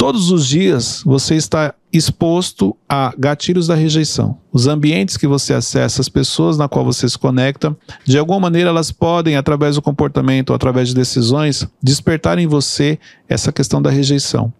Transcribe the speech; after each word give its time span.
Todos 0.00 0.30
os 0.30 0.46
dias 0.46 1.02
você 1.04 1.34
está 1.34 1.74
exposto 1.92 2.76
a 2.88 3.12
gatilhos 3.18 3.66
da 3.66 3.74
rejeição. 3.74 4.38
Os 4.52 4.66
ambientes 4.66 5.16
que 5.16 5.26
você 5.26 5.54
acessa, 5.54 6.00
as 6.00 6.08
pessoas 6.08 6.56
na 6.56 6.68
qual 6.68 6.84
você 6.84 7.08
se 7.08 7.18
conecta, 7.18 7.76
de 8.04 8.18
alguma 8.18 8.40
maneira 8.40 8.70
elas 8.70 8.92
podem, 8.92 9.36
através 9.36 9.74
do 9.74 9.82
comportamento 9.82 10.50
ou 10.50 10.56
através 10.56 10.88
de 10.88 10.94
decisões, 10.94 11.66
despertar 11.82 12.38
em 12.38 12.46
você 12.46 12.98
essa 13.28 13.52
questão 13.52 13.80
da 13.82 13.90
rejeição. 13.90 14.52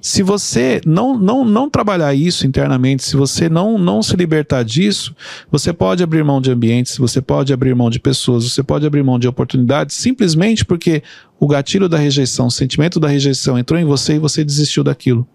Se 0.00 0.22
você 0.22 0.80
não, 0.86 1.16
não, 1.18 1.44
não 1.44 1.68
trabalhar 1.68 2.14
isso 2.14 2.46
internamente, 2.46 3.04
se 3.04 3.16
você 3.16 3.48
não, 3.48 3.78
não 3.78 4.02
se 4.02 4.14
libertar 4.16 4.64
disso, 4.64 5.14
você 5.50 5.72
pode 5.72 6.02
abrir 6.02 6.24
mão 6.24 6.40
de 6.40 6.50
ambientes, 6.50 6.98
você 6.98 7.20
pode 7.20 7.52
abrir 7.52 7.74
mão 7.74 7.90
de 7.90 7.98
pessoas, 8.00 8.44
você 8.44 8.62
pode 8.62 8.86
abrir 8.86 9.02
mão 9.02 9.18
de 9.18 9.28
oportunidades, 9.28 9.96
simplesmente 9.96 10.64
porque 10.64 11.02
o 11.38 11.46
gatilho 11.46 11.88
da 11.88 11.98
rejeição, 11.98 12.46
o 12.46 12.50
sentimento 12.50 13.00
da 13.00 13.08
rejeição 13.08 13.58
entrou 13.58 13.78
em 13.78 13.84
você 13.84 14.14
e 14.14 14.18
você 14.18 14.44
desistiu 14.44 14.84
daquilo. 14.84 15.26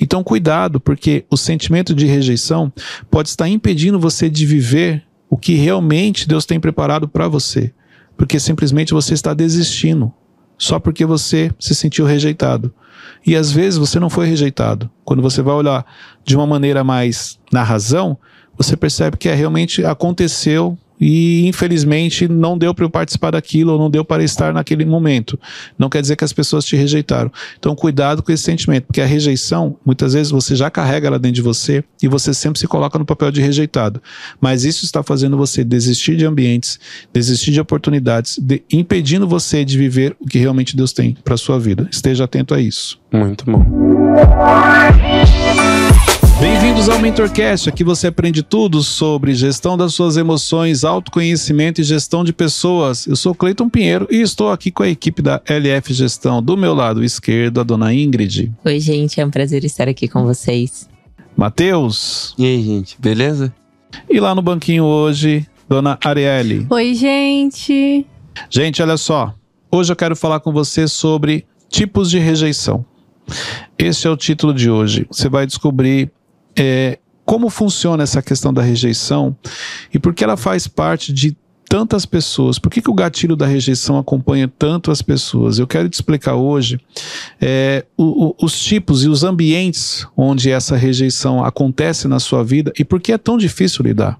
Então, 0.00 0.22
cuidado, 0.22 0.80
porque 0.80 1.24
o 1.30 1.36
sentimento 1.36 1.94
de 1.94 2.06
rejeição 2.06 2.72
pode 3.10 3.28
estar 3.28 3.48
impedindo 3.48 3.98
você 3.98 4.28
de 4.28 4.46
viver 4.46 5.02
o 5.28 5.36
que 5.36 5.54
realmente 5.54 6.26
Deus 6.26 6.46
tem 6.46 6.58
preparado 6.58 7.08
para 7.08 7.28
você, 7.28 7.72
porque 8.16 8.40
simplesmente 8.40 8.94
você 8.94 9.14
está 9.14 9.34
desistindo, 9.34 10.12
só 10.56 10.78
porque 10.78 11.04
você 11.04 11.50
se 11.58 11.74
sentiu 11.74 12.06
rejeitado. 12.06 12.72
E 13.26 13.36
às 13.36 13.52
vezes 13.52 13.78
você 13.78 14.00
não 14.00 14.08
foi 14.08 14.26
rejeitado. 14.26 14.90
Quando 15.04 15.22
você 15.22 15.42
vai 15.42 15.54
olhar 15.54 15.84
de 16.24 16.36
uma 16.36 16.46
maneira 16.46 16.82
mais 16.82 17.38
na 17.52 17.62
razão, 17.62 18.16
você 18.56 18.76
percebe 18.76 19.16
que 19.16 19.28
é, 19.28 19.34
realmente 19.34 19.84
aconteceu 19.84 20.78
e 21.00 21.46
infelizmente 21.46 22.28
não 22.28 22.56
deu 22.56 22.74
para 22.74 22.84
eu 22.84 22.90
participar 22.90 23.32
daquilo 23.32 23.72
ou 23.72 23.78
não 23.78 23.90
deu 23.90 24.04
para 24.04 24.22
estar 24.24 24.52
naquele 24.52 24.84
momento. 24.84 25.38
Não 25.78 25.88
quer 25.88 26.00
dizer 26.00 26.16
que 26.16 26.24
as 26.24 26.32
pessoas 26.32 26.64
te 26.64 26.76
rejeitaram. 26.76 27.30
Então 27.58 27.74
cuidado 27.74 28.22
com 28.22 28.32
esse 28.32 28.42
sentimento, 28.42 28.84
porque 28.86 29.00
a 29.00 29.06
rejeição, 29.06 29.76
muitas 29.84 30.14
vezes 30.14 30.30
você 30.30 30.54
já 30.56 30.70
carrega 30.70 31.06
ela 31.06 31.18
dentro 31.18 31.36
de 31.36 31.42
você 31.42 31.84
e 32.02 32.08
você 32.08 32.34
sempre 32.34 32.58
se 32.58 32.66
coloca 32.66 32.98
no 32.98 33.04
papel 33.04 33.30
de 33.30 33.40
rejeitado. 33.40 34.02
Mas 34.40 34.64
isso 34.64 34.84
está 34.84 35.02
fazendo 35.02 35.36
você 35.36 35.64
desistir 35.64 36.16
de 36.16 36.24
ambientes, 36.24 36.78
desistir 37.12 37.52
de 37.52 37.60
oportunidades, 37.60 38.38
de, 38.38 38.62
impedindo 38.72 39.26
você 39.26 39.64
de 39.64 39.78
viver 39.78 40.16
o 40.20 40.26
que 40.26 40.38
realmente 40.38 40.76
Deus 40.76 40.92
tem 40.92 41.16
para 41.24 41.36
sua 41.36 41.58
vida. 41.58 41.88
Esteja 41.90 42.24
atento 42.24 42.54
a 42.54 42.60
isso. 42.60 42.98
Muito 43.12 43.44
bom. 43.44 43.64
Bem-vindos 46.40 46.88
ao 46.88 47.00
MentorCast. 47.00 47.68
Aqui 47.68 47.82
você 47.82 48.06
aprende 48.06 48.44
tudo 48.44 48.80
sobre 48.80 49.34
gestão 49.34 49.76
das 49.76 49.92
suas 49.92 50.16
emoções, 50.16 50.84
autoconhecimento 50.84 51.80
e 51.80 51.84
gestão 51.84 52.22
de 52.22 52.32
pessoas. 52.32 53.08
Eu 53.08 53.16
sou 53.16 53.34
Cleiton 53.34 53.68
Pinheiro 53.68 54.06
e 54.08 54.20
estou 54.20 54.52
aqui 54.52 54.70
com 54.70 54.84
a 54.84 54.88
equipe 54.88 55.20
da 55.20 55.42
LF 55.44 55.92
Gestão. 55.92 56.40
Do 56.40 56.56
meu 56.56 56.74
lado 56.74 57.02
esquerdo, 57.02 57.60
a 57.60 57.64
dona 57.64 57.92
Ingrid. 57.92 58.52
Oi, 58.64 58.78
gente. 58.78 59.20
É 59.20 59.26
um 59.26 59.30
prazer 59.30 59.64
estar 59.64 59.88
aqui 59.88 60.06
com 60.06 60.24
vocês. 60.24 60.88
Matheus. 61.36 62.36
E 62.38 62.44
aí, 62.44 62.62
gente, 62.62 62.96
beleza? 63.00 63.52
E 64.08 64.20
lá 64.20 64.32
no 64.32 64.40
banquinho 64.40 64.84
hoje, 64.84 65.44
dona 65.68 65.98
Arielle. 66.04 66.68
Oi, 66.70 66.94
gente. 66.94 68.06
Gente, 68.48 68.80
olha 68.80 68.96
só. 68.96 69.34
Hoje 69.72 69.90
eu 69.90 69.96
quero 69.96 70.14
falar 70.14 70.38
com 70.38 70.52
você 70.52 70.86
sobre 70.86 71.44
tipos 71.68 72.08
de 72.08 72.20
rejeição. 72.20 72.84
Esse 73.76 74.06
é 74.06 74.10
o 74.10 74.16
título 74.16 74.54
de 74.54 74.70
hoje. 74.70 75.04
Você 75.10 75.28
vai 75.28 75.44
descobrir 75.44 76.12
é, 76.58 76.98
como 77.24 77.50
funciona 77.50 78.02
essa 78.02 78.22
questão 78.22 78.52
da 78.52 78.62
rejeição 78.62 79.36
e 79.92 79.98
por 79.98 80.14
que 80.14 80.24
ela 80.24 80.36
faz 80.36 80.66
parte 80.66 81.12
de 81.12 81.36
tantas 81.68 82.06
pessoas? 82.06 82.58
Por 82.58 82.70
que, 82.70 82.80
que 82.80 82.90
o 82.90 82.94
gatilho 82.94 83.36
da 83.36 83.46
rejeição 83.46 83.98
acompanha 83.98 84.50
tanto 84.58 84.90
as 84.90 85.02
pessoas? 85.02 85.58
Eu 85.58 85.66
quero 85.66 85.88
te 85.88 85.94
explicar 85.94 86.34
hoje 86.34 86.80
é, 87.40 87.84
o, 87.96 88.28
o, 88.28 88.34
os 88.42 88.58
tipos 88.58 89.04
e 89.04 89.08
os 89.08 89.22
ambientes 89.22 90.06
onde 90.16 90.50
essa 90.50 90.76
rejeição 90.76 91.44
acontece 91.44 92.08
na 92.08 92.18
sua 92.18 92.42
vida 92.42 92.72
e 92.78 92.84
por 92.84 93.00
que 93.00 93.12
é 93.12 93.18
tão 93.18 93.36
difícil 93.36 93.84
lidar 93.84 94.18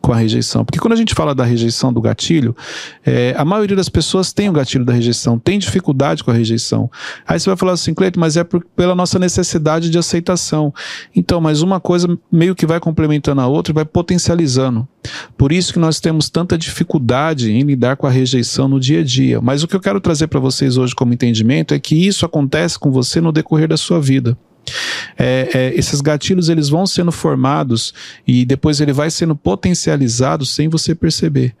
com 0.00 0.12
a 0.12 0.16
rejeição. 0.16 0.64
Porque 0.64 0.78
quando 0.78 0.94
a 0.94 0.96
gente 0.96 1.14
fala 1.14 1.34
da 1.34 1.44
rejeição 1.44 1.92
do 1.92 2.00
gatilho, 2.00 2.56
é, 3.04 3.34
a 3.36 3.44
maioria 3.44 3.76
das 3.76 3.88
pessoas 3.88 4.32
tem 4.32 4.48
o 4.48 4.52
gatilho 4.52 4.84
da 4.84 4.92
rejeição, 4.92 5.38
tem 5.38 5.58
dificuldade 5.58 6.24
com 6.24 6.30
a 6.30 6.34
rejeição. 6.34 6.90
Aí 7.26 7.38
você 7.38 7.50
vai 7.50 7.56
falar 7.56 7.72
assim, 7.72 7.92
Cleiton, 7.92 8.20
mas 8.20 8.36
é 8.36 8.44
por, 8.44 8.64
pela 8.76 8.94
nossa 8.94 9.18
necessidade 9.18 9.90
de 9.90 9.98
aceitação. 9.98 10.72
Então, 11.14 11.40
mas 11.40 11.62
uma 11.62 11.80
coisa 11.80 12.18
meio 12.30 12.54
que 12.54 12.66
vai 12.66 12.80
complementando 12.80 13.40
a 13.40 13.46
outra 13.46 13.72
e 13.72 13.74
vai 13.74 13.84
potencializando. 13.84 14.88
Por 15.36 15.52
isso 15.52 15.72
que 15.72 15.78
nós 15.78 16.00
temos 16.00 16.28
tanta 16.28 16.56
dificuldade 16.56 17.50
em 17.50 17.62
lidar 17.62 17.96
com 17.96 18.06
a 18.06 18.10
rejeição 18.10 18.68
no 18.68 18.80
dia 18.80 19.00
a 19.00 19.04
dia. 19.04 19.40
Mas 19.40 19.62
o 19.62 19.68
que 19.68 19.76
eu 19.76 19.80
quero 19.80 20.00
trazer 20.00 20.26
para 20.28 20.40
vocês 20.40 20.76
hoje 20.76 20.94
como 20.94 21.12
entendimento 21.12 21.74
é 21.74 21.78
que 21.78 21.94
isso 21.94 22.24
acontece 22.24 22.78
com 22.78 22.90
você 22.90 23.20
no 23.20 23.32
decorrer 23.32 23.68
da 23.68 23.76
sua 23.76 24.00
vida. 24.00 24.36
É, 25.18 25.50
é, 25.52 25.74
esses 25.74 26.00
gatilhos 26.00 26.48
eles 26.48 26.68
vão 26.68 26.86
sendo 26.86 27.12
formados 27.12 27.92
e 28.26 28.44
depois 28.44 28.80
ele 28.80 28.92
vai 28.92 29.10
sendo 29.10 29.34
potencializado 29.36 30.46
sem 30.46 30.68
você 30.68 30.94
perceber. 30.94 31.54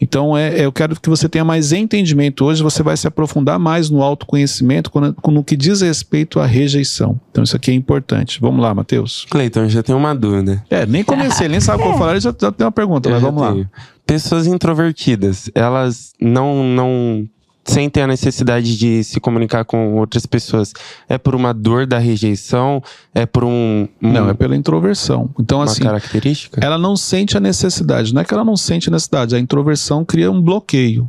Então 0.00 0.36
é, 0.36 0.60
é, 0.60 0.66
eu 0.66 0.72
quero 0.72 0.98
que 1.00 1.08
você 1.08 1.28
tenha 1.28 1.44
mais 1.44 1.72
entendimento. 1.72 2.44
Hoje 2.44 2.62
você 2.62 2.82
vai 2.82 2.96
se 2.96 3.06
aprofundar 3.06 3.58
mais 3.58 3.88
no 3.90 4.02
autoconhecimento 4.02 4.90
quando, 4.90 5.16
no 5.26 5.44
que 5.44 5.56
diz 5.56 5.80
respeito 5.80 6.40
à 6.40 6.46
rejeição. 6.46 7.18
Então 7.30 7.44
isso 7.44 7.56
aqui 7.56 7.70
é 7.70 7.74
importante. 7.74 8.40
Vamos 8.40 8.60
lá, 8.60 8.74
Matheus. 8.74 9.26
Cleiton, 9.30 9.68
já 9.68 9.82
tenho 9.82 9.98
uma 9.98 10.14
dúvida. 10.14 10.62
É, 10.68 10.84
nem 10.84 11.02
comecei, 11.02 11.48
nem 11.48 11.60
sabe 11.60 11.82
o 11.82 11.86
que 11.86 11.92
eu 11.92 11.98
falar, 11.98 12.18
já, 12.18 12.34
já 12.38 12.52
tem 12.52 12.64
uma 12.64 12.72
pergunta, 12.72 13.08
eu 13.08 13.12
mas 13.12 13.22
vamos 13.22 13.42
tenho. 13.42 13.58
lá. 13.60 13.70
Pessoas 14.06 14.46
introvertidas, 14.46 15.50
elas 15.54 16.12
não, 16.20 16.64
não 16.64 17.28
sem 17.68 17.90
ter 17.90 18.02
a 18.02 18.06
necessidade 18.06 18.76
de 18.78 19.04
se 19.04 19.20
comunicar 19.20 19.64
com 19.64 19.94
outras 19.94 20.24
pessoas, 20.24 20.72
é 21.08 21.18
por 21.18 21.34
uma 21.34 21.52
dor 21.52 21.86
da 21.86 21.98
rejeição? 21.98 22.82
É 23.14 23.26
por 23.26 23.44
um. 23.44 23.86
um 24.02 24.12
não, 24.12 24.30
é 24.30 24.34
pela 24.34 24.56
introversão. 24.56 25.30
Então, 25.38 25.58
uma 25.58 25.64
assim. 25.64 25.82
característica? 25.82 26.64
Ela 26.64 26.78
não 26.78 26.96
sente 26.96 27.36
a 27.36 27.40
necessidade. 27.40 28.14
Não 28.14 28.22
é 28.22 28.24
que 28.24 28.32
ela 28.32 28.44
não 28.44 28.56
sente 28.56 28.88
a 28.88 28.92
necessidade, 28.92 29.36
a 29.36 29.38
introversão 29.38 30.04
cria 30.04 30.30
um 30.30 30.40
bloqueio. 30.40 31.08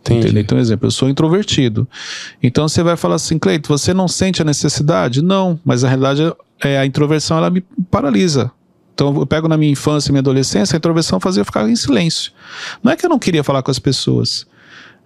Entendi. 0.00 0.38
Então, 0.38 0.58
exemplo, 0.58 0.86
eu 0.86 0.90
sou 0.90 1.08
introvertido. 1.08 1.86
Então 2.42 2.66
você 2.66 2.82
vai 2.82 2.96
falar 2.96 3.16
assim, 3.16 3.38
Cleito, 3.38 3.68
você 3.68 3.92
não 3.92 4.08
sente 4.08 4.40
a 4.40 4.44
necessidade? 4.44 5.20
Não, 5.20 5.60
mas 5.62 5.82
na 5.82 5.88
realidade 5.90 6.32
é, 6.64 6.78
a 6.78 6.86
introversão 6.86 7.36
ela 7.36 7.50
me 7.50 7.60
paralisa. 7.90 8.50
Então 8.94 9.14
eu 9.14 9.26
pego 9.26 9.46
na 9.46 9.58
minha 9.58 9.70
infância 9.70 10.08
e 10.08 10.12
minha 10.12 10.20
adolescência, 10.20 10.74
a 10.74 10.78
introversão 10.78 11.20
fazia 11.20 11.42
eu 11.42 11.44
ficar 11.44 11.68
em 11.68 11.76
silêncio. 11.76 12.32
Não 12.82 12.90
é 12.90 12.96
que 12.96 13.04
eu 13.04 13.10
não 13.10 13.18
queria 13.18 13.44
falar 13.44 13.62
com 13.62 13.70
as 13.70 13.78
pessoas 13.78 14.46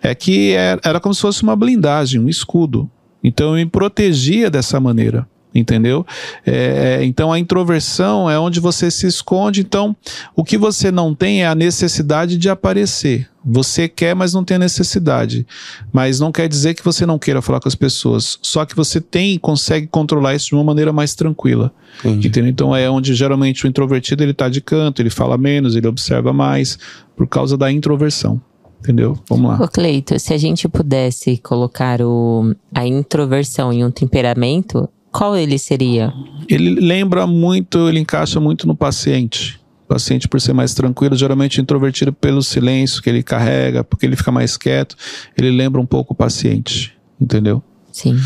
é 0.02 0.14
que 0.14 0.52
era, 0.52 0.80
era 0.84 1.00
como 1.00 1.14
se 1.14 1.20
fosse 1.20 1.42
uma 1.42 1.56
blindagem, 1.56 2.20
um 2.20 2.28
escudo. 2.28 2.90
Então 3.22 3.50
eu 3.50 3.64
me 3.64 3.66
protegia 3.66 4.50
dessa 4.50 4.80
maneira 4.80 5.26
entendeu? 5.54 6.06
É, 6.46 6.98
é, 7.00 7.04
então 7.04 7.32
a 7.32 7.38
introversão 7.38 8.30
é 8.30 8.38
onde 8.38 8.60
você 8.60 8.90
se 8.90 9.06
esconde. 9.06 9.60
Então 9.60 9.94
o 10.34 10.44
que 10.44 10.56
você 10.56 10.90
não 10.90 11.14
tem 11.14 11.42
é 11.42 11.46
a 11.46 11.54
necessidade 11.54 12.36
de 12.36 12.48
aparecer. 12.48 13.28
Você 13.44 13.88
quer, 13.88 14.14
mas 14.14 14.32
não 14.32 14.44
tem 14.44 14.54
a 14.54 14.60
necessidade. 14.60 15.46
Mas 15.92 16.20
não 16.20 16.30
quer 16.30 16.48
dizer 16.48 16.74
que 16.74 16.84
você 16.84 17.04
não 17.04 17.18
queira 17.18 17.42
falar 17.42 17.60
com 17.60 17.68
as 17.68 17.74
pessoas. 17.74 18.38
Só 18.40 18.64
que 18.64 18.76
você 18.76 19.00
tem 19.00 19.34
e 19.34 19.38
consegue 19.38 19.88
controlar 19.88 20.34
isso 20.34 20.46
de 20.46 20.54
uma 20.54 20.64
maneira 20.64 20.92
mais 20.92 21.14
tranquila. 21.14 21.72
Entendeu? 22.04 22.48
Então 22.48 22.74
é 22.74 22.88
onde 22.88 23.14
geralmente 23.14 23.64
o 23.64 23.68
introvertido 23.68 24.22
ele 24.22 24.30
está 24.30 24.48
de 24.48 24.60
canto, 24.60 25.02
ele 25.02 25.10
fala 25.10 25.36
menos, 25.36 25.74
ele 25.76 25.88
observa 25.88 26.32
mais 26.32 26.78
por 27.16 27.26
causa 27.26 27.56
da 27.56 27.70
introversão. 27.70 28.40
Entendeu? 28.82 29.16
Vamos 29.28 29.48
lá. 29.48 29.64
Ô 29.64 29.68
Cleito, 29.68 30.18
se 30.18 30.34
a 30.34 30.36
gente 30.36 30.68
pudesse 30.68 31.36
colocar 31.38 32.02
o, 32.02 32.52
a 32.74 32.84
introversão 32.84 33.72
em 33.72 33.84
um 33.84 33.92
temperamento, 33.92 34.88
qual 35.12 35.36
ele 35.36 35.56
seria? 35.56 36.12
Ele 36.48 36.80
lembra 36.80 37.24
muito, 37.24 37.88
ele 37.88 38.00
encaixa 38.00 38.40
muito 38.40 38.66
no 38.66 38.74
paciente. 38.74 39.60
O 39.84 39.94
paciente, 39.94 40.26
por 40.26 40.40
ser 40.40 40.52
mais 40.52 40.74
tranquilo, 40.74 41.14
geralmente 41.14 41.60
introvertido 41.60 42.12
pelo 42.12 42.42
silêncio 42.42 43.00
que 43.00 43.08
ele 43.08 43.22
carrega, 43.22 43.84
porque 43.84 44.04
ele 44.04 44.16
fica 44.16 44.32
mais 44.32 44.56
quieto, 44.56 44.96
ele 45.38 45.52
lembra 45.52 45.80
um 45.80 45.86
pouco 45.86 46.12
o 46.12 46.16
paciente. 46.16 46.92
Entendeu? 47.20 47.62
Sim. 47.92 48.18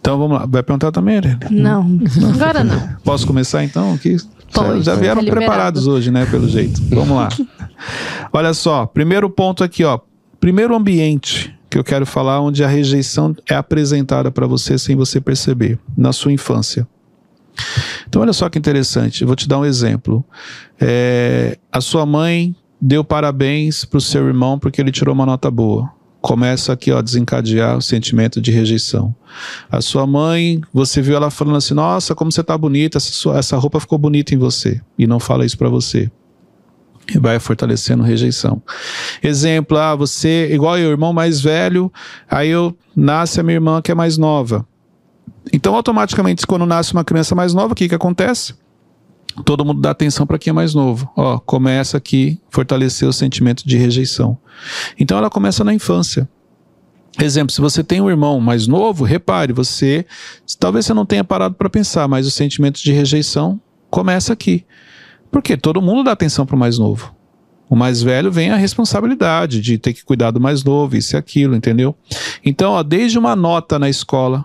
Então 0.00 0.18
vamos 0.18 0.36
lá. 0.36 0.46
Vai 0.46 0.64
perguntar 0.64 0.90
também, 0.90 1.18
Helene? 1.18 1.38
Não, 1.48 1.84
não. 1.84 2.30
agora 2.30 2.64
não. 2.64 2.96
Posso 3.04 3.24
começar 3.24 3.62
então? 3.62 3.94
Aqui? 3.94 4.16
Já 4.82 4.94
vieram 4.94 5.24
tá 5.24 5.30
preparados 5.30 5.86
hoje, 5.86 6.10
né? 6.10 6.26
Pelo 6.26 6.48
jeito. 6.48 6.82
Vamos 6.90 7.16
lá. 7.16 7.28
Olha 8.32 8.54
só, 8.54 8.86
primeiro 8.86 9.28
ponto 9.30 9.64
aqui, 9.64 9.84
ó. 9.84 9.98
Primeiro 10.38 10.74
ambiente 10.74 11.54
que 11.70 11.78
eu 11.78 11.84
quero 11.84 12.04
falar 12.04 12.40
onde 12.40 12.62
a 12.62 12.68
rejeição 12.68 13.34
é 13.48 13.54
apresentada 13.54 14.30
para 14.30 14.46
você 14.46 14.76
sem 14.78 14.94
você 14.94 15.20
perceber, 15.20 15.78
na 15.96 16.12
sua 16.12 16.30
infância. 16.30 16.86
Então, 18.06 18.20
olha 18.20 18.32
só 18.32 18.48
que 18.48 18.58
interessante, 18.58 19.22
eu 19.22 19.26
vou 19.26 19.36
te 19.36 19.48
dar 19.48 19.58
um 19.58 19.64
exemplo. 19.64 20.24
É, 20.80 21.58
a 21.70 21.80
sua 21.80 22.04
mãe 22.04 22.54
deu 22.80 23.02
parabéns 23.02 23.84
para 23.84 23.98
o 23.98 24.00
seu 24.00 24.26
irmão 24.26 24.58
porque 24.58 24.80
ele 24.80 24.92
tirou 24.92 25.14
uma 25.14 25.24
nota 25.24 25.50
boa. 25.50 25.90
Começa 26.22 26.72
aqui 26.72 26.92
ó, 26.92 26.98
a 26.98 27.02
desencadear 27.02 27.76
o 27.76 27.82
sentimento 27.82 28.40
de 28.40 28.50
rejeição. 28.50 29.14
A 29.70 29.80
sua 29.80 30.06
mãe, 30.06 30.60
você 30.72 31.02
viu 31.02 31.16
ela 31.16 31.30
falando 31.30 31.56
assim: 31.56 31.74
Nossa, 31.74 32.14
como 32.14 32.32
você 32.32 32.40
está 32.40 32.56
bonita, 32.56 32.96
essa, 32.96 33.12
sua, 33.12 33.38
essa 33.38 33.58
roupa 33.58 33.80
ficou 33.80 33.98
bonita 33.98 34.34
em 34.34 34.38
você. 34.38 34.80
E 34.96 35.06
não 35.06 35.18
fala 35.18 35.44
isso 35.44 35.58
para 35.58 35.68
você 35.68 36.10
e 37.12 37.18
vai 37.18 37.38
fortalecendo 37.38 38.02
rejeição. 38.02 38.62
Exemplo, 39.22 39.76
ah, 39.76 39.94
você, 39.94 40.48
igual 40.52 40.78
eu, 40.78 40.90
irmão 40.90 41.12
mais 41.12 41.40
velho, 41.40 41.92
aí 42.30 42.48
eu 42.48 42.76
nasce 42.94 43.40
a 43.40 43.42
minha 43.42 43.56
irmã 43.56 43.82
que 43.82 43.90
é 43.90 43.94
mais 43.94 44.16
nova. 44.16 44.66
Então, 45.52 45.74
automaticamente, 45.74 46.46
quando 46.46 46.64
nasce 46.66 46.92
uma 46.92 47.04
criança 47.04 47.34
mais 47.34 47.52
nova, 47.52 47.72
o 47.72 47.76
que, 47.76 47.88
que 47.88 47.94
acontece? 47.94 48.54
Todo 49.44 49.64
mundo 49.64 49.80
dá 49.80 49.90
atenção 49.90 50.26
para 50.26 50.38
quem 50.38 50.50
é 50.50 50.54
mais 50.54 50.74
novo. 50.74 51.10
Ó, 51.16 51.38
começa 51.38 51.96
aqui 51.96 52.40
fortalecer 52.50 53.08
o 53.08 53.12
sentimento 53.12 53.66
de 53.66 53.76
rejeição. 53.76 54.36
Então, 54.98 55.16
ela 55.18 55.30
começa 55.30 55.64
na 55.64 55.72
infância. 55.72 56.28
Exemplo, 57.20 57.52
se 57.52 57.60
você 57.60 57.84
tem 57.84 58.00
um 58.00 58.08
irmão 58.08 58.40
mais 58.40 58.66
novo, 58.66 59.04
repare, 59.04 59.52
você 59.52 60.06
talvez 60.58 60.86
você 60.86 60.94
não 60.94 61.04
tenha 61.04 61.22
parado 61.22 61.54
para 61.54 61.68
pensar, 61.68 62.08
mas 62.08 62.26
o 62.26 62.30
sentimento 62.30 62.82
de 62.82 62.92
rejeição 62.92 63.60
começa 63.90 64.32
aqui. 64.32 64.64
Porque 65.30 65.56
todo 65.56 65.82
mundo 65.82 66.04
dá 66.04 66.12
atenção 66.12 66.46
para 66.46 66.56
o 66.56 66.58
mais 66.58 66.78
novo. 66.78 67.14
O 67.68 67.76
mais 67.76 68.02
velho 68.02 68.30
vem 68.30 68.50
a 68.50 68.56
responsabilidade 68.56 69.60
de 69.60 69.78
ter 69.78 69.94
que 69.94 70.04
cuidar 70.04 70.30
do 70.30 70.40
mais 70.40 70.62
novo, 70.62 70.96
isso 70.96 71.16
e 71.16 71.18
aquilo, 71.18 71.56
entendeu? 71.56 71.96
Então, 72.44 72.72
ó, 72.72 72.82
desde 72.82 73.18
uma 73.18 73.34
nota 73.34 73.78
na 73.78 73.88
escola, 73.88 74.44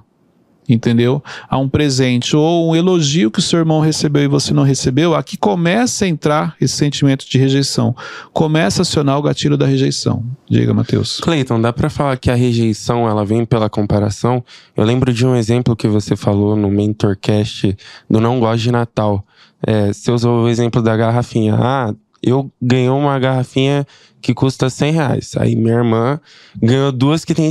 entendeu? 0.68 1.24
A 1.50 1.58
um 1.58 1.69
presente 1.69 2.36
ou 2.36 2.69
um 2.69 2.75
elogio 2.75 3.31
que 3.31 3.40
o 3.40 3.42
seu 3.42 3.60
irmão 3.60 3.80
recebeu 3.80 4.24
e 4.24 4.28
você 4.28 4.54
não 4.54 4.64
recebeu, 4.64 5.16
aqui 5.16 5.38
começa 5.38 6.06
a 6.06 6.08
entrar 6.08 6.56
esse 6.60 6.75
sentimento 6.75 7.30
de 7.30 7.38
rejeição. 7.38 7.96
Começa 8.34 8.81
a 8.81 8.84
acionar 8.84 9.18
o 9.18 9.22
gatilho 9.22 9.58
da 9.58 9.66
rejeição. 9.66 10.24
Diga, 10.50 10.74
Matheus. 10.74 11.19
Cleiton, 11.19 11.62
dá 11.62 11.72
pra 11.72 11.90
falar 11.90 12.18
que 12.18 12.30
a 12.30 12.36
rejeição 12.36 13.08
ela 13.08 13.25
vem 13.25 13.46
pela 13.46 13.69
comparação? 13.69 14.44
Eu 14.75 14.84
lembro 14.84 15.14
de 15.14 15.25
um 15.25 15.36
exemplo 15.36 15.75
que 15.75 15.88
você 15.88 16.16
falou 16.16 16.56
no 16.56 16.69
Mentorcast 16.69 17.75
do 18.10 18.19
Não 18.19 18.40
Gosto 18.40 18.64
de 18.64 18.72
Natal. 18.72 19.25
É, 19.66 19.92
você 19.92 20.12
usou 20.12 20.44
o 20.44 20.50
exemplo 20.50 20.81
da 20.81 20.96
garrafinha. 20.96 21.56
Ah, 21.60 21.94
eu 22.22 22.52
ganhei 22.62 22.90
uma 22.90 23.18
garrafinha 23.19 23.86
que 24.22 24.34
custa 24.34 24.69
100 24.69 24.92
reais. 24.92 25.31
Aí 25.38 25.56
minha 25.56 25.75
irmã 25.75 26.19
ganhou 26.62 26.92
duas 26.92 27.24
que, 27.24 27.34
tem, 27.34 27.50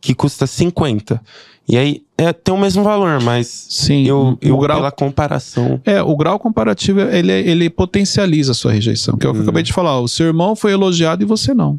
que 0.00 0.14
custa 0.14 0.46
50. 0.46 1.20
E 1.68 1.76
aí 1.76 2.02
é, 2.20 2.32
tem 2.32 2.52
o 2.52 2.58
mesmo 2.58 2.82
valor, 2.82 3.22
mas 3.22 3.46
Sim, 3.70 4.04
eu, 4.04 4.36
eu 4.42 4.56
o 4.56 4.58
grau, 4.58 4.78
pela 4.78 4.90
comparação. 4.90 5.80
É, 5.84 6.02
o 6.02 6.16
grau 6.16 6.36
comparativo, 6.36 7.00
ele, 7.00 7.30
ele 7.30 7.70
potencializa 7.70 8.50
a 8.50 8.54
sua 8.56 8.72
rejeição, 8.72 9.16
que 9.16 9.24
é 9.24 9.30
o 9.30 9.32
que 9.32 9.38
eu 9.38 9.42
acabei 9.44 9.62
de 9.62 9.72
falar. 9.72 10.00
O 10.00 10.08
seu 10.08 10.26
irmão 10.26 10.56
foi 10.56 10.72
elogiado 10.72 11.22
e 11.22 11.24
você 11.24 11.54
não. 11.54 11.78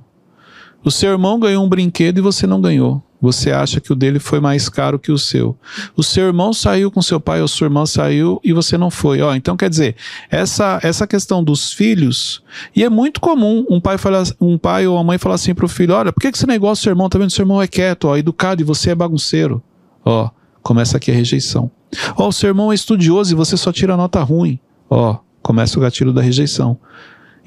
O 0.82 0.90
seu 0.90 1.12
irmão 1.12 1.38
ganhou 1.38 1.66
um 1.66 1.68
brinquedo 1.68 2.20
e 2.20 2.22
você 2.22 2.48
não 2.48 2.62
ganhou. 2.62 3.04
Você 3.22 3.52
acha 3.52 3.82
que 3.82 3.92
o 3.92 3.96
dele 3.96 4.18
foi 4.18 4.40
mais 4.40 4.70
caro 4.70 4.98
que 4.98 5.12
o 5.12 5.18
seu. 5.18 5.58
O 5.94 6.02
seu 6.02 6.28
irmão 6.28 6.54
saiu 6.54 6.90
com 6.90 7.02
seu 7.02 7.20
pai 7.20 7.42
ou 7.42 7.48
sua 7.50 7.66
irmã 7.66 7.86
saiu 7.86 8.40
e 8.42 8.54
você 8.54 8.78
não 8.78 8.90
foi. 8.90 9.22
Ó, 9.22 9.36
então 9.36 9.58
quer 9.58 9.70
dizer, 9.70 9.98
essa, 10.32 10.80
essa 10.82 11.06
questão 11.06 11.44
dos 11.44 11.74
filhos, 11.74 12.42
e 12.74 12.82
é 12.82 12.90
muito 12.90 13.20
comum 13.20 13.66
um 13.70 13.82
pai, 13.82 13.98
falar, 13.98 14.24
um 14.40 14.58
pai 14.58 14.88
ou 14.88 14.96
uma 14.96 15.04
mãe 15.04 15.18
falar 15.18 15.36
assim 15.36 15.54
pro 15.54 15.68
filho: 15.68 15.94
olha, 15.94 16.14
por 16.14 16.22
que, 16.22 16.32
que 16.32 16.38
você 16.38 16.48
negócio 16.48 16.84
seu 16.84 16.92
irmão? 16.92 17.10
Tá 17.10 17.20
vendo? 17.20 17.30
Seu 17.30 17.44
irmão 17.44 17.62
é 17.62 17.68
quieto, 17.68 18.06
ó, 18.06 18.16
educado 18.16 18.62
e 18.62 18.64
você 18.64 18.92
é 18.92 18.96
bagunceiro. 18.96 19.62
Ó, 20.10 20.32
começa 20.64 20.98
aqui 20.98 21.12
a 21.12 21.14
rejeição. 21.14 21.70
Ó, 22.18 22.30
o 22.30 22.32
seu 22.32 22.48
irmão 22.48 22.72
é 22.72 22.76
estudioso 22.76 23.32
e 23.32 23.36
você 23.36 23.56
só 23.56 23.72
tira 23.72 23.96
nota 23.96 24.24
ruim. 24.24 24.60
Ó, 24.90 25.20
começa 25.40 25.78
o 25.78 25.82
gatilho 25.82 26.12
da 26.12 26.20
rejeição. 26.20 26.80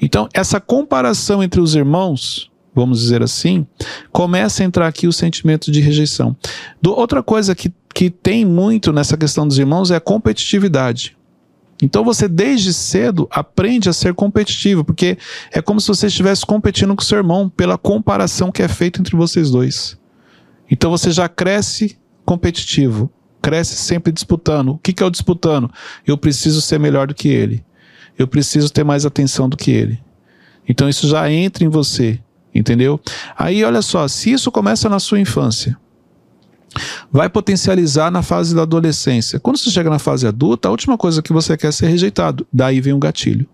Então, 0.01 0.29
essa 0.33 0.61
comparação 0.61 1.43
entre 1.43 1.59
os 1.59 1.75
irmãos, 1.75 2.49
vamos 2.73 3.01
dizer 3.01 3.21
assim, 3.21 3.67
começa 4.13 4.63
a 4.63 4.65
entrar 4.65 4.87
aqui 4.87 5.07
o 5.07 5.11
sentimento 5.11 5.69
de 5.69 5.81
rejeição. 5.81 6.37
Do, 6.81 6.97
outra 6.97 7.21
coisa 7.21 7.53
que, 7.53 7.69
que 7.93 8.09
tem 8.09 8.45
muito 8.45 8.93
nessa 8.93 9.17
questão 9.17 9.45
dos 9.45 9.59
irmãos 9.59 9.91
é 9.91 9.97
a 9.97 10.01
competitividade. 10.01 11.17
Então 11.81 12.01
você 12.01 12.29
desde 12.29 12.73
cedo 12.73 13.27
aprende 13.29 13.89
a 13.89 13.93
ser 13.93 14.13
competitivo, 14.13 14.85
porque 14.85 15.17
é 15.51 15.61
como 15.61 15.81
se 15.81 15.89
você 15.89 16.07
estivesse 16.07 16.45
competindo 16.45 16.95
com 16.95 17.01
seu 17.01 17.17
irmão 17.17 17.49
pela 17.49 17.77
comparação 17.77 18.53
que 18.53 18.63
é 18.63 18.69
feita 18.69 19.01
entre 19.01 19.17
vocês 19.17 19.51
dois. 19.51 19.97
Então 20.71 20.89
você 20.89 21.11
já 21.11 21.27
cresce 21.27 21.97
competitivo, 22.25 23.11
cresce 23.41 23.75
sempre 23.75 24.11
disputando. 24.11 24.69
O 24.69 24.77
que, 24.77 24.93
que 24.93 25.03
é 25.03 25.05
o 25.05 25.09
disputando? 25.09 25.69
Eu 26.05 26.17
preciso 26.17 26.61
ser 26.61 26.79
melhor 26.79 27.07
do 27.07 27.13
que 27.13 27.27
ele. 27.27 27.63
Eu 28.17 28.27
preciso 28.27 28.71
ter 28.71 28.83
mais 28.83 29.05
atenção 29.05 29.49
do 29.49 29.57
que 29.57 29.71
ele. 29.71 30.01
Então 30.67 30.87
isso 30.87 31.07
já 31.07 31.29
entra 31.29 31.63
em 31.63 31.67
você, 31.67 32.19
entendeu? 32.53 32.99
Aí 33.37 33.63
olha 33.63 33.81
só, 33.81 34.07
se 34.07 34.31
isso 34.31 34.51
começa 34.51 34.87
na 34.87 34.99
sua 34.99 35.19
infância, 35.19 35.77
vai 37.11 37.29
potencializar 37.29 38.09
na 38.09 38.21
fase 38.21 38.55
da 38.55 38.61
adolescência. 38.61 39.39
Quando 39.39 39.57
você 39.57 39.69
chega 39.69 39.89
na 39.89 39.99
fase 39.99 40.25
adulta, 40.25 40.67
a 40.67 40.71
última 40.71 40.97
coisa 40.97 41.21
que 41.21 41.33
você 41.33 41.57
quer 41.57 41.67
é 41.67 41.71
ser 41.71 41.87
rejeitado. 41.87 42.47
Daí 42.51 42.79
vem 42.79 42.93
um 42.93 42.99
gatilho. 42.99 43.47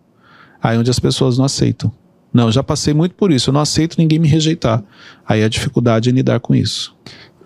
Aí 0.61 0.77
onde 0.77 0.91
as 0.91 0.99
pessoas 0.99 1.37
não 1.37 1.45
aceitam. 1.45 1.91
Não, 2.31 2.51
já 2.51 2.61
passei 2.61 2.93
muito 2.93 3.15
por 3.15 3.31
isso. 3.31 3.49
Eu 3.49 3.53
não 3.53 3.61
aceito 3.61 3.97
ninguém 3.97 4.19
me 4.19 4.27
rejeitar. 4.27 4.83
Aí 5.27 5.43
a 5.43 5.49
dificuldade 5.49 6.09
é 6.09 6.11
lidar 6.11 6.39
com 6.39 6.53
isso. 6.53 6.95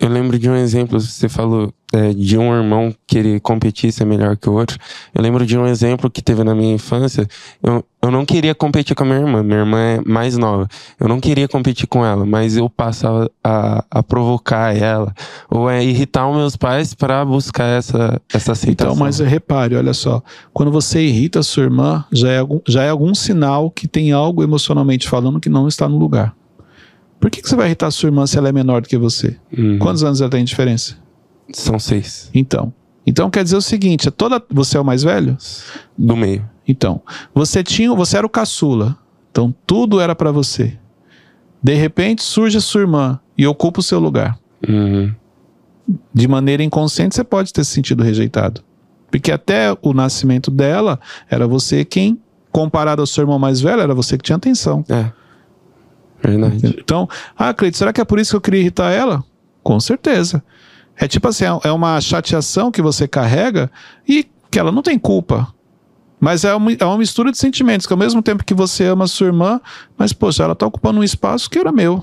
Eu 0.00 0.08
lembro 0.08 0.38
de 0.38 0.50
um 0.50 0.56
exemplo, 0.56 1.00
você 1.00 1.28
falou 1.28 1.72
é, 1.92 2.12
de 2.12 2.36
um 2.36 2.52
irmão 2.52 2.92
querer 3.06 3.40
competir 3.40 3.92
ser 3.92 4.04
melhor 4.04 4.36
que 4.36 4.48
o 4.48 4.52
outro. 4.52 4.76
Eu 5.14 5.22
lembro 5.22 5.46
de 5.46 5.56
um 5.56 5.66
exemplo 5.66 6.10
que 6.10 6.20
teve 6.20 6.42
na 6.42 6.54
minha 6.54 6.74
infância. 6.74 7.26
Eu, 7.62 7.84
eu 8.02 8.10
não 8.10 8.26
queria 8.26 8.54
competir 8.54 8.96
com 8.96 9.04
a 9.04 9.06
minha 9.06 9.20
irmã, 9.20 9.42
minha 9.42 9.60
irmã 9.60 9.78
é 9.78 10.00
mais 10.04 10.36
nova. 10.36 10.68
Eu 10.98 11.06
não 11.08 11.20
queria 11.20 11.46
competir 11.46 11.86
com 11.86 12.04
ela, 12.04 12.26
mas 12.26 12.56
eu 12.56 12.68
passava 12.68 13.30
a, 13.42 13.84
a 13.88 14.02
provocar 14.02 14.76
ela 14.76 15.14
ou 15.48 15.68
a 15.68 15.80
irritar 15.80 16.28
os 16.28 16.36
meus 16.36 16.56
pais 16.56 16.92
para 16.92 17.24
buscar 17.24 17.66
essa, 17.66 18.20
essa 18.32 18.52
aceitação. 18.52 18.94
Então, 18.94 19.04
mas 19.04 19.20
repare, 19.20 19.76
olha 19.76 19.94
só, 19.94 20.20
quando 20.52 20.72
você 20.72 21.00
irrita 21.00 21.38
a 21.38 21.42
sua 21.44 21.62
irmã, 21.62 22.04
já 22.12 22.30
é 22.30 22.38
algum, 22.38 22.60
já 22.66 22.82
é 22.82 22.90
algum 22.90 23.14
sinal 23.14 23.70
que 23.70 23.86
tem 23.86 24.10
algo 24.10 24.42
emocionalmente 24.42 25.08
falando 25.08 25.38
que 25.38 25.48
não 25.48 25.68
está 25.68 25.88
no 25.88 25.96
lugar. 25.96 26.34
Por 27.24 27.30
que, 27.30 27.40
que 27.40 27.48
você 27.48 27.56
vai 27.56 27.68
irritar 27.68 27.90
sua 27.90 28.08
irmã 28.08 28.26
se 28.26 28.36
ela 28.36 28.50
é 28.50 28.52
menor 28.52 28.82
do 28.82 28.88
que 28.88 28.98
você? 28.98 29.34
Uhum. 29.56 29.78
Quantos 29.78 30.04
anos 30.04 30.20
ela 30.20 30.28
tem 30.28 30.44
de 30.44 30.50
diferença? 30.50 30.94
São 31.50 31.78
seis. 31.78 32.28
Então. 32.34 32.70
Então 33.06 33.30
quer 33.30 33.42
dizer 33.42 33.56
o 33.56 33.62
seguinte: 33.62 34.08
é 34.08 34.10
toda, 34.10 34.42
você 34.50 34.76
é 34.76 34.80
o 34.80 34.84
mais 34.84 35.02
velho? 35.02 35.34
Do 35.96 36.14
meio. 36.18 36.46
Então, 36.68 37.00
você 37.34 37.64
tinha, 37.64 37.94
você 37.94 38.18
era 38.18 38.26
o 38.26 38.28
caçula. 38.28 38.98
Então 39.30 39.54
tudo 39.66 40.02
era 40.02 40.14
para 40.14 40.30
você. 40.30 40.76
De 41.62 41.72
repente 41.72 42.22
surge 42.22 42.58
a 42.58 42.60
sua 42.60 42.82
irmã 42.82 43.18
e 43.38 43.46
ocupa 43.46 43.80
o 43.80 43.82
seu 43.82 43.98
lugar. 43.98 44.38
Uhum. 44.68 45.10
De 46.12 46.28
maneira 46.28 46.62
inconsciente 46.62 47.14
você 47.14 47.24
pode 47.24 47.54
ter 47.54 47.64
se 47.64 47.70
sentido 47.70 48.02
rejeitado. 48.02 48.60
Porque 49.10 49.32
até 49.32 49.74
o 49.80 49.94
nascimento 49.94 50.50
dela, 50.50 51.00
era 51.30 51.48
você 51.48 51.86
quem, 51.86 52.20
comparado 52.52 53.00
ao 53.00 53.06
seu 53.06 53.22
irmão 53.22 53.38
mais 53.38 53.62
velho, 53.62 53.80
era 53.80 53.94
você 53.94 54.18
que 54.18 54.24
tinha 54.24 54.36
atenção. 54.36 54.84
É. 54.90 55.23
Verdade. 56.24 56.76
Então, 56.78 57.08
ah, 57.36 57.52
Cleito, 57.52 57.76
será 57.76 57.92
que 57.92 58.00
é 58.00 58.04
por 58.04 58.18
isso 58.18 58.30
que 58.30 58.36
eu 58.36 58.40
queria 58.40 58.60
irritar 58.60 58.90
ela? 58.90 59.22
Com 59.62 59.78
certeza. 59.78 60.42
É 60.96 61.08
tipo 61.08 61.26
assim, 61.28 61.44
é 61.62 61.72
uma 61.72 62.00
chateação 62.00 62.70
que 62.70 62.80
você 62.80 63.08
carrega 63.08 63.70
e 64.08 64.26
que 64.50 64.58
ela 64.58 64.70
não 64.70 64.82
tem 64.82 64.98
culpa. 64.98 65.48
Mas 66.20 66.44
é 66.44 66.54
uma, 66.54 66.72
é 66.72 66.84
uma 66.84 66.96
mistura 66.96 67.30
de 67.30 67.36
sentimentos, 67.36 67.86
que 67.86 67.92
ao 67.92 67.98
mesmo 67.98 68.22
tempo 68.22 68.44
que 68.44 68.54
você 68.54 68.84
ama 68.84 69.06
sua 69.06 69.26
irmã, 69.26 69.60
mas, 69.98 70.12
poxa, 70.12 70.44
ela 70.44 70.54
tá 70.54 70.66
ocupando 70.66 71.00
um 71.00 71.04
espaço 71.04 71.50
que 71.50 71.58
era 71.58 71.72
meu. 71.72 72.02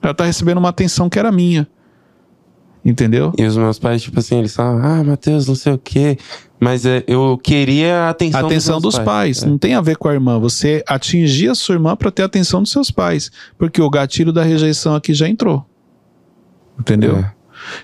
Ela 0.00 0.14
tá 0.14 0.24
recebendo 0.24 0.58
uma 0.58 0.70
atenção 0.70 1.10
que 1.10 1.18
era 1.18 1.30
minha. 1.30 1.68
Entendeu? 2.84 3.32
E 3.36 3.44
os 3.44 3.56
meus 3.56 3.78
pais, 3.78 4.02
tipo 4.02 4.18
assim, 4.18 4.38
eles 4.38 4.54
falam, 4.54 4.82
ah, 4.82 5.04
Matheus, 5.04 5.46
não 5.46 5.54
sei 5.54 5.74
o 5.74 5.78
quê. 5.78 6.16
Mas 6.58 6.84
é, 6.86 7.04
eu 7.06 7.38
queria 7.42 8.02
a 8.02 8.10
atenção, 8.10 8.40
A 8.40 8.46
atenção 8.46 8.80
dos, 8.80 8.94
dos 8.94 9.04
pais. 9.04 9.42
É. 9.42 9.46
Não 9.46 9.58
tem 9.58 9.74
a 9.74 9.80
ver 9.80 9.96
com 9.96 10.08
a 10.08 10.12
irmã. 10.12 10.38
Você 10.38 10.82
atingir 10.86 11.48
a 11.48 11.54
sua 11.54 11.74
irmã 11.74 11.94
para 11.94 12.10
ter 12.10 12.22
a 12.22 12.26
atenção 12.26 12.62
dos 12.62 12.70
seus 12.70 12.90
pais. 12.90 13.30
Porque 13.58 13.80
o 13.80 13.90
gatilho 13.90 14.32
da 14.32 14.42
rejeição 14.42 14.94
aqui 14.94 15.12
já 15.12 15.28
entrou. 15.28 15.64
Entendeu? 16.78 17.18
É. 17.18 17.32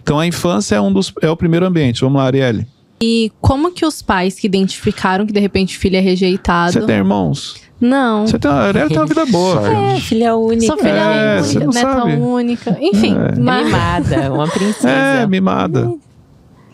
Então 0.03 0.19
a 0.19 0.26
infância 0.26 0.76
é, 0.76 0.81
um 0.81 0.93
dos, 0.93 1.12
é 1.21 1.31
o 1.31 1.37
primeiro 1.37 1.67
ambiente. 1.67 2.00
Vamos 2.00 2.19
lá, 2.19 2.25
Arielle. 2.25 2.67
E 3.00 3.31
como 3.41 3.73
que 3.73 3.85
os 3.85 4.00
pais 4.00 4.38
que 4.38 4.47
identificaram 4.47 5.26
que 5.26 5.33
de 5.33 5.41
repente 5.41 5.76
o 5.76 5.81
filho 5.81 5.97
é 5.97 6.00
rejeitado. 6.00 6.73
Você 6.73 6.83
tem 6.83 6.97
irmãos? 6.97 7.65
Não. 7.80 8.26
Você 8.26 8.38
tem, 8.38 8.50
a 8.50 8.54
Arielle 8.54 8.88
tem 8.88 8.99
uma 8.99 9.06
vida 9.06 9.26
boa. 9.26 9.68
É, 9.68 10.00
filha 10.00 10.35
única. 10.37 10.66
Sou 10.66 10.76
filha 10.78 10.90
É, 10.90 11.40
única, 11.40 11.59
neta 11.66 11.73
sabe. 11.80 12.12
única. 12.14 12.78
Enfim, 12.80 13.14
É. 13.14 13.38
mas... 13.38 13.66
Mimada, 13.66 14.33
uma 14.33 14.49
princesa. 14.50 14.88
É, 14.88 15.26
mimada. 15.26 15.92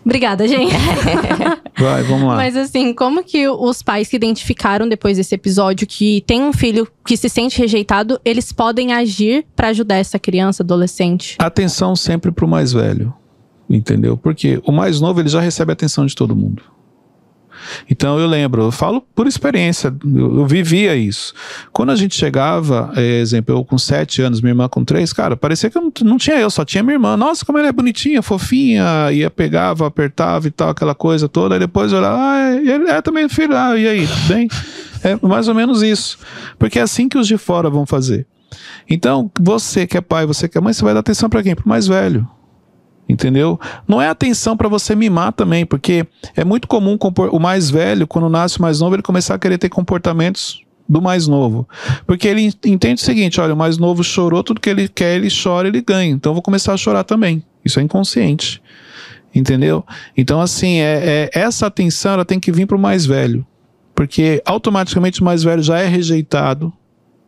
Obrigada, 0.05 0.47
gente. 0.49 0.73
Vai, 1.79 2.03
vamos 2.03 2.27
lá. 2.29 2.37
Mas 2.37 2.57
assim, 2.57 2.93
como 2.93 3.23
que 3.23 3.49
os 3.49 3.83
pais 3.83 4.09
que 4.09 4.17
identificaram 4.17 4.89
depois 4.89 5.17
desse 5.17 5.35
episódio 5.35 5.87
que 5.87 6.23
tem 6.27 6.43
um 6.43 6.53
filho 6.53 6.89
que 7.07 7.17
se 7.17 7.29
sente 7.29 7.59
rejeitado, 7.59 8.21
eles 8.25 8.51
podem 8.53 8.93
agir 8.93 9.45
pra 9.55 9.69
ajudar 9.69 9.97
essa 9.97 10.19
criança, 10.19 10.63
adolescente? 10.63 11.37
Atenção 11.39 11.95
sempre 11.95 12.33
pro 12.33 12.49
mais 12.49 12.73
velho. 12.73 13.13
Entendeu? 13.71 14.17
Porque 14.17 14.61
o 14.67 14.73
mais 14.73 15.01
novo 15.01 15.21
ele 15.21 15.29
já 15.29 15.41
recebe 15.41 15.71
a 15.71 15.75
atenção 15.75 16.05
de 16.05 16.15
todo 16.17 16.35
mundo. 16.37 16.63
Então 17.91 18.19
eu 18.19 18.27
lembro, 18.27 18.63
eu 18.63 18.73
falo 18.73 19.01
por 19.15 19.27
experiência, 19.27 19.95
eu, 20.05 20.39
eu 20.39 20.47
vivia 20.47 20.95
isso. 20.97 21.35
Quando 21.73 21.91
a 21.91 21.97
gente 21.97 22.15
chegava, 22.15 22.93
é, 22.97 23.21
exemplo, 23.21 23.55
eu 23.55 23.65
com 23.65 23.79
sete 23.79 24.23
anos, 24.23 24.41
minha 24.41 24.53
irmã 24.53 24.69
com 24.69 24.85
três, 24.85 25.13
cara, 25.13 25.37
parecia 25.37 25.71
que 25.71 25.79
não, 25.79 25.93
não 26.03 26.19
tinha 26.19 26.39
eu, 26.39 26.51
só 26.51 26.65
tinha 26.65 26.83
minha 26.83 26.95
irmã. 26.95 27.17
Nossa, 27.17 27.45
como 27.45 27.59
ela 27.59 27.69
é 27.69 27.73
bonitinha, 27.73 28.23
fofinha, 28.23 29.11
ia, 29.13 29.31
pegava, 29.31 29.87
apertava 29.87 30.47
e 30.47 30.51
tal, 30.51 30.71
aquela 30.71 30.95
coisa 30.95 31.29
toda. 31.29 31.55
Aí 31.55 31.59
depois 31.59 31.93
eu 31.93 31.99
olhava, 31.99 32.19
ah, 32.19 32.55
ele 32.55 32.89
é 32.91 33.01
também 33.03 33.29
filho, 33.29 33.57
ah, 33.57 33.77
e 33.77 33.87
aí, 33.87 34.07
tudo 34.07 34.29
bem? 34.29 34.49
É 35.05 35.27
mais 35.27 35.49
ou 35.49 35.55
menos 35.55 35.83
isso. 35.83 36.19
Porque 36.59 36.79
é 36.79 36.83
assim 36.83 37.09
que 37.09 37.19
os 37.19 37.27
de 37.27 37.37
fora 37.37 37.69
vão 37.69 37.85
fazer. 37.85 38.27
Então, 38.89 39.31
você 39.41 39.87
que 39.87 39.97
é 39.97 40.01
pai, 40.01 40.27
você 40.27 40.49
que 40.49 40.57
é 40.57 40.61
mãe, 40.61 40.73
você 40.73 40.85
vai 40.85 40.95
dar 40.95 41.01
atenção 41.01 41.29
para 41.29 41.43
quem? 41.43 41.55
Pro 41.55 41.69
mais 41.69 41.87
velho. 41.87 42.29
Entendeu? 43.13 43.61
Não 43.87 44.01
é 44.01 44.09
atenção 44.09 44.57
para 44.57 44.71
você 44.71 44.97
mimar 44.97 45.35
também, 45.35 45.67
porque 45.67 46.07
é 46.35 46.43
muito 46.47 46.67
comum 46.67 46.97
o 47.31 47.39
mais 47.39 47.69
velho, 47.69 48.07
quando 48.07 48.27
nasce 48.31 48.59
o 48.59 48.63
mais 48.63 48.81
novo, 48.81 48.95
ele 48.95 49.03
começar 49.03 49.35
a 49.35 49.39
querer 49.39 49.59
ter 49.59 49.69
comportamentos 49.69 50.63
do 50.89 51.03
mais 51.03 51.27
novo. 51.27 51.69
Porque 52.07 52.27
ele 52.27 52.51
entende 52.65 53.03
o 53.03 53.05
seguinte: 53.05 53.39
olha, 53.39 53.53
o 53.53 53.57
mais 53.57 53.77
novo 53.77 54.03
chorou, 54.03 54.43
tudo 54.43 54.63
que 54.63 54.71
ele 54.71 54.89
quer, 54.89 55.17
ele 55.17 55.29
chora, 55.31 55.69
ele 55.69 55.83
ganha. 55.83 56.11
Então 56.11 56.33
vou 56.33 56.41
começar 56.41 56.73
a 56.73 56.77
chorar 56.79 57.05
também. 57.05 57.45
Isso 57.63 57.79
é 57.79 57.83
inconsciente. 57.83 58.63
Entendeu? 59.35 59.85
Então, 60.17 60.41
assim, 60.41 60.79
é, 60.79 61.29
é 61.35 61.39
essa 61.39 61.67
atenção 61.67 62.15
ela 62.15 62.25
tem 62.25 62.41
que 62.41 62.51
vir 62.51 62.67
para 62.67 62.79
o 62.79 62.81
mais 62.81 63.05
velho. 63.05 63.47
Porque 63.95 64.43
automaticamente 64.47 65.21
o 65.21 65.25
mais 65.25 65.43
velho 65.43 65.63
já 65.63 65.79
é 65.81 65.87
rejeitado 65.87 66.73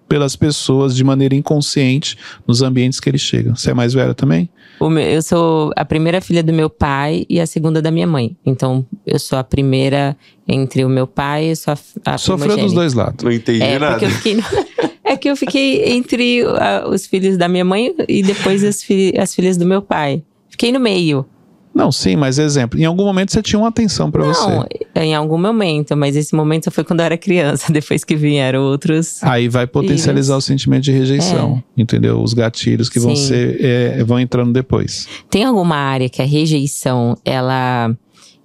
pelas 0.08 0.36
pessoas 0.36 0.94
de 0.94 1.02
maneira 1.02 1.34
inconsciente 1.34 2.16
nos 2.46 2.62
ambientes 2.62 3.00
que 3.00 3.08
ele 3.08 3.18
chega. 3.18 3.54
Você 3.54 3.70
é 3.70 3.74
mais 3.74 3.94
velha 3.94 4.14
também? 4.14 4.48
eu 4.80 5.22
sou 5.22 5.72
a 5.76 5.84
primeira 5.84 6.20
filha 6.20 6.42
do 6.42 6.52
meu 6.52 6.68
pai 6.68 7.24
e 7.28 7.40
a 7.40 7.46
segunda 7.46 7.80
da 7.80 7.90
minha 7.90 8.06
mãe. 8.06 8.36
Então, 8.44 8.84
eu 9.06 9.18
sou 9.18 9.38
a 9.38 9.44
primeira 9.44 10.16
entre 10.46 10.84
o 10.84 10.88
meu 10.88 11.06
pai 11.06 11.46
e 11.46 11.56
sou 11.56 11.74
a, 12.04 12.14
a 12.14 12.18
Sofreu 12.18 12.56
dos 12.56 12.72
dois 12.72 12.92
lados. 12.92 13.24
Não 13.24 13.32
entendi 13.32 13.62
é, 13.62 13.78
nada. 13.78 13.98
Porque 13.98 14.04
eu 14.04 14.10
fiquei, 14.10 14.38
é 15.04 15.16
que 15.16 15.30
eu 15.30 15.36
fiquei 15.36 15.92
entre 15.92 16.44
uh, 16.44 16.88
os 16.90 17.06
filhos 17.06 17.38
da 17.38 17.48
minha 17.48 17.64
mãe 17.64 17.94
e 18.08 18.22
depois 18.22 18.62
as, 18.62 18.82
fi 18.82 19.14
as 19.16 19.34
filhas 19.34 19.56
do 19.56 19.64
meu 19.64 19.80
pai. 19.80 20.22
Fiquei 20.50 20.70
no 20.70 20.80
meio. 20.80 21.24
Não, 21.74 21.90
sim, 21.90 22.14
mas 22.14 22.38
exemplo, 22.38 22.78
em 22.78 22.84
algum 22.84 23.04
momento 23.04 23.32
você 23.32 23.42
tinha 23.42 23.58
uma 23.58 23.68
atenção 23.68 24.10
para 24.10 24.22
você. 24.24 24.48
Não, 24.48 25.02
em 25.02 25.14
algum 25.14 25.36
momento, 25.36 25.96
mas 25.96 26.14
esse 26.14 26.34
momento 26.34 26.70
foi 26.70 26.84
quando 26.84 27.00
eu 27.00 27.06
era 27.06 27.18
criança, 27.18 27.70
depois 27.72 28.04
que 28.04 28.14
vieram 28.14 28.62
outros. 28.62 29.22
Aí 29.22 29.48
vai 29.48 29.66
potencializar 29.66 30.36
o 30.36 30.40
sentimento 30.40 30.84
de 30.84 30.92
rejeição, 30.92 31.62
é. 31.76 31.80
entendeu? 31.82 32.22
Os 32.22 32.32
gatilhos 32.32 32.88
que 32.88 33.00
sim. 33.00 33.06
vão 33.06 33.16
ser 33.16 33.58
é, 33.60 34.04
vão 34.04 34.20
entrando 34.20 34.52
depois. 34.52 35.08
Tem 35.28 35.42
alguma 35.42 35.76
área 35.76 36.08
que 36.08 36.22
a 36.22 36.24
rejeição 36.24 37.16
ela 37.24 37.90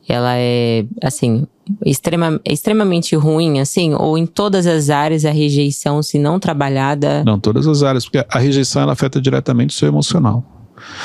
ela 0.07 0.33
é 0.35 0.85
assim 1.03 1.45
extrema, 1.85 2.41
extremamente 2.43 3.15
ruim, 3.15 3.59
assim, 3.59 3.93
ou 3.93 4.17
em 4.17 4.25
todas 4.25 4.65
as 4.65 4.89
áreas 4.89 5.23
a 5.23 5.29
rejeição, 5.29 6.01
se 6.01 6.17
não 6.17 6.39
trabalhada? 6.39 7.23
Não, 7.23 7.39
todas 7.39 7.67
as 7.67 7.83
áreas, 7.83 8.05
porque 8.05 8.25
a 8.27 8.39
rejeição 8.39 8.81
ela 8.81 8.93
afeta 8.93 9.21
diretamente 9.21 9.75
o 9.75 9.77
seu 9.77 9.87
emocional. 9.87 10.43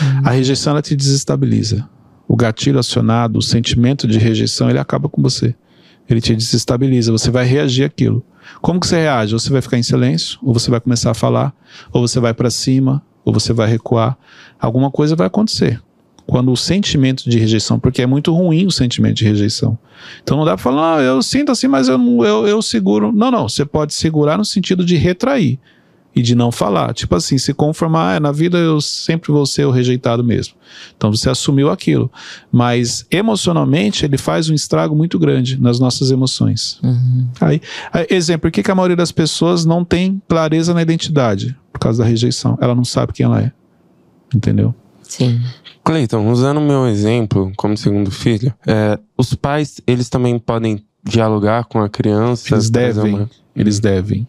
Hum. 0.03 0.23
A 0.25 0.31
rejeição 0.31 0.71
ela 0.71 0.81
te 0.81 0.97
desestabiliza 0.97 1.87
o 2.27 2.37
gatilho 2.37 2.79
acionado, 2.79 3.39
o 3.39 3.43
sentimento 3.43 4.07
de 4.07 4.19
rejeição, 4.19 4.71
ele 4.71 4.79
acaba 4.79 5.09
com 5.09 5.23
você. 5.23 5.55
Ele 6.09 6.21
te 6.21 6.35
desestabiliza, 6.35 7.13
você 7.13 7.31
vai 7.31 7.45
reagir 7.45 7.85
àquilo. 7.85 8.25
Como 8.61 8.79
que 8.79 8.87
você 8.87 8.97
reage? 8.97 9.33
Você 9.33 9.51
vai 9.51 9.63
ficar 9.63 9.79
em 9.79 9.83
silêncio, 9.83 10.39
ou 10.43 10.53
você 10.53 10.71
vai 10.71 10.81
começar 10.81 11.11
a 11.11 11.15
falar, 11.15 11.55
ou 11.93 12.07
você 12.07 12.21
vai 12.21 12.35
para 12.35 12.51
cima, 12.51 13.03
ou 13.25 13.33
você 13.33 13.53
vai 13.53 13.69
recuar. 13.69 14.17
Alguma 14.61 14.91
coisa 14.91 15.17
vai 15.17 15.27
acontecer. 15.27 15.81
Quando 16.27 16.51
o 16.51 16.57
sentimento 16.57 17.29
de 17.29 17.39
rejeição, 17.39 17.79
porque 17.79 18.01
é 18.01 18.07
muito 18.07 18.33
ruim 18.35 18.67
o 18.67 18.71
sentimento 18.71 19.17
de 19.17 19.25
rejeição. 19.25 19.79
Então 20.23 20.37
não 20.37 20.45
dá 20.45 20.53
para 20.53 20.63
falar, 20.63 20.99
ah, 20.99 21.03
eu 21.03 21.23
sinto 21.23 21.53
assim, 21.53 21.69
mas 21.69 21.89
eu, 21.89 21.99
eu, 22.25 22.47
eu 22.47 22.63
seguro. 22.63 23.13
Não, 23.13 23.31
não, 23.31 23.49
você 23.49 23.65
pode 23.65 23.93
segurar 23.93 24.39
no 24.39 24.45
sentido 24.45 24.85
de 24.85 24.97
retrair 24.97 25.59
e 26.15 26.23
de 26.23 26.35
não 26.35 26.53
falar. 26.53 26.95
Tipo 26.95 27.17
assim, 27.17 27.39
se 27.39 27.53
conformar, 27.53 28.17
ah, 28.17 28.21
na 28.21 28.33
vida 28.33 28.59
eu 28.59 28.81
sempre 28.81 29.33
vou 29.33 29.45
ser 29.45 29.67
o 29.67 29.71
rejeitado 29.71 30.23
mesmo. 30.23 30.55
Então 30.97 31.11
você 31.11 31.29
assumiu 31.29 31.71
aquilo. 31.71 32.11
Mas 32.53 33.07
emocionalmente 33.11 34.05
ele 34.05 34.17
faz 34.17 34.49
um 34.49 34.55
estrago 34.55 34.95
muito 34.95 35.19
grande 35.19 35.61
nas 35.61 35.79
nossas 35.81 36.11
emoções. 36.11 36.79
Uhum. 36.83 37.29
Aí, 37.41 37.61
exemplo, 38.09 38.43
por 38.43 38.51
que, 38.51 38.63
que 38.63 38.71
a 38.71 38.75
maioria 38.75 38.97
das 38.97 39.13
pessoas 39.13 39.65
não 39.65 39.85
tem 39.85 40.23
clareza 40.29 40.73
na 40.73 40.83
identidade? 40.83 41.57
Por 41.73 41.79
causa 41.79 42.03
da 42.03 42.09
rejeição. 42.09 42.57
Ela 42.61 42.75
não 42.75 42.85
sabe 42.85 43.13
quem 43.13 43.25
ela 43.25 43.41
é. 43.41 43.53
Entendeu? 44.35 44.75
Sim. 45.03 45.41
Cleiton, 45.85 46.31
usando 46.31 46.59
o 46.59 46.67
meu 46.67 46.87
exemplo 46.87 47.53
como 47.57 47.77
segundo 47.77 48.11
filho, 48.11 48.55
é, 48.67 48.99
os 49.19 49.35
pais, 49.35 49.81
eles 49.87 50.09
também 50.09 50.39
podem 50.39 50.85
dialogar 51.05 51.65
com 51.65 51.81
a 51.81 51.89
criança. 51.89 52.55
Eles 52.55 52.71
devem. 52.71 53.15
Uma... 53.15 53.31
Eles 53.55 53.79
devem. 53.79 54.27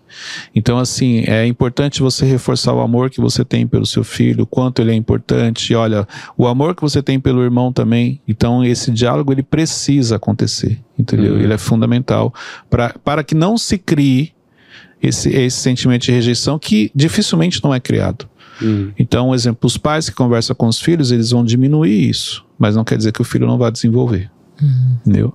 Então, 0.54 0.78
assim, 0.78 1.24
é 1.26 1.48
importante 1.48 2.02
você 2.02 2.26
reforçar 2.26 2.74
o 2.74 2.80
amor 2.80 3.10
que 3.10 3.20
você 3.20 3.44
tem 3.44 3.66
pelo 3.66 3.86
seu 3.86 4.04
filho, 4.04 4.44
o 4.44 4.46
quanto 4.46 4.82
ele 4.82 4.92
é 4.92 4.94
importante. 4.94 5.74
Olha, 5.74 6.08
o 6.38 6.46
amor 6.46 6.76
que 6.76 6.82
você 6.84 7.02
tem 7.02 7.20
pelo 7.20 7.42
irmão 7.42 7.74
também. 7.74 8.22
Então, 8.28 8.64
esse 8.64 8.92
diálogo 8.92 9.32
ele 9.32 9.42
precisa 9.42 10.18
acontecer, 10.18 10.80
entendeu? 10.98 11.34
Uhum. 11.34 11.40
Ele 11.40 11.54
é 11.54 11.58
fundamental 11.58 12.32
pra, 12.70 12.94
para 13.04 13.24
que 13.24 13.34
não 13.34 13.58
se 13.58 13.80
crie 13.80 14.32
esse, 15.02 15.30
esse 15.30 15.58
sentimento 15.58 16.04
de 16.04 16.12
rejeição 16.12 16.60
que 16.60 16.92
dificilmente 16.94 17.64
não 17.64 17.74
é 17.74 17.80
criado. 17.80 18.30
Uhum. 18.62 18.92
Então, 18.98 19.30
um 19.30 19.36
exemplo, 19.36 19.66
os 19.66 19.76
pais 19.76 20.08
que 20.08 20.16
conversam 20.16 20.56
com 20.56 20.68
os 20.68 20.80
filhos, 20.80 21.12
eles 21.12 21.32
vão 21.32 21.44
diminuir 21.44 22.10
isso, 22.10 22.46
mas 22.60 22.76
não 22.76 22.84
quer 22.84 22.98
dizer 22.98 23.12
que 23.12 23.22
o 23.22 23.26
filho 23.26 23.48
não 23.48 23.58
vai 23.58 23.72
desenvolver. 23.72 24.30
Uhum. 24.62 24.98
Entendeu? 25.02 25.34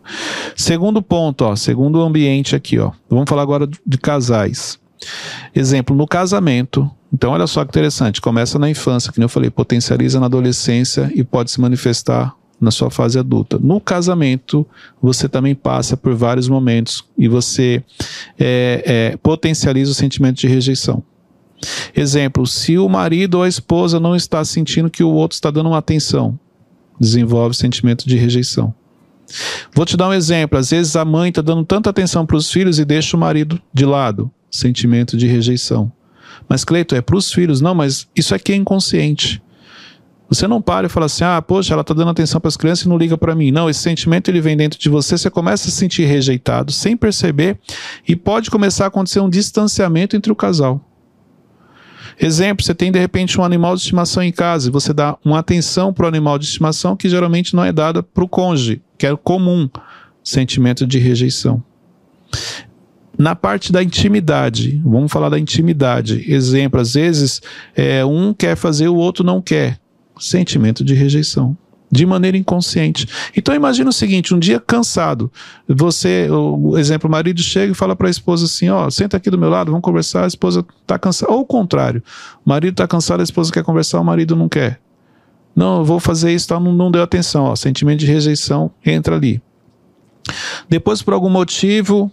Segundo 0.56 1.02
ponto, 1.02 1.44
ó, 1.44 1.56
segundo 1.56 2.00
ambiente 2.00 2.56
aqui, 2.56 2.78
ó. 2.78 2.92
Vamos 3.08 3.28
falar 3.28 3.42
agora 3.42 3.66
de 3.66 3.98
casais. 3.98 4.78
Exemplo, 5.54 5.94
no 5.96 6.06
casamento. 6.06 6.90
Então, 7.12 7.32
olha 7.32 7.46
só 7.46 7.64
que 7.64 7.70
interessante. 7.70 8.20
Começa 8.20 8.58
na 8.58 8.70
infância, 8.70 9.12
que 9.12 9.22
eu 9.22 9.28
falei, 9.28 9.50
potencializa 9.50 10.20
na 10.20 10.26
adolescência 10.26 11.10
e 11.14 11.24
pode 11.24 11.50
se 11.50 11.60
manifestar 11.60 12.34
na 12.60 12.70
sua 12.70 12.90
fase 12.90 13.18
adulta. 13.18 13.58
No 13.58 13.80
casamento, 13.80 14.66
você 15.00 15.28
também 15.28 15.54
passa 15.54 15.96
por 15.96 16.14
vários 16.14 16.48
momentos 16.48 17.04
e 17.16 17.26
você 17.26 17.82
é, 18.38 18.82
é, 18.84 19.16
potencializa 19.16 19.90
o 19.90 19.94
sentimento 19.94 20.38
de 20.40 20.46
rejeição. 20.46 21.02
Exemplo, 21.94 22.46
se 22.46 22.78
o 22.78 22.88
marido 22.88 23.36
ou 23.36 23.42
a 23.42 23.48
esposa 23.48 23.98
não 23.98 24.14
está 24.14 24.44
sentindo 24.44 24.90
que 24.90 25.02
o 25.02 25.10
outro 25.10 25.34
está 25.34 25.50
dando 25.50 25.70
uma 25.70 25.78
atenção, 25.78 26.38
desenvolve 26.98 27.56
sentimento 27.56 28.06
de 28.06 28.16
rejeição. 28.16 28.74
Vou 29.74 29.84
te 29.84 29.96
dar 29.96 30.08
um 30.08 30.12
exemplo. 30.12 30.58
Às 30.58 30.70
vezes 30.70 30.96
a 30.96 31.04
mãe 31.04 31.30
está 31.30 31.42
dando 31.42 31.64
tanta 31.64 31.90
atenção 31.90 32.26
para 32.26 32.36
os 32.36 32.50
filhos 32.50 32.78
e 32.78 32.84
deixa 32.84 33.16
o 33.16 33.20
marido 33.20 33.60
de 33.72 33.84
lado. 33.84 34.30
Sentimento 34.50 35.16
de 35.16 35.26
rejeição. 35.26 35.92
Mas, 36.48 36.64
Cleito, 36.64 36.94
é 36.94 37.00
para 37.00 37.16
os 37.16 37.32
filhos. 37.32 37.60
Não, 37.60 37.74
mas 37.74 38.08
isso 38.14 38.34
aqui 38.34 38.52
é 38.52 38.56
inconsciente. 38.56 39.42
Você 40.28 40.46
não 40.46 40.62
para 40.62 40.86
e 40.86 40.90
fala 40.90 41.06
assim, 41.06 41.24
ah, 41.24 41.42
poxa, 41.42 41.74
ela 41.74 41.80
está 41.80 41.92
dando 41.92 42.10
atenção 42.10 42.40
para 42.40 42.48
as 42.48 42.56
crianças 42.56 42.84
e 42.84 42.88
não 42.88 42.96
liga 42.96 43.18
para 43.18 43.34
mim. 43.34 43.50
Não, 43.50 43.68
esse 43.68 43.80
sentimento 43.80 44.30
ele 44.30 44.40
vem 44.40 44.56
dentro 44.56 44.78
de 44.78 44.88
você, 44.88 45.18
você 45.18 45.28
começa 45.28 45.66
a 45.66 45.70
se 45.70 45.76
sentir 45.76 46.04
rejeitado 46.04 46.70
sem 46.70 46.96
perceber 46.96 47.58
e 48.06 48.14
pode 48.14 48.48
começar 48.48 48.84
a 48.84 48.88
acontecer 48.88 49.18
um 49.18 49.28
distanciamento 49.28 50.16
entre 50.16 50.30
o 50.30 50.36
casal. 50.36 50.80
Exemplo, 52.22 52.62
você 52.62 52.74
tem 52.74 52.92
de 52.92 52.98
repente 52.98 53.40
um 53.40 53.44
animal 53.44 53.74
de 53.74 53.80
estimação 53.80 54.22
em 54.22 54.30
casa 54.30 54.68
e 54.68 54.70
você 54.70 54.92
dá 54.92 55.16
uma 55.24 55.38
atenção 55.38 55.90
para 55.90 56.04
o 56.04 56.08
animal 56.08 56.38
de 56.38 56.44
estimação 56.44 56.94
que 56.94 57.08
geralmente 57.08 57.56
não 57.56 57.64
é 57.64 57.72
dada 57.72 58.02
para 58.02 58.22
o 58.22 58.28
cônjuge, 58.28 58.82
que 58.98 59.06
é 59.06 59.16
comum, 59.16 59.70
sentimento 60.22 60.86
de 60.86 60.98
rejeição. 60.98 61.62
Na 63.18 63.34
parte 63.34 63.72
da 63.72 63.82
intimidade, 63.82 64.80
vamos 64.84 65.10
falar 65.10 65.30
da 65.30 65.38
intimidade. 65.38 66.24
Exemplo, 66.30 66.78
às 66.78 66.92
vezes 66.92 67.40
é, 67.74 68.04
um 68.04 68.34
quer 68.34 68.54
fazer, 68.54 68.88
o 68.88 68.96
outro 68.96 69.24
não 69.24 69.40
quer. 69.40 69.78
Sentimento 70.18 70.84
de 70.84 70.94
rejeição 70.94 71.56
de 71.90 72.06
maneira 72.06 72.36
inconsciente. 72.36 73.06
Então 73.36 73.54
imagina 73.54 73.90
o 73.90 73.92
seguinte, 73.92 74.34
um 74.34 74.38
dia 74.38 74.60
cansado, 74.60 75.30
você, 75.66 76.28
o 76.30 76.78
exemplo, 76.78 77.08
o 77.08 77.10
marido 77.10 77.42
chega 77.42 77.72
e 77.72 77.74
fala 77.74 77.96
para 77.96 78.06
a 78.06 78.10
esposa 78.10 78.44
assim, 78.44 78.68
ó, 78.68 78.86
oh, 78.86 78.90
senta 78.90 79.16
aqui 79.16 79.30
do 79.30 79.38
meu 79.38 79.50
lado, 79.50 79.70
vamos 79.70 79.82
conversar, 79.82 80.24
a 80.24 80.28
esposa 80.28 80.64
está 80.82 80.98
cansada, 80.98 81.32
ou 81.32 81.40
o 81.40 81.44
contrário, 81.44 82.02
o 82.44 82.48
marido 82.48 82.74
está 82.74 82.86
cansado, 82.86 83.20
a 83.20 83.24
esposa 83.24 83.52
quer 83.52 83.64
conversar, 83.64 84.00
o 84.00 84.04
marido 84.04 84.36
não 84.36 84.48
quer. 84.48 84.80
Não, 85.54 85.78
eu 85.78 85.84
vou 85.84 85.98
fazer 85.98 86.32
isso, 86.32 86.52
não, 86.54 86.72
não 86.72 86.90
deu 86.90 87.02
atenção, 87.02 87.44
ó, 87.44 87.56
sentimento 87.56 88.00
de 88.00 88.06
rejeição 88.06 88.70
entra 88.86 89.16
ali. 89.16 89.42
Depois, 90.68 91.02
por 91.02 91.12
algum 91.12 91.28
motivo, 91.28 92.10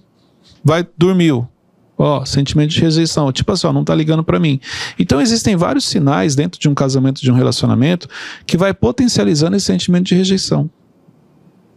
vai, 0.63 0.85
dormiu, 0.97 1.47
Ó, 1.97 2.23
sentimento 2.25 2.69
de 2.69 2.79
rejeição. 2.79 3.31
Tipo 3.31 3.51
assim, 3.51 3.67
ó, 3.67 3.73
não 3.73 3.83
tá 3.83 3.95
ligando 3.95 4.23
para 4.23 4.39
mim. 4.39 4.59
Então 4.99 5.19
existem 5.19 5.55
vários 5.55 5.85
sinais 5.85 6.35
dentro 6.35 6.59
de 6.59 6.69
um 6.69 6.75
casamento, 6.75 7.21
de 7.21 7.31
um 7.31 7.35
relacionamento, 7.35 8.07
que 8.45 8.57
vai 8.57 8.73
potencializando 8.73 9.55
esse 9.55 9.65
sentimento 9.65 10.05
de 10.05 10.15
rejeição. 10.15 10.69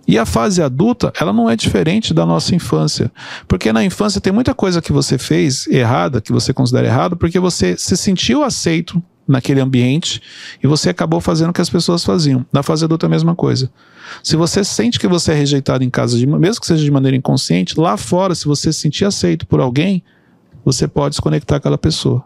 E 0.07 0.19
a 0.19 0.27
fase 0.27 0.61
adulta, 0.61 1.13
ela 1.19 1.33
não 1.33 1.49
é 1.49 1.55
diferente 1.55 2.13
da 2.13 2.27
nossa 2.27 2.55
infância. 2.55 3.13
Porque 3.47 3.73
na 3.73 3.85
infância 3.85 4.21
tem 4.21 4.33
muita 4.33 4.53
coisa 4.53 4.83
que 4.83 4.93
você 4.93 5.17
fez 5.17 5.67
errada, 5.69 6.21
que 6.21 6.33
você 6.33 6.53
considera 6.53 6.89
errado, 6.89 7.17
porque 7.17 7.39
você 7.39 7.77
se 7.77 7.97
sentiu 7.97 8.43
aceito 8.43 9.01
naquele 9.31 9.61
ambiente 9.61 10.21
e 10.63 10.67
você 10.67 10.91
acabou 10.91 11.21
fazendo 11.21 11.51
o 11.51 11.53
que 11.53 11.61
as 11.61 11.71
pessoas 11.71 12.05
faziam. 12.05 12.45
Na 12.53 12.63
fase 12.63 12.85
adulta 12.85 13.07
a 13.07 13.09
mesma 13.09 13.35
coisa. 13.35 13.71
Se 14.23 14.37
você 14.37 14.65
sente 14.65 14.99
que 14.99 15.07
você 15.07 15.33
é 15.33 15.35
rejeitado 15.35 15.85
em 15.85 15.91
casa, 15.91 16.19
de, 16.19 16.27
mesmo 16.27 16.61
que 16.61 16.67
seja 16.67 16.85
de 16.85 16.91
maneira 16.91 17.17
inconsciente, 17.17 17.79
lá 17.79 17.97
fora, 17.97 18.35
se 18.35 18.47
você 18.47 18.73
se 18.73 18.81
sentir 18.81 19.05
aceito 19.05 19.47
por 19.47 19.61
alguém, 19.61 20.03
você 20.65 20.89
pode 20.89 21.15
desconectar 21.15 21.59
aquela 21.59 21.79
pessoa. 21.79 22.25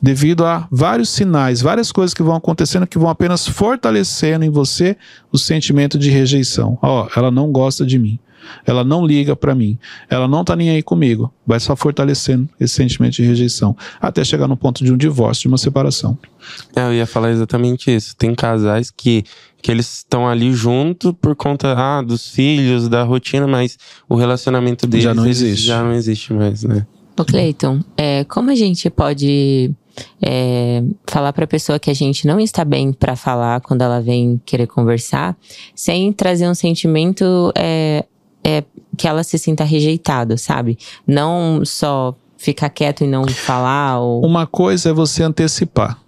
devido 0.00 0.44
a 0.44 0.68
vários 0.70 1.08
sinais, 1.08 1.62
várias 1.62 1.90
coisas 1.90 2.12
que 2.12 2.22
vão 2.22 2.36
acontecendo 2.36 2.86
que 2.86 2.98
vão 2.98 3.08
apenas 3.08 3.48
fortalecendo 3.48 4.44
em 4.44 4.50
você 4.50 4.98
o 5.32 5.38
sentimento 5.38 5.98
de 5.98 6.10
rejeição. 6.10 6.78
Ó, 6.82 7.08
ela 7.16 7.30
não 7.30 7.50
gosta 7.50 7.86
de 7.86 7.98
mim. 7.98 8.18
Ela 8.66 8.84
não 8.84 9.06
liga 9.06 9.34
para 9.34 9.54
mim. 9.54 9.78
Ela 10.08 10.28
não 10.28 10.44
tá 10.44 10.54
nem 10.56 10.70
aí 10.70 10.82
comigo. 10.82 11.32
Vai 11.46 11.60
só 11.60 11.74
fortalecendo 11.76 12.48
esse 12.58 12.74
sentimento 12.74 13.14
de 13.14 13.22
rejeição 13.22 13.76
até 14.00 14.24
chegar 14.24 14.48
no 14.48 14.56
ponto 14.56 14.84
de 14.84 14.92
um 14.92 14.96
divórcio, 14.96 15.42
de 15.42 15.48
uma 15.48 15.58
separação. 15.58 16.18
É, 16.74 16.82
eu 16.82 16.94
ia 16.94 17.06
falar 17.06 17.30
exatamente 17.30 17.94
isso. 17.94 18.16
Tem 18.16 18.34
casais 18.34 18.90
que 18.90 19.24
que 19.64 19.70
eles 19.70 19.96
estão 19.96 20.28
ali 20.28 20.52
junto 20.52 21.14
por 21.14 21.34
conta 21.34 21.72
ah, 21.74 22.02
dos 22.02 22.28
filhos, 22.28 22.86
da 22.86 23.02
rotina, 23.02 23.46
mas 23.46 23.78
o 24.06 24.14
relacionamento 24.14 24.86
deles 24.86 25.04
Já 25.04 25.14
não 25.14 25.26
existe. 25.26 25.64
já 25.64 25.82
não 25.82 25.94
existe 25.94 26.34
mais, 26.34 26.64
né? 26.64 26.86
Ô 27.18 27.24
Cleiton, 27.24 27.80
é, 27.96 28.24
como 28.24 28.50
a 28.50 28.54
gente 28.54 28.90
pode 28.90 29.72
é, 30.20 30.82
falar 31.06 31.32
para 31.32 31.44
a 31.44 31.48
pessoa 31.48 31.78
que 31.78 31.90
a 31.90 31.94
gente 31.94 32.26
não 32.26 32.40
está 32.40 32.64
bem 32.64 32.92
para 32.92 33.16
falar 33.16 33.60
quando 33.60 33.82
ela 33.82 34.00
vem 34.00 34.40
querer 34.44 34.66
conversar, 34.66 35.36
sem 35.74 36.12
trazer 36.12 36.48
um 36.48 36.54
sentimento 36.54 37.52
é, 37.56 38.04
é, 38.44 38.62
que 38.96 39.08
ela 39.08 39.24
se 39.24 39.38
sinta 39.38 39.64
rejeitada, 39.64 40.36
sabe? 40.36 40.78
Não 41.06 41.62
só 41.64 42.14
ficar 42.36 42.68
quieto 42.68 43.02
e 43.02 43.06
não 43.06 43.26
falar 43.26 44.00
ou 44.00 44.24
Uma 44.24 44.46
coisa 44.46 44.90
é 44.90 44.92
você 44.92 45.22
antecipar. 45.22 45.98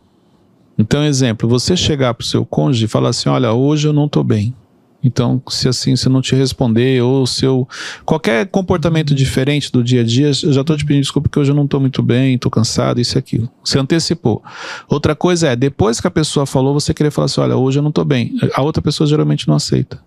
Então, 0.78 1.02
exemplo, 1.02 1.48
você 1.48 1.74
chegar 1.74 2.12
pro 2.12 2.26
seu 2.26 2.44
cônjuge 2.44 2.84
e 2.84 2.88
falar 2.88 3.08
assim: 3.08 3.28
olha, 3.28 3.52
hoje 3.52 3.88
eu 3.88 3.92
não 3.92 4.08
tô 4.08 4.22
bem. 4.22 4.54
Então, 5.02 5.40
se 5.48 5.68
assim, 5.68 5.94
se 5.94 6.08
não 6.08 6.20
te 6.20 6.34
responder, 6.34 7.00
ou 7.00 7.26
se 7.26 7.44
eu. 7.44 7.66
Qualquer 8.04 8.46
comportamento 8.48 9.14
diferente 9.14 9.70
do 9.70 9.82
dia 9.82 10.00
a 10.00 10.04
dia, 10.04 10.26
eu 10.42 10.52
já 10.52 10.64
tô 10.64 10.76
te 10.76 10.84
pedindo 10.84 11.02
desculpa 11.02 11.28
porque 11.28 11.38
hoje 11.38 11.52
eu 11.52 11.54
não 11.54 11.66
tô 11.66 11.78
muito 11.78 12.02
bem, 12.02 12.36
tô 12.36 12.50
cansado, 12.50 13.00
isso 13.00 13.16
e 13.16 13.18
aquilo. 13.18 13.48
Você 13.64 13.78
antecipou. 13.78 14.42
Outra 14.88 15.14
coisa 15.14 15.48
é, 15.48 15.56
depois 15.56 16.00
que 16.00 16.06
a 16.06 16.10
pessoa 16.10 16.44
falou, 16.44 16.74
você 16.74 16.92
querer 16.92 17.10
falar 17.10 17.26
assim: 17.26 17.40
olha, 17.40 17.56
hoje 17.56 17.78
eu 17.78 17.82
não 17.82 17.92
tô 17.92 18.04
bem. 18.04 18.36
A 18.54 18.62
outra 18.62 18.82
pessoa 18.82 19.06
geralmente 19.06 19.48
não 19.48 19.54
aceita. 19.54 19.98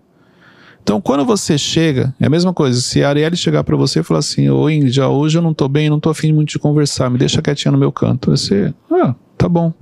Então, 0.82 1.00
quando 1.00 1.24
você 1.24 1.56
chega, 1.56 2.14
é 2.18 2.26
a 2.26 2.30
mesma 2.30 2.52
coisa. 2.52 2.80
Se 2.80 3.02
a 3.04 3.08
Arielle 3.08 3.36
chegar 3.36 3.62
pra 3.62 3.76
você 3.76 4.00
e 4.00 4.02
falar 4.02 4.20
assim: 4.20 4.48
Ô 4.48 4.64
ó, 4.64 5.08
hoje 5.10 5.38
eu 5.38 5.42
não 5.42 5.54
tô 5.54 5.68
bem, 5.68 5.88
não 5.90 6.00
tô 6.00 6.10
afim 6.10 6.32
muito 6.32 6.50
de 6.50 6.58
conversar, 6.58 7.10
me 7.10 7.18
deixa 7.18 7.42
quietinha 7.42 7.72
no 7.72 7.78
meu 7.78 7.92
canto. 7.92 8.30
Você, 8.30 8.74
ah, 8.90 9.14
tá 9.36 9.48
bom. 9.48 9.72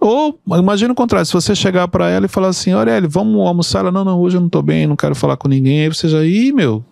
Ou, 0.00 0.38
imagina 0.58 0.92
o 0.92 0.96
contrário, 0.96 1.26
se 1.26 1.32
você 1.32 1.54
chegar 1.54 1.88
pra 1.88 2.10
ela 2.10 2.26
e 2.26 2.28
falar 2.28 2.48
assim: 2.48 2.72
Arielle, 2.72 3.06
vamos 3.06 3.46
almoçar? 3.46 3.80
Ela, 3.80 3.92
não, 3.92 4.04
não, 4.04 4.20
hoje 4.20 4.36
eu 4.36 4.40
não 4.40 4.48
tô 4.48 4.62
bem, 4.62 4.86
não 4.86 4.96
quero 4.96 5.14
falar 5.14 5.36
com 5.36 5.48
ninguém. 5.48 5.82
Aí 5.82 5.88
você 5.88 6.08
já, 6.08 6.24
ih, 6.24 6.52
meu, 6.52 6.84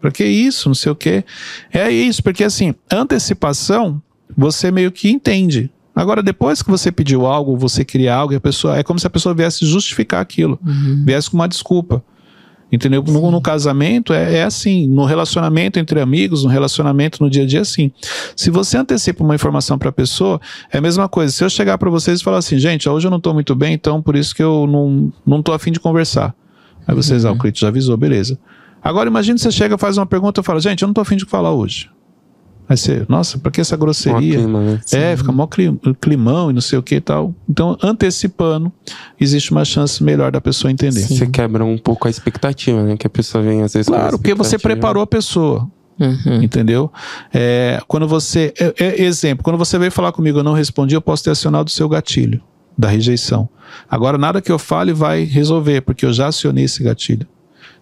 pra 0.00 0.10
que 0.10 0.24
isso? 0.24 0.68
Não 0.68 0.74
sei 0.74 0.92
o 0.92 0.96
quê. 0.96 1.24
É 1.72 1.90
isso, 1.90 2.22
porque 2.22 2.44
assim, 2.44 2.74
antecipação, 2.90 4.02
você 4.36 4.70
meio 4.70 4.92
que 4.92 5.10
entende. 5.10 5.70
Agora, 5.94 6.22
depois 6.22 6.60
que 6.60 6.70
você 6.70 6.92
pediu 6.92 7.24
algo, 7.24 7.56
você 7.56 7.82
queria 7.82 8.14
algo, 8.14 8.36
a 8.36 8.40
pessoa, 8.40 8.76
é 8.76 8.82
como 8.82 8.98
se 8.98 9.06
a 9.06 9.10
pessoa 9.10 9.34
viesse 9.34 9.64
justificar 9.64 10.20
aquilo, 10.20 10.60
viesse 11.06 11.30
com 11.30 11.38
uma 11.38 11.48
desculpa. 11.48 12.04
Entendeu? 12.70 13.02
No, 13.02 13.30
no 13.30 13.40
casamento 13.40 14.12
é, 14.12 14.38
é 14.38 14.42
assim, 14.42 14.88
no 14.88 15.04
relacionamento 15.04 15.78
entre 15.78 16.00
amigos, 16.00 16.42
no 16.42 16.50
relacionamento 16.50 17.22
no 17.22 17.30
dia 17.30 17.44
a 17.44 17.46
dia, 17.46 17.60
é 17.60 17.62
assim. 17.62 17.92
Se 18.34 18.50
você 18.50 18.76
antecipa 18.76 19.22
uma 19.22 19.34
informação 19.34 19.78
para 19.78 19.90
a 19.90 19.92
pessoa, 19.92 20.40
é 20.72 20.78
a 20.78 20.80
mesma 20.80 21.08
coisa. 21.08 21.32
Se 21.32 21.44
eu 21.44 21.48
chegar 21.48 21.78
para 21.78 21.88
vocês 21.88 22.20
e 22.20 22.24
falar 22.24 22.38
assim, 22.38 22.58
gente, 22.58 22.88
hoje 22.88 23.06
eu 23.06 23.10
não 23.10 23.20
tô 23.20 23.32
muito 23.32 23.54
bem, 23.54 23.74
então 23.74 24.02
por 24.02 24.16
isso 24.16 24.34
que 24.34 24.42
eu 24.42 24.66
não, 24.66 25.12
não 25.24 25.42
tô 25.42 25.52
afim 25.52 25.70
de 25.70 25.78
conversar. 25.78 26.34
Aí 26.86 26.94
vocês, 26.94 27.24
ah, 27.24 27.32
o 27.32 27.38
Crito 27.38 27.60
já 27.60 27.68
avisou, 27.68 27.96
beleza. 27.96 28.38
Agora 28.82 29.08
imagine 29.08 29.38
você 29.38 29.50
chega, 29.50 29.78
faz 29.78 29.96
uma 29.96 30.06
pergunta 30.06 30.40
e 30.40 30.44
fala, 30.44 30.60
gente, 30.60 30.82
eu 30.82 30.86
não 30.86 30.94
tô 30.94 31.00
afim 31.00 31.16
de 31.16 31.24
falar 31.24 31.52
hoje. 31.52 31.88
Aí 32.68 32.76
você, 32.76 33.06
nossa, 33.08 33.38
pra 33.38 33.50
que 33.52 33.60
essa 33.60 33.76
grosseria? 33.76 34.34
clima, 34.38 34.60
né? 34.60 34.80
É, 34.92 35.16
fica 35.16 35.30
mó 35.30 35.46
cli- 35.46 35.78
climão 36.00 36.50
e 36.50 36.52
não 36.52 36.60
sei 36.60 36.78
o 36.78 36.82
que 36.82 36.96
e 36.96 37.00
tal. 37.00 37.34
Então, 37.48 37.76
antecipando, 37.82 38.72
existe 39.20 39.52
uma 39.52 39.64
chance 39.64 40.02
melhor 40.02 40.32
da 40.32 40.40
pessoa 40.40 40.70
entender. 40.70 41.00
Sim. 41.00 41.16
Você 41.16 41.26
quebra 41.28 41.64
um 41.64 41.78
pouco 41.78 42.08
a 42.08 42.10
expectativa, 42.10 42.82
né? 42.82 42.96
Que 42.96 43.06
a 43.06 43.10
pessoa 43.10 43.42
vem 43.42 43.62
às 43.62 43.72
vezes 43.72 43.86
Claro, 43.86 44.18
porque 44.18 44.34
você 44.34 44.58
preparou 44.58 45.02
a 45.02 45.06
pessoa. 45.06 45.68
Uhum. 45.98 46.42
Entendeu? 46.42 46.92
É, 47.32 47.80
quando 47.88 48.06
você. 48.06 48.52
é- 48.60 48.74
é- 48.78 49.02
exemplo, 49.02 49.42
quando 49.42 49.56
você 49.56 49.78
veio 49.78 49.90
falar 49.90 50.12
comigo, 50.12 50.40
eu 50.40 50.44
não 50.44 50.52
respondi, 50.52 50.94
eu 50.94 51.00
posso 51.00 51.24
ter 51.24 51.30
acionado 51.30 51.68
o 51.68 51.70
seu 51.70 51.88
gatilho 51.88 52.42
da 52.76 52.88
rejeição. 52.88 53.48
Agora, 53.90 54.18
nada 54.18 54.42
que 54.42 54.52
eu 54.52 54.58
fale 54.58 54.92
vai 54.92 55.24
resolver, 55.24 55.80
porque 55.80 56.04
eu 56.04 56.12
já 56.12 56.26
acionei 56.26 56.64
esse 56.64 56.82
gatilho. 56.82 57.26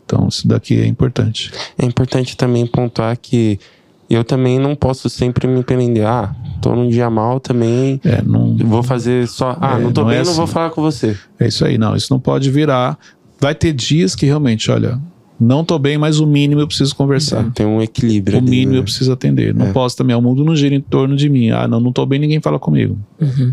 Então, 0.04 0.28
isso 0.28 0.46
daqui 0.46 0.78
é 0.80 0.86
importante. 0.86 1.50
É 1.76 1.84
importante 1.84 2.36
também 2.36 2.66
pontuar 2.66 3.16
que 3.20 3.58
eu 4.08 4.24
também 4.24 4.58
não 4.58 4.74
posso 4.74 5.08
sempre 5.08 5.46
me 5.46 5.62
prender. 5.62 6.06
Ah, 6.06 6.34
tô 6.60 6.74
num 6.74 6.88
dia 6.88 7.08
mal 7.10 7.40
também. 7.40 8.00
É, 8.04 8.20
não, 8.22 8.56
Vou 8.56 8.82
fazer 8.82 9.26
só. 9.28 9.56
Ah, 9.60 9.78
É, 9.78 9.82
não 9.82 9.92
tô 9.92 10.02
não 10.02 10.08
bem, 10.08 10.18
é 10.18 10.24
não 10.24 10.32
vou 10.34 10.44
assim. 10.44 10.52
falar 10.52 10.70
com 10.70 10.82
você. 10.82 11.16
é 11.38 11.48
isso 11.48 11.64
aí, 11.64 11.78
não. 11.78 11.94
Isso 11.96 12.12
não 12.12 12.20
pode 12.20 12.50
virar. 12.50 12.98
Vai 13.40 13.54
ter 13.54 13.72
dias 13.72 14.14
que 14.14 14.24
realmente, 14.26 14.70
olha, 14.70 14.98
não 15.38 15.64
tô 15.64 15.78
bem, 15.78 15.98
mas 15.98 16.20
o 16.20 16.26
mínimo 16.26 16.60
eu 16.60 16.66
preciso 16.66 16.94
conversar. 16.94 17.50
Tem 17.52 17.66
um 17.66 17.82
equilíbrio. 17.82 18.36
O 18.36 18.40
ali, 18.40 18.50
mínimo 18.50 18.72
né? 18.72 18.78
eu 18.78 18.84
preciso 18.84 19.12
atender. 19.12 19.54
Não 19.54 19.66
É. 19.66 19.72
posso 19.72 19.96
também, 19.96 20.14
o 20.16 20.22
mundo 20.22 20.44
não 20.44 20.54
gira 20.54 20.74
em 20.74 20.80
torno 20.80 21.16
de 21.16 21.28
mim. 21.28 21.50
Ah, 21.50 21.66
não, 21.68 21.80
não 21.80 21.92
tô 21.92 22.06
bem, 22.06 22.18
ninguém 22.18 22.40
fala 22.40 22.58
comigo. 22.58 22.96
Uhum. 23.20 23.52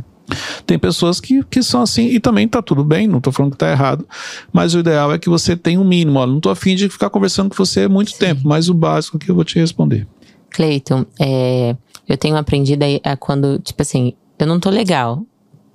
Tem 0.65 0.79
pessoas 0.79 1.19
que, 1.19 1.43
que 1.49 1.61
são 1.61 1.81
assim 1.81 2.05
e 2.07 2.17
também 2.19 2.47
tá 2.47 2.61
tudo 2.61 2.85
bem, 2.85 3.05
não 3.05 3.19
tô 3.19 3.33
falando 3.33 3.51
que 3.51 3.57
tá 3.57 3.69
errado, 3.69 4.07
mas 4.53 4.73
o 4.73 4.79
ideal 4.79 5.11
é 5.11 5.17
que 5.17 5.27
você 5.27 5.57
tenha 5.57 5.77
um 5.81 5.83
mínimo. 5.83 6.19
Olha, 6.19 6.31
não 6.31 6.39
tô 6.39 6.49
afim 6.49 6.73
de 6.73 6.87
ficar 6.87 7.09
conversando 7.09 7.49
com 7.49 7.55
você 7.55 7.85
muito 7.89 8.13
tempo, 8.17 8.41
mas 8.45 8.69
o 8.69 8.73
básico 8.73 9.19
que 9.19 9.29
eu 9.29 9.35
vou 9.35 9.43
te 9.43 9.59
responder. 9.59 10.07
Cleiton, 10.51 11.05
é, 11.19 11.75
eu 12.07 12.17
tenho 12.17 12.35
aprendido 12.35 12.83
aí 12.83 12.99
a 13.03 13.15
quando, 13.15 13.59
tipo 13.59 13.81
assim, 13.81 14.13
eu 14.37 14.45
não 14.45 14.59
tô 14.59 14.69
legal, 14.69 15.25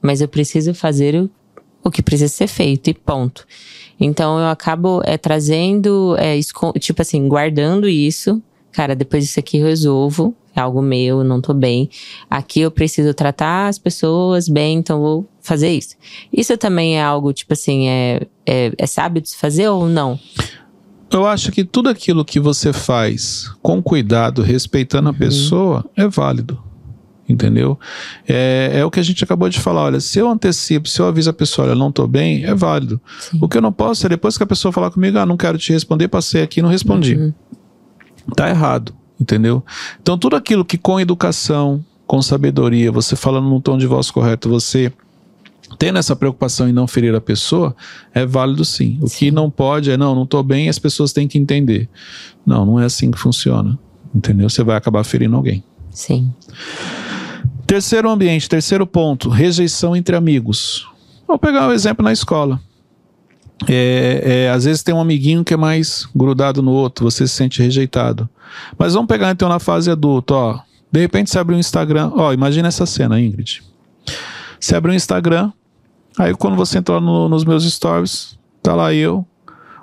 mas 0.03 0.21
eu 0.21 0.29
preciso 0.29 0.75
fazer 0.75 1.17
o, 1.17 1.31
o 1.83 1.91
que 1.91 2.03
precisa 2.03 2.33
ser 2.33 2.47
feito 2.47 2.91
e 2.91 2.95
ponto. 2.95 3.47
Então 3.99 4.39
eu 4.39 4.47
acabo 4.47 5.01
é, 5.05 5.17
trazendo, 5.17 6.17
é, 6.19 6.39
tipo 6.79 7.03
assim, 7.03 7.27
guardando 7.27 7.89
isso. 7.89 8.43
Cara, 8.71 8.95
depois 8.95 9.25
disso 9.25 9.41
aqui 9.41 9.59
eu 9.59 9.67
resolvo. 9.67 10.35
É 10.55 10.61
algo 10.61 10.81
meu, 10.81 11.23
não 11.23 11.41
tô 11.41 11.53
bem. 11.53 11.91
Aqui 12.31 12.61
eu 12.61 12.71
preciso 12.71 13.13
tratar 13.13 13.69
as 13.69 13.79
pessoas 13.79 14.49
bem, 14.49 14.79
então 14.79 15.01
vou 15.01 15.29
fazer 15.41 15.69
isso. 15.69 15.97
Isso 16.33 16.57
também 16.57 16.99
é 16.99 17.03
algo, 17.03 17.31
tipo 17.33 17.53
assim, 17.53 17.89
é, 17.89 18.23
é, 18.47 18.73
é 18.79 18.87
sábio 18.87 19.21
de 19.21 19.29
se 19.29 19.37
fazer 19.37 19.69
ou 19.69 19.87
não? 19.87 20.19
Eu 21.11 21.27
acho 21.27 21.53
que 21.53 21.65
tudo 21.65 21.89
aquilo 21.89 22.25
que 22.25 22.41
você 22.41 22.73
faz 22.73 23.51
com 23.63 23.83
cuidado, 23.83 24.43
respeitando 24.43 25.09
a 25.09 25.13
pessoa, 25.15 25.85
é 25.97 26.07
válido. 26.09 26.63
Entendeu? 27.29 27.79
É, 28.27 28.71
é 28.75 28.85
o 28.85 28.91
que 28.91 29.01
a 29.01 29.03
gente 29.03 29.23
acabou 29.25 29.49
de 29.49 29.59
falar. 29.59 29.83
Olha, 29.83 30.01
se 30.01 30.19
eu 30.19 30.29
antecipo, 30.29 30.89
se 30.89 31.01
eu 31.01 31.07
aviso 31.07 31.29
a 31.29 31.33
pessoa, 31.33 31.67
olha, 31.67 31.75
não 31.75 31.91
tô 31.91 32.07
bem, 32.07 32.45
é 32.45 32.55
válido. 32.55 33.01
Sim. 33.19 33.39
O 33.41 33.49
que 33.49 33.57
eu 33.57 33.63
não 33.63 33.73
posso 33.73 34.07
é 34.07 34.09
depois 34.09 34.37
que 34.37 34.45
a 34.45 34.47
pessoa 34.47 34.71
falar 34.71 34.91
comigo, 34.91 35.19
ah, 35.19 35.27
não 35.27 35.37
quero 35.37 35.59
te 35.59 35.73
responder, 35.73 36.07
passei 36.07 36.43
aqui 36.43 36.61
e 36.61 36.63
não 36.63 36.71
respondi. 36.71 37.17
Uhum. 37.17 37.33
Tá 38.37 38.49
errado, 38.49 38.95
entendeu? 39.21 39.65
Então, 40.01 40.17
tudo 40.17 40.37
aquilo 40.37 40.65
que 40.65 40.79
com 40.79 41.01
educação, 41.01 41.85
com 42.07 42.23
sabedoria, 42.23 42.93
você 42.93 43.17
falando 43.17 43.49
num 43.49 43.61
tom 43.61 43.77
de 43.77 43.87
voz 43.87 44.09
correto, 44.09 44.49
você 44.49 44.93
tendo 45.79 45.99
essa 45.99 46.15
preocupação 46.15 46.69
em 46.69 46.73
não 46.73 46.87
ferir 46.87 47.15
a 47.15 47.21
pessoa, 47.21 47.75
é 48.15 48.25
válido 48.25 48.65
sim. 48.65 48.99
O 49.01 49.09
que 49.09 49.31
não 49.31 49.51
pode 49.51 49.91
é, 49.91 49.97
não, 49.97 50.15
não 50.15 50.27
tô 50.27 50.43
bem, 50.43 50.69
as 50.69 50.79
pessoas 50.79 51.13
têm 51.13 51.27
que 51.27 51.39
entender. 51.39 51.89
Não, 52.45 52.65
não 52.65 52.81
é 52.81 52.85
assim 52.85 53.11
que 53.11 53.19
funciona, 53.19 53.79
entendeu? 54.15 54.49
Você 54.49 54.63
vai 54.63 54.77
acabar 54.77 55.05
ferindo 55.05 55.37
alguém. 55.37 55.65
Sim. 55.91 56.33
Terceiro 57.67 58.09
ambiente, 58.09 58.49
terceiro 58.49 58.87
ponto, 58.87 59.29
rejeição 59.29 59.97
entre 59.97 60.15
amigos. 60.15 60.87
Vou 61.27 61.39
pegar 61.39 61.69
um 61.69 61.73
exemplo 61.73 62.05
na 62.05 62.13
escola. 62.13 62.61
É, 63.69 64.23
é, 64.25 64.51
às 64.51 64.65
vezes 64.65 64.83
tem 64.83 64.95
um 64.95 65.01
amiguinho 65.01 65.43
que 65.43 65.55
é 65.55 65.57
mais 65.57 66.07
grudado 66.15 66.63
no 66.63 66.71
outro, 66.71 67.11
você 67.11 67.27
se 67.27 67.35
sente 67.35 67.63
rejeitado. 67.63 68.29
Mas 68.79 68.95
vamos 68.95 69.09
pegar 69.09 69.33
então 69.33 69.49
na 69.49 69.59
fase 69.59 69.91
adulta, 69.91 70.35
ó. 70.35 70.61
De 70.93 71.01
repente 71.01 71.31
você 71.31 71.39
abre 71.39 71.55
um 71.55 71.59
Instagram, 71.59 72.13
ó, 72.15 72.33
imagina 72.33 72.69
essa 72.69 72.87
cena, 72.87 73.21
Ingrid. 73.21 73.63
Você 74.67 74.75
abre 74.75 74.91
um 74.91 74.95
Instagram, 74.97 75.53
aí 76.19 76.35
quando 76.35 76.57
você 76.57 76.79
entra 76.79 76.99
no- 76.99 77.29
nos 77.29 77.45
meus 77.45 77.63
stories, 77.73 78.37
tá 78.61 78.75
lá 78.75 78.93
eu, 78.93 79.25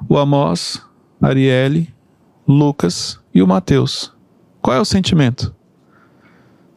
o 0.10 0.18
Amos, 0.18 0.82
Arielle, 1.22 1.88
Lucas 2.46 3.18
e 3.34 3.42
o 3.42 3.48
Matheus. 3.48 4.12
Qual 4.62 4.76
é 4.76 4.80
o 4.82 4.84
sentimento? 4.84 5.56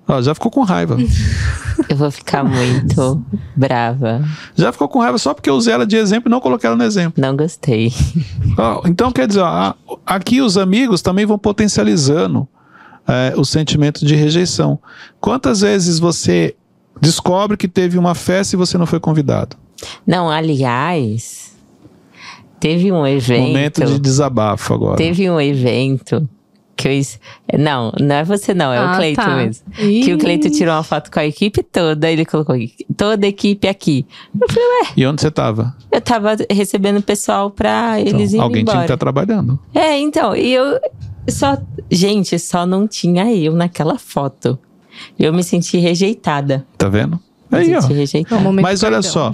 Ó, 0.06 0.22
já 0.22 0.32
ficou 0.34 0.52
com 0.52 0.62
raiva. 0.62 0.96
Eu 1.90 1.96
vou 1.96 2.10
ficar 2.12 2.44
muito 2.44 3.24
brava. 3.56 4.24
Já 4.54 4.70
ficou 4.70 4.88
com 4.88 5.00
raiva 5.00 5.18
só 5.18 5.34
porque 5.34 5.50
eu 5.50 5.54
usei 5.56 5.74
ela 5.74 5.84
de 5.86 5.96
exemplo 5.96 6.28
e 6.28 6.30
não 6.30 6.40
coloquei 6.40 6.66
ela 6.68 6.76
no 6.76 6.82
exemplo. 6.84 7.20
Não 7.20 7.36
gostei. 7.36 7.92
Ó, 8.56 8.82
então, 8.86 9.10
quer 9.12 9.26
dizer, 9.26 9.40
ó, 9.40 9.74
aqui 10.06 10.40
os 10.40 10.56
amigos 10.56 11.02
também 11.02 11.26
vão 11.26 11.38
potencializando 11.38 12.48
é, 13.06 13.34
o 13.36 13.44
sentimento 13.44 14.06
de 14.06 14.14
rejeição. 14.14 14.78
Quantas 15.20 15.60
vezes 15.60 15.98
você 15.98 16.54
descobre 17.00 17.56
que 17.56 17.68
teve 17.68 17.98
uma 17.98 18.14
festa 18.14 18.54
e 18.54 18.58
você 18.58 18.76
não 18.78 18.86
foi 18.86 19.00
convidado? 19.00 19.56
Não, 20.06 20.30
aliás, 20.30 21.54
teve 22.58 22.90
um 22.90 23.06
evento. 23.06 23.46
Momento 23.48 23.84
de 23.84 23.98
desabafo 23.98 24.74
agora. 24.74 24.96
Teve 24.96 25.28
um 25.30 25.40
evento 25.40 26.28
Que 26.76 26.88
eu, 26.88 27.58
não, 27.58 27.90
não 28.00 28.16
é 28.16 28.24
você 28.24 28.52
não, 28.52 28.70
é 28.72 28.78
Ah, 28.78 28.92
o 28.92 28.96
Cleiton 28.96 29.22
tá. 29.22 29.36
mesmo. 29.36 29.64
Que 29.74 30.12
o 30.12 30.18
Cleiton 30.18 30.50
tirou 30.50 30.74
uma 30.74 30.82
foto 30.82 31.10
com 31.10 31.18
a 31.18 31.24
equipe 31.24 31.62
toda, 31.62 32.10
ele 32.10 32.24
colocou 32.26 32.54
toda 32.96 33.24
a 33.24 33.28
equipe 33.28 33.66
aqui. 33.66 34.06
E 34.96 35.06
onde 35.06 35.22
você 35.22 35.30
tava? 35.30 35.74
Eu 35.90 36.00
tava 36.02 36.36
recebendo 36.50 37.00
pessoal 37.02 37.50
pra 37.50 37.98
Então, 38.00 38.18
eles 38.18 38.30
irem 38.32 38.42
alguém 38.42 38.62
tinha 38.64 38.64
que 38.64 38.70
embora. 38.72 38.84
estar 38.84 38.96
trabalhando. 38.98 39.58
É, 39.74 39.98
então, 39.98 40.36
e 40.36 40.52
eu 40.52 40.78
só. 41.28 41.56
Gente, 41.90 42.38
só 42.38 42.66
não 42.66 42.86
tinha 42.86 43.32
eu 43.34 43.54
naquela 43.54 43.98
foto. 43.98 44.58
Eu 45.18 45.32
me 45.32 45.42
senti 45.42 45.78
rejeitada. 45.78 46.66
Tá 46.78 46.88
vendo? 46.88 47.18
Me 47.50 47.58
Aí, 47.58 47.74
ó. 47.74 47.80
senti 47.80 47.92
É 47.92 47.94
o 47.94 47.98
rejeitada. 47.98 48.42
momento 48.42 48.62
Mas 48.64 48.82
olha 48.82 49.00
perdão. 49.00 49.10
só, 49.12 49.32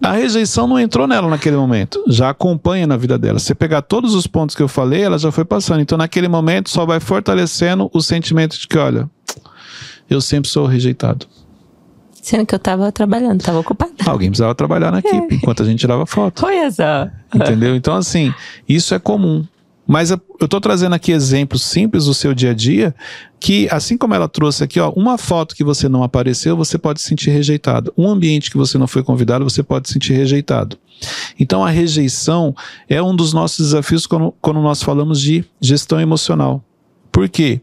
a 0.00 0.12
rejeição 0.12 0.66
não 0.68 0.78
entrou 0.78 1.06
nela 1.06 1.28
naquele 1.28 1.56
momento, 1.56 2.02
já 2.08 2.30
acompanha 2.30 2.86
na 2.86 2.96
vida 2.96 3.18
dela. 3.18 3.38
Se 3.38 3.46
você 3.46 3.54
pegar 3.54 3.82
todos 3.82 4.14
os 4.14 4.26
pontos 4.26 4.54
que 4.54 4.62
eu 4.62 4.68
falei, 4.68 5.02
ela 5.02 5.18
já 5.18 5.32
foi 5.32 5.44
passando. 5.44 5.80
Então, 5.80 5.98
naquele 5.98 6.28
momento, 6.28 6.70
só 6.70 6.86
vai 6.86 7.00
fortalecendo 7.00 7.90
o 7.92 8.00
sentimento 8.00 8.58
de 8.58 8.68
que, 8.68 8.78
olha, 8.78 9.10
eu 10.08 10.20
sempre 10.20 10.48
sou 10.48 10.66
rejeitado. 10.66 11.26
Sendo 12.22 12.44
que 12.44 12.54
eu 12.54 12.58
tava 12.58 12.90
trabalhando, 12.90 13.40
tava 13.42 13.60
ocupada. 13.60 13.92
Alguém 14.04 14.30
precisava 14.30 14.52
trabalhar 14.54 14.90
na 14.90 14.98
equipe 14.98 15.36
enquanto 15.36 15.62
a 15.62 15.66
gente 15.66 15.78
tirava 15.78 16.04
foto. 16.06 16.44
Olha 16.44 16.68
só. 16.72 17.08
Entendeu? 17.34 17.74
Então, 17.76 17.94
assim, 17.94 18.34
isso 18.68 18.94
é 18.94 18.98
comum. 18.98 19.44
Mas 19.86 20.10
eu 20.10 20.18
tô 20.48 20.60
trazendo 20.60 20.94
aqui 20.94 21.12
exemplos 21.12 21.62
simples 21.62 22.06
do 22.06 22.14
seu 22.14 22.34
dia 22.34 22.50
a 22.50 22.54
dia, 22.54 22.94
que 23.38 23.68
assim 23.70 23.96
como 23.96 24.14
ela 24.14 24.28
trouxe 24.28 24.64
aqui, 24.64 24.80
ó, 24.80 24.90
uma 24.90 25.16
foto 25.16 25.54
que 25.54 25.62
você 25.62 25.88
não 25.88 26.02
apareceu, 26.02 26.56
você 26.56 26.76
pode 26.76 27.00
se 27.00 27.06
sentir 27.06 27.30
rejeitado. 27.30 27.92
Um 27.96 28.08
ambiente 28.08 28.50
que 28.50 28.56
você 28.56 28.76
não 28.76 28.88
foi 28.88 29.04
convidado, 29.04 29.44
você 29.44 29.62
pode 29.62 29.86
se 29.86 29.94
sentir 29.94 30.14
rejeitado. 30.14 30.76
Então, 31.38 31.64
a 31.64 31.70
rejeição 31.70 32.54
é 32.88 33.00
um 33.00 33.14
dos 33.14 33.32
nossos 33.32 33.66
desafios 33.66 34.06
quando, 34.06 34.34
quando 34.40 34.60
nós 34.60 34.82
falamos 34.82 35.20
de 35.20 35.44
gestão 35.60 36.00
emocional. 36.00 36.64
Por 37.12 37.28
quê? 37.28 37.60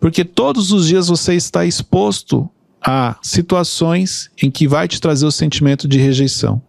Porque 0.00 0.24
todos 0.24 0.72
os 0.72 0.88
dias 0.88 1.06
você 1.06 1.34
está 1.34 1.64
exposto 1.64 2.50
a 2.84 3.16
situações 3.22 4.30
em 4.42 4.50
que 4.50 4.66
vai 4.66 4.88
te 4.88 5.00
trazer 5.00 5.24
o 5.24 5.30
sentimento 5.30 5.86
de 5.86 5.98
rejeição. 5.98 6.60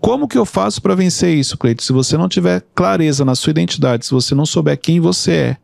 Como 0.00 0.28
que 0.28 0.38
eu 0.38 0.44
faço 0.44 0.80
para 0.80 0.94
vencer 0.94 1.34
isso, 1.36 1.56
Cleito? 1.56 1.82
Se 1.82 1.92
você 1.92 2.16
não 2.16 2.28
tiver 2.28 2.64
clareza 2.74 3.24
na 3.24 3.34
sua 3.34 3.50
identidade, 3.50 4.06
se 4.06 4.12
você 4.12 4.34
não 4.34 4.46
souber 4.46 4.78
quem 4.78 5.00
você 5.00 5.32
é, 5.32 5.56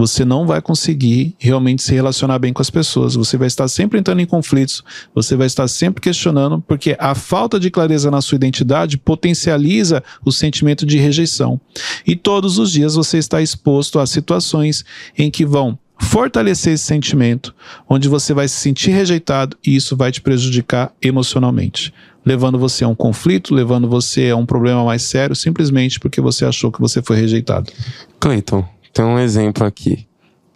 você 0.00 0.24
não 0.24 0.46
vai 0.46 0.62
conseguir 0.62 1.34
realmente 1.38 1.82
se 1.82 1.92
relacionar 1.92 2.38
bem 2.38 2.54
com 2.54 2.62
as 2.62 2.70
pessoas. 2.70 3.14
Você 3.14 3.36
vai 3.36 3.46
estar 3.46 3.68
sempre 3.68 3.98
entrando 3.98 4.20
em 4.20 4.26
conflitos, 4.26 4.82
você 5.14 5.36
vai 5.36 5.46
estar 5.46 5.68
sempre 5.68 6.00
questionando, 6.00 6.60
porque 6.66 6.96
a 6.98 7.14
falta 7.14 7.60
de 7.60 7.70
clareza 7.70 8.10
na 8.10 8.22
sua 8.22 8.36
identidade 8.36 8.96
potencializa 8.96 10.02
o 10.24 10.32
sentimento 10.32 10.86
de 10.86 10.98
rejeição. 10.98 11.60
E 12.06 12.16
todos 12.16 12.58
os 12.58 12.72
dias 12.72 12.94
você 12.94 13.18
está 13.18 13.42
exposto 13.42 13.98
a 13.98 14.06
situações 14.06 14.84
em 15.18 15.30
que 15.30 15.44
vão 15.44 15.78
fortalecer 16.00 16.72
esse 16.72 16.84
sentimento, 16.84 17.54
onde 17.88 18.08
você 18.08 18.32
vai 18.32 18.48
se 18.48 18.56
sentir 18.56 18.90
rejeitado 18.90 19.56
e 19.64 19.76
isso 19.76 19.96
vai 19.96 20.10
te 20.10 20.20
prejudicar 20.20 20.92
emocionalmente, 21.00 21.92
levando 22.24 22.58
você 22.58 22.84
a 22.84 22.88
um 22.88 22.94
conflito, 22.94 23.54
levando 23.54 23.88
você 23.88 24.30
a 24.30 24.36
um 24.36 24.46
problema 24.46 24.84
mais 24.84 25.02
sério, 25.02 25.36
simplesmente 25.36 26.00
porque 26.00 26.20
você 26.20 26.44
achou 26.44 26.72
que 26.72 26.80
você 26.80 27.02
foi 27.02 27.16
rejeitado. 27.16 27.70
Cleiton, 28.18 28.66
tem 28.92 29.04
um 29.04 29.18
exemplo 29.18 29.64
aqui. 29.66 30.06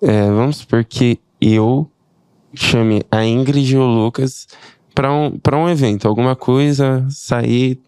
É, 0.03 0.27
vamos 0.27 0.57
supor 0.59 0.85
que 0.85 1.21
eu 1.41 1.89
chame 2.55 3.03
a 3.11 3.25
Ingrid 3.25 3.75
e 3.75 3.77
o 3.77 3.85
Lucas 3.85 4.47
para 4.95 5.13
um, 5.13 5.39
um 5.55 5.69
evento, 5.69 6.09
alguma 6.09 6.35
coisa, 6.35 7.05
sair. 7.11 7.79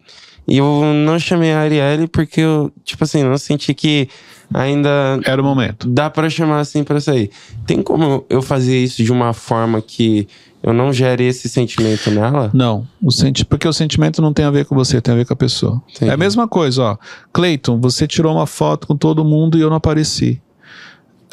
E 0.47 0.57
eu 0.57 0.81
não 1.05 1.19
chamei 1.19 1.51
a 1.51 1.59
Arielle 1.59 2.07
porque 2.07 2.41
eu, 2.41 2.71
tipo 2.83 3.03
assim, 3.03 3.21
não 3.23 3.37
senti 3.37 3.73
que 3.73 4.07
ainda 4.53 5.19
Era 5.25 5.41
o 5.41 5.45
momento. 5.45 5.87
dá 5.89 6.09
pra 6.09 6.29
chamar 6.29 6.59
assim 6.59 6.83
pra 6.83 7.01
sair. 7.01 7.29
Tem 7.65 7.81
como 7.81 8.25
eu 8.29 8.41
fazer 8.41 8.77
isso 8.81 9.03
de 9.03 9.11
uma 9.11 9.33
forma 9.33 9.81
que 9.81 10.27
eu 10.63 10.73
não 10.73 10.91
gere 10.93 11.25
esse 11.25 11.47
sentimento 11.49 12.09
nela? 12.11 12.49
Não, 12.53 12.87
o 13.01 13.11
senti 13.11 13.45
porque 13.45 13.67
o 13.67 13.73
sentimento 13.73 14.21
não 14.21 14.33
tem 14.33 14.45
a 14.45 14.51
ver 14.51 14.65
com 14.65 14.73
você, 14.75 14.99
tem 15.01 15.13
a 15.13 15.17
ver 15.17 15.25
com 15.25 15.33
a 15.33 15.37
pessoa. 15.37 15.81
Entendi. 15.89 16.09
É 16.09 16.13
a 16.13 16.17
mesma 16.17 16.47
coisa, 16.47 16.81
ó. 16.83 16.97
Cleiton, 17.33 17.79
você 17.79 18.07
tirou 18.07 18.33
uma 18.35 18.47
foto 18.47 18.87
com 18.87 18.95
todo 18.95 19.23
mundo 19.25 19.57
e 19.57 19.61
eu 19.61 19.69
não 19.69 19.77
apareci. 19.77 20.41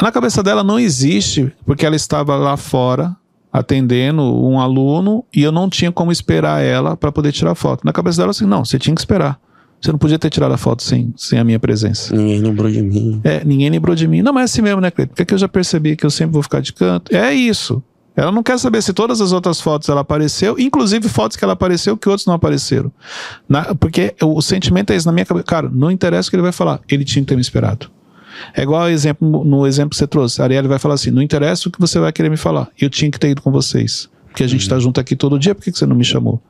Na 0.01 0.11
cabeça 0.11 0.43
dela 0.43 0.65
não 0.65 0.79
existe, 0.79 1.53
porque 1.65 1.87
ela 1.87 1.95
estava 1.97 2.35
lá 2.37 2.57
fora 2.57 3.17
atendendo 3.55 4.21
um 4.21 4.59
aluno 4.59 5.25
e 5.33 5.41
eu 5.41 5.53
não 5.53 5.71
tinha 5.71 5.93
como 5.93 6.11
esperar 6.11 6.61
ela 6.61 6.97
para 6.97 7.13
poder 7.13 7.31
tirar 7.31 7.55
foto. 7.55 7.85
Na 7.85 7.93
cabeça 7.93 8.19
dela 8.19 8.33
assim, 8.33 8.45
não, 8.45 8.65
você 8.65 8.81
tinha 8.81 8.93
que 8.93 9.01
esperar. 9.01 9.39
Você 9.81 9.93
não 9.93 9.99
podia 9.99 10.19
ter 10.19 10.29
tirado 10.29 10.53
a 10.53 10.57
foto 10.57 10.83
sem, 10.83 11.15
sem 11.17 11.39
a 11.39 11.45
minha 11.45 11.61
presença. 11.61 12.17
Ninguém 12.17 12.41
lembrou 12.41 12.69
de 12.69 12.83
mim. 12.83 13.21
É, 13.23 13.45
ninguém 13.45 13.71
lembrou 13.71 13.95
de 13.95 14.09
mim. 14.09 14.23
Não, 14.23 14.33
mas 14.33 14.43
é 14.43 14.45
assim 14.47 14.63
mesmo, 14.63 14.81
né, 14.81 14.91
Cleiton? 14.91 15.15
Porque 15.15 15.33
eu 15.35 15.39
já 15.39 15.47
percebi 15.47 15.95
que 15.95 16.05
eu 16.05 16.11
sempre 16.11 16.33
vou 16.33 16.43
ficar 16.43 16.61
de 16.61 16.73
canto. 16.73 17.15
É 17.15 17.33
isso. 17.33 17.81
Ela 18.17 18.33
não 18.33 18.43
quer 18.43 18.59
saber 18.59 18.83
se 18.83 18.93
todas 18.93 19.21
as 19.21 19.31
outras 19.31 19.61
fotos 19.61 19.89
ela 19.89 20.01
apareceu, 20.01 20.59
inclusive 20.59 21.09
fotos 21.09 21.37
que 21.37 21.45
ela 21.45 21.53
apareceu 21.53 21.97
que 21.97 22.09
outros 22.09 22.27
não 22.27 22.35
apareceram. 22.35 22.91
Na- 23.49 23.75
porque 23.75 24.15
o, 24.23 24.41
sentimento 24.43 24.93
é 24.93 24.97
esse 24.97 25.07
na 25.07 25.13
minha 25.13 25.27
cabeça. 25.27 25.45
Cara, 25.47 25.71
não 25.73 25.91
interessa 25.91 26.29
o 26.29 26.31
que 26.31 26.37
ele 26.37 26.43
vai 26.43 26.53
falar. 26.53 26.81
Ele 26.89 27.05
tinha 27.05 27.23
que 27.23 27.29
ter 27.29 27.35
me 27.37 27.41
esperado. 27.43 27.89
É 28.55 28.63
igual 28.63 28.89
exemplo, 28.89 29.45
no 29.45 29.67
exemplo 29.67 29.91
que 29.91 29.97
você 29.97 30.07
trouxe. 30.07 30.41
A 30.41 30.45
Arielle 30.45 30.69
vai 30.69 30.79
falar 30.79 30.95
assim: 30.95 31.11
não 31.11 31.23
interessa 31.23 31.69
o 31.69 31.73
que 31.73 31.81
você 31.81 31.99
vai 31.99 32.13
querer 32.13 32.31
me 32.31 32.37
falar. 32.37 32.69
Eu 32.81 32.91
tinha 32.91 33.11
que 33.11 33.19
ter 33.19 33.31
ido 33.31 33.43
com 33.43 33.51
vocês. 33.51 34.09
Porque 34.27 34.43
a 34.43 34.49
gente 34.49 34.63
está 34.63 34.79
junto 34.79 34.99
aqui 35.01 35.15
todo 35.15 35.39
dia, 35.39 35.55
por 35.55 35.63
que 35.63 35.71
que 35.71 35.79
você 35.79 35.87
não 35.87 35.95
me 35.95 36.05
chamou? 36.05 36.43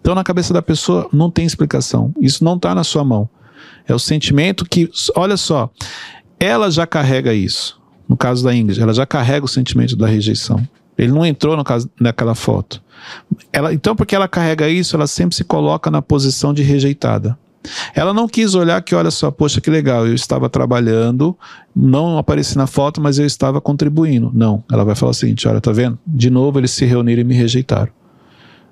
Então, 0.00 0.14
na 0.14 0.22
cabeça 0.22 0.54
da 0.54 0.62
pessoa, 0.62 1.08
não 1.12 1.30
tem 1.30 1.44
explicação. 1.44 2.14
Isso 2.20 2.44
não 2.44 2.54
está 2.54 2.74
na 2.74 2.84
sua 2.84 3.04
mão. 3.04 3.28
É 3.86 3.94
o 3.94 3.98
sentimento 3.98 4.64
que, 4.64 4.88
olha 5.16 5.36
só, 5.36 5.70
ela 6.38 6.70
já 6.70 6.86
carrega 6.86 7.34
isso. 7.34 7.80
No 8.08 8.16
caso 8.16 8.44
da 8.44 8.54
Ingrid, 8.54 8.80
ela 8.80 8.92
já 8.92 9.06
carrega 9.06 9.44
o 9.44 9.48
sentimento 9.48 9.96
da 9.96 10.06
rejeição. 10.06 10.60
Ele 10.96 11.12
não 11.12 11.24
entrou 11.24 11.56
no 11.56 11.64
caso, 11.64 11.90
naquela 12.00 12.34
foto. 12.34 12.82
Ela, 13.52 13.72
então, 13.72 13.96
porque 13.96 14.14
ela 14.14 14.28
carrega 14.28 14.68
isso, 14.68 14.94
ela 14.94 15.06
sempre 15.06 15.34
se 15.34 15.44
coloca 15.44 15.90
na 15.90 16.02
posição 16.02 16.52
de 16.52 16.62
rejeitada. 16.62 17.38
Ela 17.94 18.12
não 18.12 18.28
quis 18.28 18.54
olhar 18.54 18.80
que, 18.82 18.94
olha 18.94 19.10
só, 19.10 19.30
poxa, 19.30 19.60
que 19.60 19.70
legal, 19.70 20.06
eu 20.06 20.14
estava 20.14 20.48
trabalhando, 20.48 21.36
não 21.74 22.18
apareci 22.18 22.56
na 22.56 22.66
foto, 22.66 23.00
mas 23.00 23.18
eu 23.18 23.26
estava 23.26 23.60
contribuindo. 23.60 24.30
Não, 24.34 24.62
ela 24.70 24.84
vai 24.84 24.94
falar 24.94 25.10
o 25.10 25.14
seguinte: 25.14 25.46
olha, 25.46 25.60
tá 25.60 25.72
vendo? 25.72 25.98
De 26.06 26.30
novo 26.30 26.58
eles 26.58 26.70
se 26.70 26.84
reuniram 26.84 27.22
e 27.22 27.24
me 27.24 27.34
rejeitaram. 27.34 27.92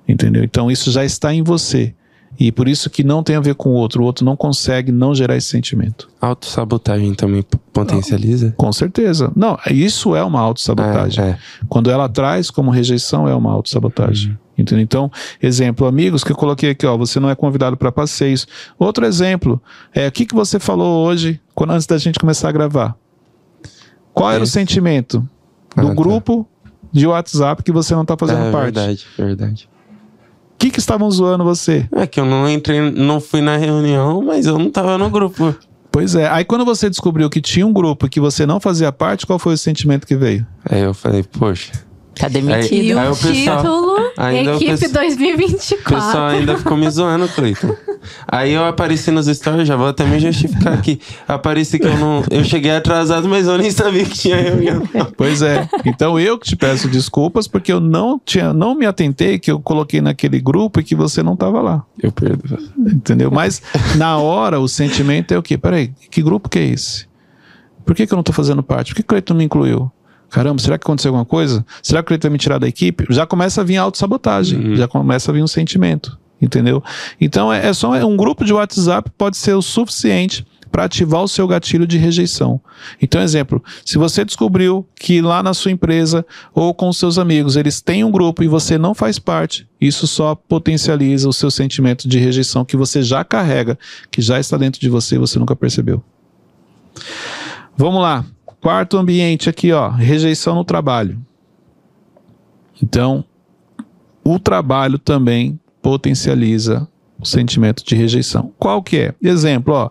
Entendeu? 0.09 0.43
Então 0.43 0.71
isso 0.71 0.91
já 0.91 1.05
está 1.05 1.33
em 1.33 1.43
você. 1.43 1.95
E 2.39 2.51
por 2.53 2.69
isso 2.69 2.89
que 2.89 3.03
não 3.03 3.23
tem 3.23 3.37
a 3.37 3.41
ver 3.41 3.55
com 3.55 3.71
o 3.71 3.73
outro. 3.73 4.03
O 4.03 4.07
outro 4.07 4.25
não 4.25 4.37
consegue 4.37 4.93
não 4.93 5.15
gerar 5.15 5.37
esse 5.37 5.49
sentimento. 5.49 6.09
Autossabotagem 6.21 7.15
também 7.15 7.45
potencializa? 7.73 8.55
Com 8.57 8.73
certeza. 8.73 9.33
Não, 9.35 9.59
isso 9.71 10.15
é 10.15 10.23
uma 10.23 10.41
autossabotagem. 10.41 11.25
É, 11.25 11.29
é. 11.29 11.39
Quando 11.69 11.91
ela 11.91 12.09
traz 12.09 12.51
como 12.51 12.71
rejeição, 12.71 13.29
é 13.29 13.35
uma 13.35 13.53
autossabotagem. 13.53 14.39
Entendeu? 14.61 14.83
Então, 14.83 15.11
exemplo, 15.43 15.87
amigos 15.87 16.23
que 16.23 16.33
eu 16.33 16.37
coloquei 16.37 16.71
aqui, 16.71 16.87
ó, 16.87 16.97
você 16.97 17.19
não 17.19 17.31
é 17.31 17.35
convidado 17.35 17.77
para 17.77 17.91
passeios. 17.91 18.47
Outro 18.79 19.05
exemplo, 19.07 19.61
é 19.95 20.07
o 20.09 20.13
que, 20.13 20.27
que 20.27 20.35
você 20.35 20.59
falou 20.59 21.07
hoje, 21.07 21.41
quando 21.55 21.71
antes 21.71 21.87
da 21.87 21.99
gente 21.99 22.19
começar 22.19 22.49
a 22.49 22.53
gravar? 22.53 22.97
Qual 24.13 24.31
era 24.31 24.41
o 24.41 24.45
Esse. 24.45 24.53
sentimento 24.53 25.27
Ah, 25.77 25.83
do 25.83 25.89
tá. 25.89 25.95
grupo 25.95 26.47
de 26.93 27.07
WhatsApp 27.07 27.63
que 27.63 27.71
você 27.73 27.95
não 27.95 28.03
está 28.03 28.17
fazendo 28.17 28.47
é 28.47 28.51
parte? 28.51 28.65
verdade, 28.75 29.07
verdade. 29.17 29.69
O 30.55 30.59
que, 30.61 30.71
que 30.71 30.79
estavam 30.79 31.11
zoando 31.11 31.43
você? 31.45 31.89
É 31.93 32.07
que 32.07 32.21
eu 32.21 32.27
não 32.27 32.49
entrei, 32.51 32.91
não 32.91 33.19
fui 33.21 33.41
na 33.41 33.57
reunião, 33.57 34.21
mas 34.23 34.45
eu 34.47 34.59
não 34.59 34.69
tava 34.71 34.99
no 34.99 35.09
grupo. 35.09 35.55
Pois 35.91 36.15
é. 36.15 36.29
Aí 36.29 36.45
quando 36.45 36.65
você 36.65 36.91
descobriu 36.91 37.31
que 37.31 37.41
tinha 37.41 37.67
um 37.67 37.73
grupo 37.73 38.09
que 38.09 38.21
você 38.21 38.45
não 38.45 38.61
fazia 38.61 38.93
parte, 38.93 39.27
qual 39.27 39.39
foi 39.39 39.55
o 39.55 39.59
sentimento 39.59 40.07
que 40.07 40.15
veio? 40.17 40.47
Aí 40.69 40.81
eu 40.83 40.93
falei, 40.93 41.23
poxa, 41.23 41.73
Tá 42.21 42.29
demitido. 42.29 42.99
Aí 42.99 43.09
o 43.09 43.13
o 43.13 43.17
pessoal- 43.17 43.57
título, 43.59 43.97
ainda 44.17 44.53
o 44.53 44.57
Equipe 44.57 44.71
pessoal- 44.73 44.91
o 44.91 44.93
2024. 44.95 45.95
pessoal 45.97 46.27
ainda 46.29 46.57
ficou 46.59 46.77
me 46.77 46.91
zoando, 46.91 47.29
Cleiton. 47.29 47.75
Aí 48.27 48.53
eu 48.53 48.65
apareci 48.65 49.11
nos 49.11 49.27
stories, 49.27 49.67
já 49.69 49.77
vou 49.77 49.87
até 49.89 50.05
me 50.05 50.19
justificar 50.21 50.73
aqui. 50.75 51.01
Apareci 51.29 51.79
que 51.79 51.87
eu 51.87 51.97
não. 51.99 52.23
Eu 52.31 52.45
cheguei 52.45 52.71
atrasado, 52.71 53.29
mas 53.29 53.47
eu 53.47 53.57
nem 53.59 53.71
sabia 53.71 54.05
que 54.05 54.19
tinha 54.19 54.37
reunião. 54.37 54.83
Pois 55.17 55.43
é. 55.43 55.69
Então 55.85 56.19
eu 56.19 56.39
que 56.39 56.49
te 56.49 56.57
peço 56.57 56.89
desculpas 56.89 57.47
porque 57.47 57.73
eu 57.73 57.81
não 57.81 58.19
tinha, 58.25 58.53
não 58.53 58.75
me 58.75 58.87
atentei 58.87 59.39
que 59.39 59.51
eu 59.51 59.61
coloquei 59.61 60.01
naquele 60.01 60.41
grupo 60.41 60.81
e 60.81 60.85
que 60.85 60.95
você 60.95 61.23
não 61.23 61.35
estava 61.35 61.61
lá, 61.61 61.85
Eu 62.03 62.11
perdoo. 62.13 62.59
entendeu? 62.79 63.31
Mas 63.31 63.63
na 63.97 64.17
hora 64.19 64.59
o 64.61 64.69
sentimento 64.69 65.33
é 65.33 65.39
o 65.39 65.43
quê? 65.43 65.57
Peraí, 65.59 65.93
que 66.11 66.23
grupo 66.23 66.49
que 66.49 66.59
é 66.59 66.65
esse? 66.65 67.07
Por 67.85 67.95
que, 67.95 68.07
que 68.07 68.13
eu 68.13 68.17
não 68.17 68.23
tô 68.23 68.33
fazendo 68.33 68.63
parte? 68.63 68.89
Por 68.93 68.97
que 68.97 69.03
que 69.03 69.07
o 69.07 69.09
Cleiton 69.09 69.35
não 69.35 69.39
me 69.39 69.45
incluiu? 69.45 69.91
Caramba, 70.31 70.63
será 70.63 70.79
que 70.79 70.85
aconteceu 70.85 71.11
alguma 71.11 71.25
coisa? 71.25 71.65
Será 71.83 72.03
que 72.03 72.07
Cleiton 72.09 72.29
vai 72.29 72.33
me 72.33 72.39
tirar 72.39 72.59
da 72.59 72.69
equipe? 72.69 73.05
Já 73.11 73.27
começa 73.27 73.61
a 73.61 73.65
vir 73.65 73.77
a 73.79 73.83
autossabotagem, 73.83 74.59
Uhum. 74.71 74.77
já 74.77 74.87
começa 74.89 75.31
a 75.31 75.35
vir 75.35 75.43
um 75.43 75.47
sentimento, 75.49 76.17
entendeu? 76.41 76.83
Então 77.21 77.53
é, 77.53 77.67
é 77.67 77.73
só 77.73 77.91
um 78.07 78.17
grupo 78.17 78.45
de 78.45 78.53
WhatsApp 78.53 79.11
pode 79.19 79.37
ser 79.37 79.55
o 79.55 79.63
suficiente 79.63 80.47
para 80.71 80.85
ativar 80.85 81.21
o 81.21 81.27
seu 81.27 81.49
gatilho 81.49 81.85
de 81.85 81.99
rejeição. 81.99 82.61
Então, 83.03 83.21
exemplo, 83.21 83.61
se 83.85 83.99
você 83.99 84.25
descobriu 84.25 84.87
que 84.95 85.21
lá 85.21 85.43
na 85.43 85.53
sua 85.53 85.73
empresa 85.73 86.25
ou 86.55 86.73
com 86.73 86.93
seus 86.93 87.19
amigos 87.19 87.57
eles 87.57 87.81
têm 87.81 88.05
um 88.05 88.11
grupo 88.13 88.45
e 88.45 88.47
você 88.47 88.79
não 88.79 88.95
faz 88.95 89.19
parte, 89.19 89.67
isso 89.81 90.07
só 90.07 90.37
potencializa 90.37 91.29
o 91.29 91.33
seu 91.33 91.51
sentimento 91.51 92.09
de 92.09 92.21
rejeição 92.21 92.65
que 92.65 92.77
você 92.77 93.03
já 93.03 93.25
carrega, 93.25 93.77
que 94.13 94.23
já 94.23 94.39
está 94.39 94.57
dentro 94.57 94.81
de 94.81 94.89
você 94.89 95.17
e 95.17 95.19
você 95.19 95.41
nunca 95.41 95.57
percebeu. 95.57 96.05
Vamos 97.77 98.01
lá. 98.01 98.25
Quarto 98.61 98.99
ambiente 98.99 99.49
aqui, 99.49 99.73
ó, 99.73 99.89
rejeição 99.89 100.55
no 100.55 100.65
trabalho. 100.65 101.19
Então, 102.83 103.25
o 104.23 104.39
trabalho 104.39 104.99
também 104.99 105.59
potencializa 105.83 106.87
o 107.19 107.27
sentimento 107.27 107.85
de 107.85 107.95
rejeição. 107.95 108.53
Qual 108.59 108.83
que 108.83 108.99
é? 108.99 109.15
Exemplo, 109.23 109.75
ó, 109.75 109.91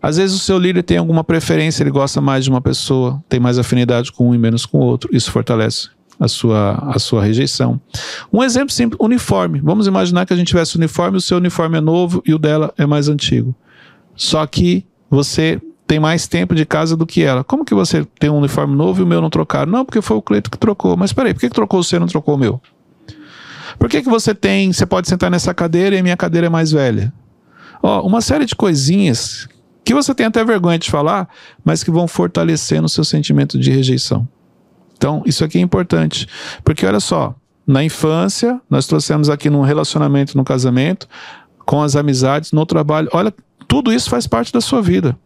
às 0.00 0.16
vezes 0.16 0.36
o 0.36 0.38
seu 0.38 0.58
líder 0.58 0.82
tem 0.82 0.98
alguma 0.98 1.24
preferência, 1.24 1.82
ele 1.82 1.90
gosta 1.90 2.20
mais 2.20 2.44
de 2.44 2.50
uma 2.50 2.60
pessoa, 2.60 3.22
tem 3.28 3.40
mais 3.40 3.58
afinidade 3.58 4.12
com 4.12 4.30
um 4.30 4.34
e 4.34 4.38
menos 4.38 4.64
com 4.64 4.78
o 4.78 4.82
outro, 4.82 5.10
isso 5.12 5.30
fortalece 5.30 5.88
a 6.18 6.28
sua, 6.28 6.74
a 6.94 6.98
sua 6.98 7.22
rejeição. 7.22 7.80
Um 8.32 8.42
exemplo 8.42 8.72
simples, 8.72 8.98
uniforme. 9.00 9.60
Vamos 9.60 9.86
imaginar 9.86 10.24
que 10.26 10.32
a 10.32 10.36
gente 10.36 10.48
tivesse 10.48 10.76
uniforme, 10.76 11.18
o 11.18 11.20
seu 11.20 11.38
uniforme 11.38 11.78
é 11.78 11.80
novo 11.80 12.22
e 12.24 12.32
o 12.32 12.38
dela 12.38 12.72
é 12.78 12.86
mais 12.86 13.08
antigo. 13.08 13.54
Só 14.14 14.46
que 14.46 14.86
você 15.10 15.60
tem 15.86 16.00
mais 16.00 16.26
tempo 16.26 16.54
de 16.54 16.66
casa 16.66 16.96
do 16.96 17.06
que 17.06 17.22
ela. 17.22 17.44
Como 17.44 17.64
que 17.64 17.74
você 17.74 18.04
tem 18.18 18.28
um 18.28 18.38
uniforme 18.38 18.74
novo 18.74 19.00
e 19.00 19.04
o 19.04 19.06
meu 19.06 19.20
não 19.20 19.30
trocaram? 19.30 19.70
Não, 19.70 19.84
porque 19.84 20.02
foi 20.02 20.16
o 20.16 20.22
Cleito 20.22 20.50
que 20.50 20.58
trocou. 20.58 20.96
Mas 20.96 21.12
peraí, 21.12 21.32
por 21.32 21.40
que, 21.40 21.48
que 21.48 21.54
trocou 21.54 21.80
o 21.80 21.84
seu 21.84 21.98
e 21.98 22.00
não 22.00 22.06
trocou 22.08 22.34
o 22.34 22.38
meu? 22.38 22.60
Por 23.78 23.88
que, 23.88 24.02
que 24.02 24.08
você 24.08 24.34
tem, 24.34 24.72
você 24.72 24.86
pode 24.86 25.08
sentar 25.08 25.30
nessa 25.30 25.54
cadeira 25.54 25.94
e 25.94 25.98
a 25.98 26.02
minha 26.02 26.16
cadeira 26.16 26.48
é 26.48 26.50
mais 26.50 26.72
velha? 26.72 27.12
Ó, 27.82 28.00
uma 28.06 28.20
série 28.20 28.46
de 28.46 28.54
coisinhas 28.54 29.48
que 29.84 29.94
você 29.94 30.12
tem 30.14 30.26
até 30.26 30.44
vergonha 30.44 30.78
de 30.78 30.90
falar, 30.90 31.28
mas 31.64 31.84
que 31.84 31.90
vão 31.90 32.08
fortalecendo 32.08 32.86
o 32.86 32.88
seu 32.88 33.04
sentimento 33.04 33.58
de 33.58 33.70
rejeição. 33.70 34.26
Então, 34.96 35.22
isso 35.24 35.44
aqui 35.44 35.58
é 35.58 35.60
importante. 35.60 36.26
Porque 36.64 36.84
olha 36.84 36.98
só, 36.98 37.34
na 37.66 37.84
infância, 37.84 38.60
nós 38.68 38.86
trouxemos 38.86 39.28
aqui 39.28 39.48
num 39.48 39.60
relacionamento, 39.60 40.36
no 40.36 40.42
casamento, 40.42 41.06
com 41.64 41.82
as 41.82 41.94
amizades, 41.94 42.50
no 42.50 42.64
trabalho. 42.66 43.08
Olha, 43.12 43.32
tudo 43.68 43.92
isso 43.92 44.08
faz 44.08 44.26
parte 44.26 44.52
da 44.52 44.60
sua 44.60 44.80
vida. 44.80 45.18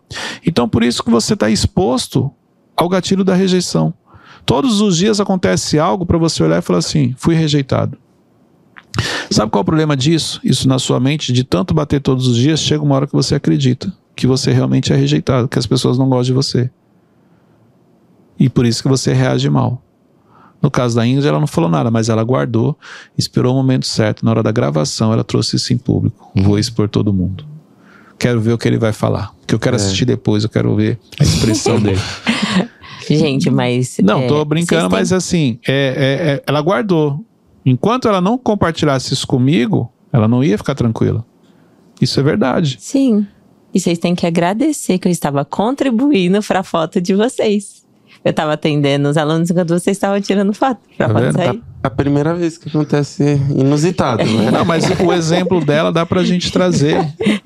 Então, 0.46 0.68
por 0.68 0.82
isso 0.82 1.02
que 1.02 1.10
você 1.10 1.34
está 1.34 1.50
exposto 1.50 2.30
ao 2.76 2.88
gatilho 2.88 3.24
da 3.24 3.34
rejeição. 3.34 3.92
Todos 4.46 4.80
os 4.80 4.96
dias 4.96 5.20
acontece 5.20 5.78
algo 5.78 6.06
para 6.06 6.18
você 6.18 6.42
olhar 6.42 6.58
e 6.58 6.62
falar 6.62 6.78
assim: 6.78 7.14
fui 7.16 7.34
rejeitado. 7.34 7.98
Sabe 9.30 9.50
qual 9.50 9.60
é 9.60 9.62
o 9.62 9.64
problema 9.64 9.96
disso? 9.96 10.40
Isso 10.42 10.66
na 10.66 10.78
sua 10.78 10.98
mente, 10.98 11.32
de 11.32 11.44
tanto 11.44 11.72
bater 11.72 12.00
todos 12.00 12.26
os 12.26 12.36
dias, 12.36 12.60
chega 12.60 12.82
uma 12.82 12.96
hora 12.96 13.06
que 13.06 13.12
você 13.12 13.34
acredita 13.34 13.92
que 14.20 14.26
você 14.26 14.52
realmente 14.52 14.92
é 14.92 14.96
rejeitado, 14.96 15.48
que 15.48 15.58
as 15.58 15.66
pessoas 15.66 15.96
não 15.96 16.06
gostam 16.06 16.24
de 16.24 16.32
você. 16.34 16.70
E 18.38 18.50
por 18.50 18.66
isso 18.66 18.82
que 18.82 18.88
você 18.88 19.14
reage 19.14 19.48
mal. 19.48 19.82
No 20.60 20.70
caso 20.70 20.96
da 20.96 21.06
Ingrid, 21.06 21.26
ela 21.26 21.40
não 21.40 21.46
falou 21.46 21.70
nada, 21.70 21.90
mas 21.90 22.10
ela 22.10 22.22
guardou, 22.22 22.78
esperou 23.16 23.54
o 23.54 23.56
momento 23.56 23.86
certo. 23.86 24.22
Na 24.22 24.30
hora 24.30 24.42
da 24.42 24.52
gravação, 24.52 25.10
ela 25.10 25.24
trouxe 25.24 25.56
isso 25.56 25.72
em 25.72 25.78
público. 25.78 26.30
Vou 26.34 26.58
expor 26.58 26.86
todo 26.86 27.14
mundo. 27.14 27.46
Quero 28.20 28.38
ver 28.38 28.52
o 28.52 28.58
que 28.58 28.68
ele 28.68 28.76
vai 28.76 28.92
falar. 28.92 29.34
Que 29.46 29.54
eu 29.54 29.58
quero 29.58 29.76
é. 29.76 29.78
assistir 29.78 30.04
depois, 30.04 30.44
eu 30.44 30.50
quero 30.50 30.76
ver 30.76 30.98
a 31.18 31.22
expressão 31.22 31.80
dele. 31.82 31.98
Gente, 33.08 33.48
mas. 33.48 33.96
Não, 34.02 34.20
é, 34.20 34.26
tô 34.26 34.44
brincando, 34.44 34.90
têm... 34.90 34.98
mas 34.98 35.10
assim, 35.10 35.58
é, 35.66 35.72
é, 35.72 36.32
é, 36.32 36.42
ela 36.46 36.60
guardou. 36.60 37.24
Enquanto 37.64 38.06
ela 38.06 38.20
não 38.20 38.36
compartilhasse 38.36 39.14
isso 39.14 39.26
comigo, 39.26 39.90
ela 40.12 40.28
não 40.28 40.44
ia 40.44 40.58
ficar 40.58 40.74
tranquila. 40.74 41.24
Isso 41.98 42.20
é 42.20 42.22
verdade. 42.22 42.76
Sim. 42.78 43.26
E 43.72 43.80
vocês 43.80 43.98
têm 43.98 44.14
que 44.14 44.26
agradecer 44.26 44.98
que 44.98 45.08
eu 45.08 45.12
estava 45.12 45.42
contribuindo 45.42 46.42
para 46.42 46.60
a 46.60 46.62
foto 46.62 47.00
de 47.00 47.14
vocês. 47.14 47.80
Eu 48.22 48.32
estava 48.32 48.52
atendendo 48.52 49.08
os 49.08 49.16
alunos 49.16 49.50
enquanto 49.50 49.70
vocês 49.70 49.96
estavam 49.96 50.20
tirando 50.20 50.52
foto. 50.52 50.80
Pra 50.98 51.08
tá 51.08 51.14
foto 51.14 51.32
sair. 51.32 51.62
A, 51.82 51.86
a, 51.86 51.90
primeira 51.90 52.34
vez 52.34 52.58
que 52.58 52.68
acontece 52.68 53.40
inusitado, 53.56 54.24
né? 54.24 54.50
Não, 54.50 54.64
mas 54.64 54.84
o 55.00 55.12
exemplo 55.12 55.64
dela 55.64 55.90
dá 55.90 56.04
pra 56.04 56.22
gente 56.22 56.52
trazer 56.52 56.98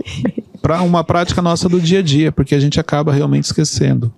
para 0.64 0.80
uma 0.80 1.04
prática 1.04 1.42
nossa 1.42 1.68
do 1.68 1.78
dia 1.78 1.98
a 1.98 2.02
dia, 2.02 2.32
porque 2.32 2.54
a 2.54 2.58
gente 2.58 2.80
acaba 2.80 3.12
realmente 3.12 3.44
esquecendo. 3.44 4.10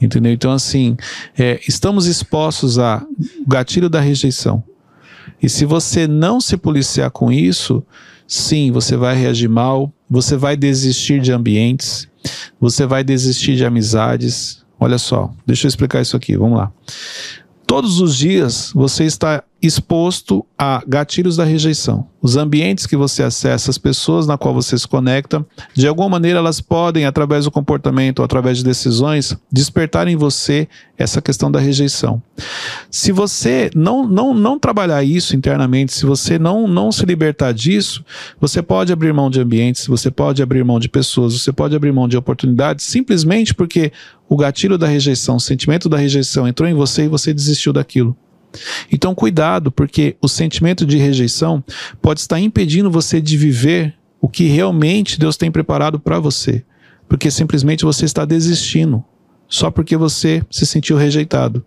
Entendeu? 0.00 0.32
Então, 0.32 0.52
assim, 0.52 0.96
é, 1.36 1.58
estamos 1.66 2.06
expostos 2.06 2.78
a 2.78 3.04
gatilho 3.48 3.90
da 3.90 3.98
rejeição. 3.98 4.62
E 5.42 5.48
se 5.48 5.64
você 5.64 6.06
não 6.06 6.40
se 6.40 6.56
policiar 6.56 7.10
com 7.10 7.32
isso, 7.32 7.84
sim, 8.28 8.70
você 8.70 8.96
vai 8.96 9.16
reagir 9.16 9.48
mal, 9.48 9.92
você 10.08 10.36
vai 10.36 10.56
desistir 10.56 11.20
de 11.20 11.32
ambientes, 11.32 12.08
você 12.60 12.86
vai 12.86 13.02
desistir 13.02 13.56
de 13.56 13.64
amizades. 13.64 14.64
Olha 14.78 14.98
só, 14.98 15.34
deixa 15.44 15.66
eu 15.66 15.68
explicar 15.68 16.00
isso 16.00 16.16
aqui, 16.16 16.36
vamos 16.36 16.58
lá. 16.58 16.70
Todos 17.66 18.00
os 18.00 18.16
dias 18.16 18.70
você 18.72 19.02
está 19.02 19.42
exposto 19.62 20.44
a 20.58 20.82
gatilhos 20.86 21.36
da 21.36 21.44
rejeição. 21.44 22.08
Os 22.20 22.36
ambientes 22.36 22.84
que 22.84 22.96
você 22.96 23.22
acessa, 23.22 23.70
as 23.70 23.78
pessoas 23.78 24.26
na 24.26 24.36
qual 24.36 24.52
você 24.52 24.76
se 24.76 24.86
conecta, 24.86 25.46
de 25.72 25.86
alguma 25.86 26.08
maneira 26.08 26.40
elas 26.40 26.60
podem, 26.60 27.04
através 27.04 27.44
do 27.44 27.50
comportamento 27.50 28.18
ou 28.18 28.24
através 28.24 28.58
de 28.58 28.64
decisões, 28.64 29.36
despertar 29.50 30.08
em 30.08 30.16
você 30.16 30.68
essa 30.98 31.22
questão 31.22 31.50
da 31.50 31.60
rejeição. 31.60 32.20
Se 32.90 33.12
você 33.12 33.70
não, 33.74 34.06
não, 34.06 34.34
não 34.34 34.58
trabalhar 34.58 35.04
isso 35.04 35.36
internamente, 35.36 35.92
se 35.92 36.04
você 36.04 36.38
não, 36.38 36.66
não 36.66 36.90
se 36.90 37.06
libertar 37.06 37.52
disso, 37.52 38.04
você 38.40 38.60
pode 38.62 38.92
abrir 38.92 39.12
mão 39.12 39.30
de 39.30 39.40
ambientes, 39.40 39.86
você 39.86 40.10
pode 40.10 40.42
abrir 40.42 40.64
mão 40.64 40.80
de 40.80 40.88
pessoas, 40.88 41.34
você 41.34 41.52
pode 41.52 41.76
abrir 41.76 41.92
mão 41.92 42.08
de 42.08 42.16
oportunidades, 42.16 42.84
simplesmente 42.84 43.54
porque 43.54 43.92
o 44.28 44.36
gatilho 44.36 44.76
da 44.76 44.88
rejeição, 44.88 45.36
o 45.36 45.40
sentimento 45.40 45.88
da 45.88 45.96
rejeição 45.96 46.48
entrou 46.48 46.68
em 46.68 46.74
você 46.74 47.04
e 47.04 47.08
você 47.08 47.32
desistiu 47.32 47.72
daquilo. 47.72 48.16
Então, 48.90 49.14
cuidado, 49.14 49.70
porque 49.70 50.16
o 50.20 50.28
sentimento 50.28 50.84
de 50.84 50.96
rejeição 50.98 51.62
pode 52.00 52.20
estar 52.20 52.40
impedindo 52.40 52.90
você 52.90 53.20
de 53.20 53.36
viver 53.36 53.94
o 54.20 54.28
que 54.28 54.44
realmente 54.44 55.18
Deus 55.18 55.36
tem 55.36 55.50
preparado 55.50 55.98
para 55.98 56.18
você, 56.18 56.64
porque 57.08 57.30
simplesmente 57.30 57.84
você 57.84 58.04
está 58.04 58.24
desistindo, 58.24 59.04
só 59.48 59.70
porque 59.70 59.96
você 59.96 60.42
se 60.50 60.64
sentiu 60.64 60.96
rejeitado. 60.96 61.64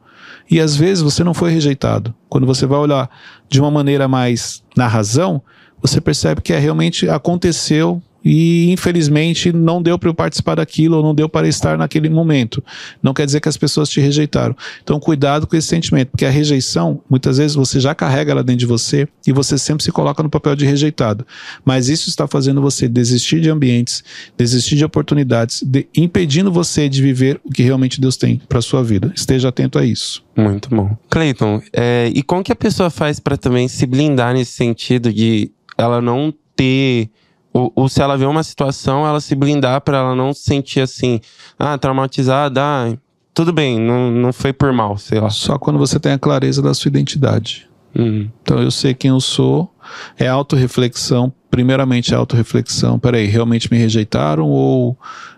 E 0.50 0.60
às 0.60 0.76
vezes 0.76 1.04
você 1.04 1.24
não 1.24 1.34
foi 1.34 1.52
rejeitado. 1.52 2.14
Quando 2.30 2.48
você 2.48 2.66
vai 2.66 2.80
olhar 2.80 3.10
de 3.50 3.60
uma 3.60 3.72
maneira 3.72 4.08
mais 4.08 4.64
na 4.76 4.88
razão, 4.88 5.42
você 5.82 6.00
percebe 6.00 6.42
que 6.42 6.54
é, 6.54 6.60
realmente 6.60 7.10
aconteceu 7.10 8.02
e 8.26 8.72
infelizmente 8.72 9.54
não 9.54 9.80
deu 9.80 10.00
para 10.00 10.10
eu 10.10 10.14
participar 10.14 10.56
daquilo 10.56 10.98
ou 10.98 11.04
não 11.04 11.14
deu 11.14 11.30
para 11.30 11.48
estar 11.48 11.78
naquele 11.78 12.10
momento. 12.10 12.64
Não 13.02 13.14
quer 13.14 13.28
dizer 13.28 13.40
que 13.40 13.48
as 13.48 13.56
pessoas 13.56 13.88
te 13.88 14.02
rejeitaram. 14.02 14.56
Então 14.82 15.00
cuidado 15.00 15.46
com 15.46 15.56
esse 15.56 15.68
sentimento, 15.68 16.10
porque 16.10 16.26
a 16.26 16.30
rejeição, 16.32 17.02
muitas 17.08 17.38
vezes 17.38 17.56
você 17.56 17.80
já 17.80 17.94
carrega 17.94 18.32
ela 18.32 18.44
dentro 18.44 18.62
de 18.62 18.66
você 18.66 19.08
e 19.28 19.32
você 19.32 19.60
sempre 19.60 19.84
se 19.84 19.92
coloca 19.92 20.24
no 20.24 20.30
papel 20.30 20.56
de 20.56 20.66
rejeitado. 20.66 21.26
Mas 21.64 21.88
isso 21.88 22.10
está 22.10 22.28
fazendo 22.28 22.62
você 22.62 22.88
desistir 22.88 23.40
de 23.40 23.50
ambientes, 23.50 24.04
desistir 24.36 24.76
de 24.76 24.84
oportunidades, 24.84 25.62
de, 25.62 25.88
impedindo 25.96 26.52
você 26.52 26.90
de 26.90 27.02
viver 27.02 27.40
o 27.44 27.52
que 27.52 27.62
realmente 27.62 28.02
Deus 28.02 28.18
tem 28.18 28.42
para 28.50 28.62
sua 28.62 28.84
vida. 28.84 29.14
Esteja 29.16 29.50
atento 29.50 29.78
a 29.78 29.86
isso. 29.86 30.24
Muito 30.36 30.70
bom. 30.70 30.98
Cleiton, 31.10 31.62
é, 31.72 32.12
e 32.14 32.24
como 32.24 32.44
que 32.44 32.52
a 32.52 32.56
pessoa 32.56 32.90
faz 32.90 33.20
para 33.20 33.38
também 33.38 33.68
se 33.68 33.86
blindar 33.86 34.34
nesse 34.34 34.54
sentido 34.54 35.14
de 35.14 35.52
ela 35.78 36.02
não 36.02 36.34
ter 36.56 37.10
ou, 37.56 37.72
ou, 37.74 37.88
se 37.88 38.02
ela 38.02 38.18
vê 38.18 38.26
uma 38.26 38.44
situação, 38.44 39.08
ela 39.08 39.22
se 39.22 39.34
blindar 39.34 39.80
para 39.80 40.00
ela 40.00 40.14
não 40.14 40.34
se 40.34 40.42
sentir 40.42 40.82
assim, 40.82 41.22
ah, 41.58 41.78
traumatizada, 41.78 42.62
ah, 42.62 42.94
tudo 43.34 43.54
bem, 43.54 43.80
não, 43.80 44.12
não 44.12 44.34
foi 44.34 44.52
por 44.52 44.74
mal, 44.74 44.98
sei 44.98 45.22
lá. 45.22 45.30
Só 45.30 45.58
quando 45.58 45.80
você 45.80 45.98
tem 45.98 46.12
a 46.12 46.20
clareza 46.20 46.62
da 46.62 46.74
sua 46.74 46.90
identidade. 46.90 47.70
Uhum. 47.98 48.30
Então 48.42 48.62
eu 48.62 48.70
sei 48.70 48.94
quem 48.94 49.10
eu 49.10 49.22
sou, 49.22 49.74
é 50.20 50.28
autorreflexão, 50.28 51.32
primeiramente 51.50 52.14
é 52.14 52.18
autorreflexão, 52.18 53.00
peraí, 53.00 53.26
realmente 53.26 53.72
me 53.72 53.78
rejeitaram 53.78 54.50
ou 54.50 54.98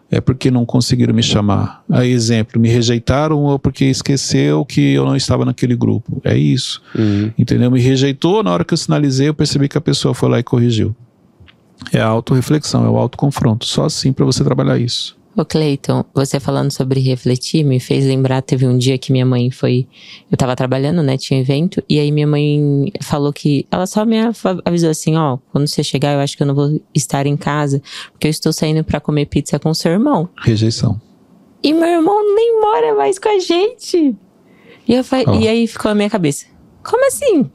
é 0.10 0.20
porque 0.20 0.50
não 0.50 0.66
conseguiram 0.66 1.14
me 1.14 1.22
chamar? 1.22 1.84
Aí, 1.88 2.10
exemplo, 2.10 2.60
me 2.60 2.70
rejeitaram 2.70 3.44
ou 3.44 3.60
porque 3.60 3.86
esqueceu 3.86 4.66
que 4.66 4.94
eu 4.94 5.06
não 5.06 5.16
estava 5.16 5.46
naquele 5.46 5.76
grupo. 5.76 6.20
É 6.24 6.36
isso. 6.36 6.82
Uhum. 6.98 7.32
Entendeu? 7.38 7.70
Me 7.70 7.80
rejeitou, 7.80 8.42
na 8.42 8.52
hora 8.52 8.66
que 8.66 8.74
eu 8.74 8.78
sinalizei, 8.78 9.28
eu 9.28 9.36
percebi 9.36 9.68
que 9.68 9.78
a 9.78 9.82
pessoa 9.82 10.16
foi 10.16 10.30
lá 10.30 10.40
e 10.40 10.44
corrigiu. 10.44 10.96
É 11.92 12.00
a 12.00 12.08
autorreflexão, 12.08 12.86
é 12.86 12.90
o 12.90 12.98
autoconfronto. 12.98 13.66
Só 13.66 13.86
assim 13.86 14.12
para 14.12 14.26
você 14.26 14.44
trabalhar 14.44 14.78
isso. 14.78 15.18
Ô 15.38 15.46
Cleiton, 15.46 16.04
você 16.16 16.40
falando 16.40 16.72
sobre 16.72 17.00
refletir 17.00 17.64
me 17.64 17.80
fez 17.80 18.04
lembrar, 18.06 18.42
teve 18.42 18.66
um 18.66 18.76
dia 18.76 18.98
que 18.98 19.12
minha 19.12 19.26
mãe 19.26 19.52
foi. 19.52 19.88
Eu 20.32 20.36
tava 20.36 20.56
trabalhando, 20.56 21.04
né? 21.04 21.16
Tinha 21.16 21.38
um 21.38 21.42
evento, 21.42 21.84
e 21.88 22.00
aí 22.00 22.12
minha 22.12 22.26
mãe 22.26 22.92
falou 23.02 23.32
que. 23.32 23.68
Ela 23.70 23.86
só 23.86 24.04
me 24.04 24.18
avisou 24.66 24.90
assim: 24.90 25.16
ó, 25.16 25.38
quando 25.52 25.68
você 25.68 25.84
chegar, 25.84 26.14
eu 26.14 26.22
acho 26.22 26.36
que 26.36 26.42
eu 26.42 26.48
não 26.48 26.56
vou 26.56 26.82
estar 26.92 27.28
em 27.28 27.38
casa, 27.38 27.84
porque 28.12 28.26
eu 28.26 28.32
estou 28.32 28.52
saindo 28.52 28.84
para 28.84 29.00
comer 29.00 29.28
pizza 29.28 29.60
com 29.60 29.72
seu 29.76 29.92
irmão. 29.92 30.28
Rejeição. 30.44 31.00
E 31.62 31.72
meu 31.72 31.88
irmão 31.88 32.36
nem 32.36 32.60
mora 32.60 32.96
mais 32.96 33.20
com 33.20 33.30
a 33.30 33.38
gente. 33.38 34.16
E, 34.88 34.94
eu, 34.96 35.04
oh. 35.28 35.36
e 35.36 35.48
aí 35.48 35.68
ficou 35.68 35.90
na 35.90 35.96
minha 35.96 36.10
cabeça: 36.10 36.48
como 36.84 37.06
assim? 37.06 37.48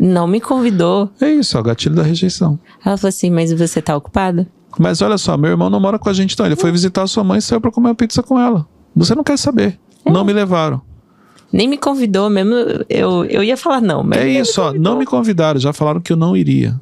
Não 0.00 0.26
me 0.26 0.40
convidou. 0.40 1.10
É 1.20 1.30
isso, 1.30 1.58
é 1.58 1.60
o 1.60 1.62
gatilho 1.62 1.94
da 1.94 2.02
rejeição. 2.02 2.58
Ela 2.82 2.96
falou 2.96 3.10
assim: 3.10 3.28
Mas 3.28 3.52
você 3.52 3.82
tá 3.82 3.94
ocupado? 3.94 4.46
Mas 4.78 5.02
olha 5.02 5.18
só, 5.18 5.36
meu 5.36 5.50
irmão 5.50 5.68
não 5.68 5.78
mora 5.78 5.98
com 5.98 6.08
a 6.08 6.12
gente, 6.14 6.38
não. 6.38 6.46
Ele 6.46 6.56
foi 6.56 6.72
visitar 6.72 7.02
a 7.02 7.06
sua 7.06 7.22
mãe 7.22 7.38
e 7.38 7.42
saiu 7.42 7.60
pra 7.60 7.70
comer 7.70 7.88
uma 7.88 7.94
pizza 7.94 8.22
com 8.22 8.40
ela. 8.40 8.66
Você 8.96 9.14
não 9.14 9.22
quer 9.22 9.36
saber. 9.36 9.78
É. 10.02 10.10
Não 10.10 10.24
me 10.24 10.32
levaram. 10.32 10.80
Nem 11.52 11.68
me 11.68 11.76
convidou 11.76 12.30
mesmo. 12.30 12.54
Eu, 12.88 13.26
eu 13.26 13.44
ia 13.44 13.58
falar 13.58 13.82
não, 13.82 14.02
mas. 14.02 14.20
É 14.20 14.28
isso, 14.28 14.62
ó. 14.62 14.72
Não 14.72 14.96
me 14.96 15.04
convidaram. 15.04 15.60
Já 15.60 15.72
falaram 15.74 16.00
que 16.00 16.12
eu 16.14 16.16
não 16.16 16.34
iria. 16.34 16.80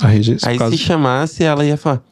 A 0.00 0.06
rejeição. 0.06 0.48
Aí 0.48 0.58
se 0.70 0.78
chamasse, 0.78 1.42
ela 1.42 1.64
ia 1.64 1.76
falar. 1.76 2.02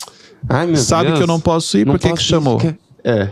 Ai, 0.48 0.66
meu 0.66 0.76
Sabe 0.76 1.08
Deus, 1.08 1.18
que 1.18 1.22
eu 1.22 1.28
não 1.28 1.38
posso 1.38 1.78
ir, 1.78 1.86
por 1.86 1.98
que 2.00 2.12
que 2.12 2.22
chamou? 2.22 2.58
Que... 2.58 2.74
É. 3.06 3.30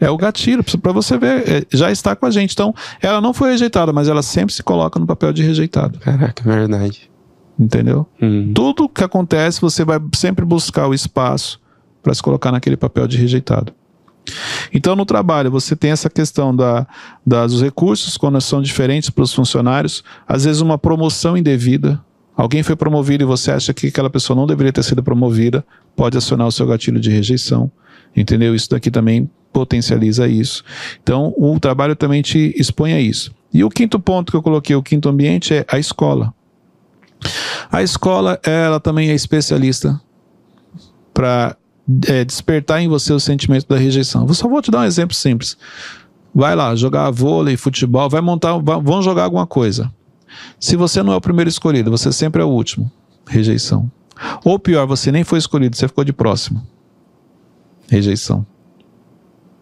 É 0.00 0.08
o 0.08 0.16
gatilho, 0.16 0.62
para 0.80 0.92
você 0.92 1.18
ver, 1.18 1.48
é, 1.48 1.66
já 1.76 1.90
está 1.90 2.14
com 2.14 2.24
a 2.24 2.30
gente. 2.30 2.52
Então, 2.52 2.72
ela 3.02 3.20
não 3.20 3.34
foi 3.34 3.50
rejeitada, 3.50 3.92
mas 3.92 4.06
ela 4.06 4.22
sempre 4.22 4.54
se 4.54 4.62
coloca 4.62 5.00
no 5.00 5.06
papel 5.06 5.32
de 5.32 5.42
rejeitado. 5.42 5.98
Caraca, 5.98 6.40
verdade. 6.44 7.10
Entendeu? 7.58 8.06
Hum. 8.22 8.52
Tudo 8.54 8.88
que 8.88 9.02
acontece, 9.02 9.60
você 9.60 9.84
vai 9.84 9.98
sempre 10.14 10.44
buscar 10.44 10.86
o 10.86 10.94
espaço 10.94 11.60
para 12.00 12.14
se 12.14 12.22
colocar 12.22 12.52
naquele 12.52 12.76
papel 12.76 13.08
de 13.08 13.16
rejeitado. 13.16 13.74
Então, 14.72 14.94
no 14.94 15.04
trabalho, 15.04 15.50
você 15.50 15.74
tem 15.74 15.90
essa 15.90 16.08
questão 16.08 16.54
da, 16.54 16.86
dos 17.26 17.60
recursos, 17.60 18.16
quando 18.16 18.40
são 18.40 18.62
diferentes 18.62 19.10
para 19.10 19.24
os 19.24 19.34
funcionários, 19.34 20.04
às 20.28 20.44
vezes 20.44 20.60
uma 20.60 20.78
promoção 20.78 21.36
indevida. 21.36 22.00
Alguém 22.38 22.62
foi 22.62 22.76
promovido 22.76 23.24
e 23.24 23.26
você 23.26 23.50
acha 23.50 23.74
que 23.74 23.88
aquela 23.88 24.08
pessoa 24.08 24.36
não 24.36 24.46
deveria 24.46 24.72
ter 24.72 24.84
sido 24.84 25.02
promovida, 25.02 25.66
pode 25.96 26.16
acionar 26.16 26.46
o 26.46 26.52
seu 26.52 26.64
gatilho 26.68 27.00
de 27.00 27.10
rejeição. 27.10 27.68
Entendeu? 28.16 28.54
Isso 28.54 28.70
daqui 28.70 28.92
também 28.92 29.28
potencializa 29.52 30.28
isso. 30.28 30.62
Então, 31.02 31.34
o 31.36 31.58
trabalho 31.58 31.96
também 31.96 32.22
te 32.22 32.54
expõe 32.56 32.92
a 32.92 33.00
isso. 33.00 33.34
E 33.52 33.64
o 33.64 33.68
quinto 33.68 33.98
ponto 33.98 34.30
que 34.30 34.36
eu 34.36 34.42
coloquei, 34.42 34.76
o 34.76 34.82
quinto 34.82 35.08
ambiente, 35.08 35.52
é 35.52 35.66
a 35.66 35.80
escola. 35.80 36.32
A 37.72 37.82
escola, 37.82 38.38
ela 38.44 38.78
também 38.78 39.10
é 39.10 39.14
especialista 39.14 40.00
para 41.12 41.56
é, 42.06 42.24
despertar 42.24 42.80
em 42.80 42.86
você 42.86 43.12
o 43.12 43.18
sentimento 43.18 43.66
da 43.66 43.76
rejeição. 43.76 44.24
Eu 44.28 44.34
só 44.34 44.46
vou 44.46 44.62
te 44.62 44.70
dar 44.70 44.82
um 44.82 44.84
exemplo 44.84 45.16
simples. 45.16 45.58
Vai 46.32 46.54
lá, 46.54 46.76
jogar 46.76 47.10
vôlei, 47.10 47.56
futebol, 47.56 48.08
vai 48.08 48.20
montar, 48.20 48.56
vão 48.58 49.02
jogar 49.02 49.24
alguma 49.24 49.44
coisa. 49.44 49.92
Se 50.58 50.76
você 50.76 51.02
não 51.02 51.12
é 51.12 51.16
o 51.16 51.20
primeiro 51.20 51.48
escolhido, 51.48 51.90
você 51.90 52.12
sempre 52.12 52.42
é 52.42 52.44
o 52.44 52.48
último. 52.48 52.90
Rejeição. 53.26 53.90
Ou 54.44 54.58
pior, 54.58 54.86
você 54.86 55.12
nem 55.12 55.24
foi 55.24 55.38
escolhido, 55.38 55.76
você 55.76 55.86
ficou 55.86 56.04
de 56.04 56.12
próximo. 56.12 56.66
Rejeição. 57.88 58.46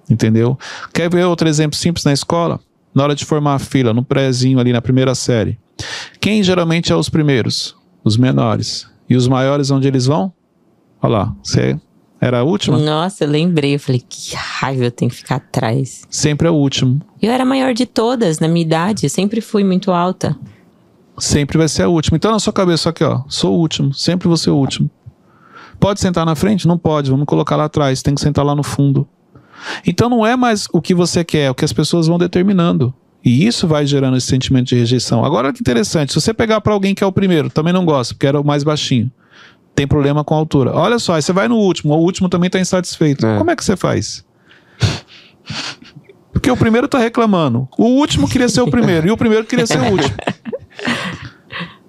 Entendeu? 0.09 0.59
Quer 0.93 1.11
ver 1.11 1.25
outro 1.25 1.49
exemplo 1.49 1.77
simples 1.77 2.05
na 2.05 2.13
escola? 2.13 2.61
Na 2.95 3.03
hora 3.03 3.15
de 3.15 3.25
formar 3.25 3.55
a 3.55 3.59
fila, 3.59 3.93
no 3.93 4.05
prézinho 4.05 4.59
ali 4.59 4.73
na 4.73 4.81
primeira 4.81 5.15
série. 5.15 5.59
Quem 6.21 6.43
geralmente 6.43 6.93
é 6.93 6.97
os 6.97 7.09
primeiros? 7.09 7.77
Os 8.03 8.17
menores. 8.17 8.89
E 9.09 9.17
os 9.17 9.29
maiores, 9.29 9.71
onde 9.71 9.87
eles 9.87 10.07
vão? 10.07 10.33
Olha 11.03 11.19
lá, 11.19 11.37
você 11.43 11.79
era 12.21 12.41
a 12.41 12.43
última? 12.43 12.79
Nossa, 12.79 13.25
eu 13.25 13.29
lembrei. 13.29 13.75
Eu 13.75 13.81
falei, 13.81 14.03
que 14.09 14.35
raiva 14.35 14.85
eu 14.85 14.91
tenho 14.91 15.11
que 15.11 15.17
ficar 15.17 15.37
atrás. 15.37 16.03
Sempre 16.09 16.49
é 16.49 16.51
o 16.51 16.55
último. 16.55 17.01
Eu 17.21 17.31
era 17.31 17.43
a 17.43 17.47
maior 17.47 17.75
de 17.75 17.85
todas, 17.85 18.41
na 18.41 18.49
minha 18.49 18.65
idade. 18.65 19.09
Sempre 19.11 19.41
fui 19.41 19.63
muito 19.63 19.91
alta. 19.91 20.37
Sempre 21.19 21.59
vai 21.59 21.69
ser 21.69 21.85
a 21.85 21.89
última. 21.89 22.17
Então, 22.17 22.31
na 22.31 22.39
sua 22.39 22.53
cabeça, 22.53 22.91
aqui, 22.91 23.05
ó. 23.05 23.23
Sou 23.29 23.55
o 23.55 23.59
último. 23.59 23.93
Sempre 23.95 24.29
vou 24.29 24.37
ser 24.37 24.51
o 24.51 24.57
último. 24.57 24.91
Pode 25.81 26.01
sentar 26.01 26.27
na 26.27 26.35
frente? 26.35 26.67
Não 26.67 26.79
pode. 26.79 27.11
Vamos 27.11 27.27
colocar 27.27 27.57
lá 27.57 27.65
atrás. 27.65 28.03
Tem 28.03 28.15
que 28.15 28.21
sentar 28.21 28.45
lá 28.45 28.55
no 28.55 28.63
fundo. 28.63 29.07
Então, 29.87 30.09
não 30.09 30.27
é 30.27 30.37
mais 30.37 30.67
o 30.73 30.81
que 30.81 30.95
você 30.95 31.25
quer, 31.25 31.47
é 31.47 31.51
o 31.51 31.55
que 31.55 31.65
as 31.65 31.73
pessoas 31.73 32.07
vão 32.07 32.19
determinando. 32.19 32.93
E 33.25 33.47
isso 33.47 33.67
vai 33.67 33.87
gerando 33.87 34.17
esse 34.17 34.27
sentimento 34.27 34.69
de 34.69 34.77
rejeição. 34.77 35.25
Agora, 35.25 35.53
que 35.53 35.61
interessante. 35.61 36.13
Se 36.13 36.21
você 36.21 36.33
pegar 36.33 36.61
para 36.61 36.73
alguém 36.73 36.95
que 36.95 37.03
é 37.03 37.07
o 37.07 37.13
primeiro, 37.13 37.51
também 37.51 37.73
não 37.73 37.85
gosta, 37.85 38.15
porque 38.15 38.27
era 38.27 38.41
o 38.41 38.45
mais 38.45 38.63
baixinho 38.63 39.11
tem 39.77 39.87
problema 39.87 40.25
com 40.25 40.35
a 40.35 40.39
altura. 40.39 40.73
Olha 40.75 40.99
só, 40.99 41.13
aí 41.13 41.23
você 41.23 41.33
vai 41.35 41.47
no 41.47 41.57
último, 41.57 41.95
o 41.95 41.99
último 41.99 42.31
também 42.31 42.47
está 42.47 42.59
insatisfeito. 42.59 43.27
É. 43.27 43.37
Como 43.37 43.51
é 43.51 43.55
que 43.55 43.63
você 43.63 43.77
faz? 43.77 44.25
Porque 46.33 46.51
o 46.51 46.57
primeiro 46.57 46.87
está 46.87 46.99
reclamando, 46.99 47.69
o 47.79 47.85
último 47.85 48.29
queria 48.29 48.49
ser 48.49 48.63
o 48.63 48.71
primeiro 48.71 49.07
e 49.07 49.11
o 49.11 49.17
primeiro 49.17 49.45
queria 49.45 49.67
ser 49.67 49.81
o 49.81 49.93
último. 49.93 50.15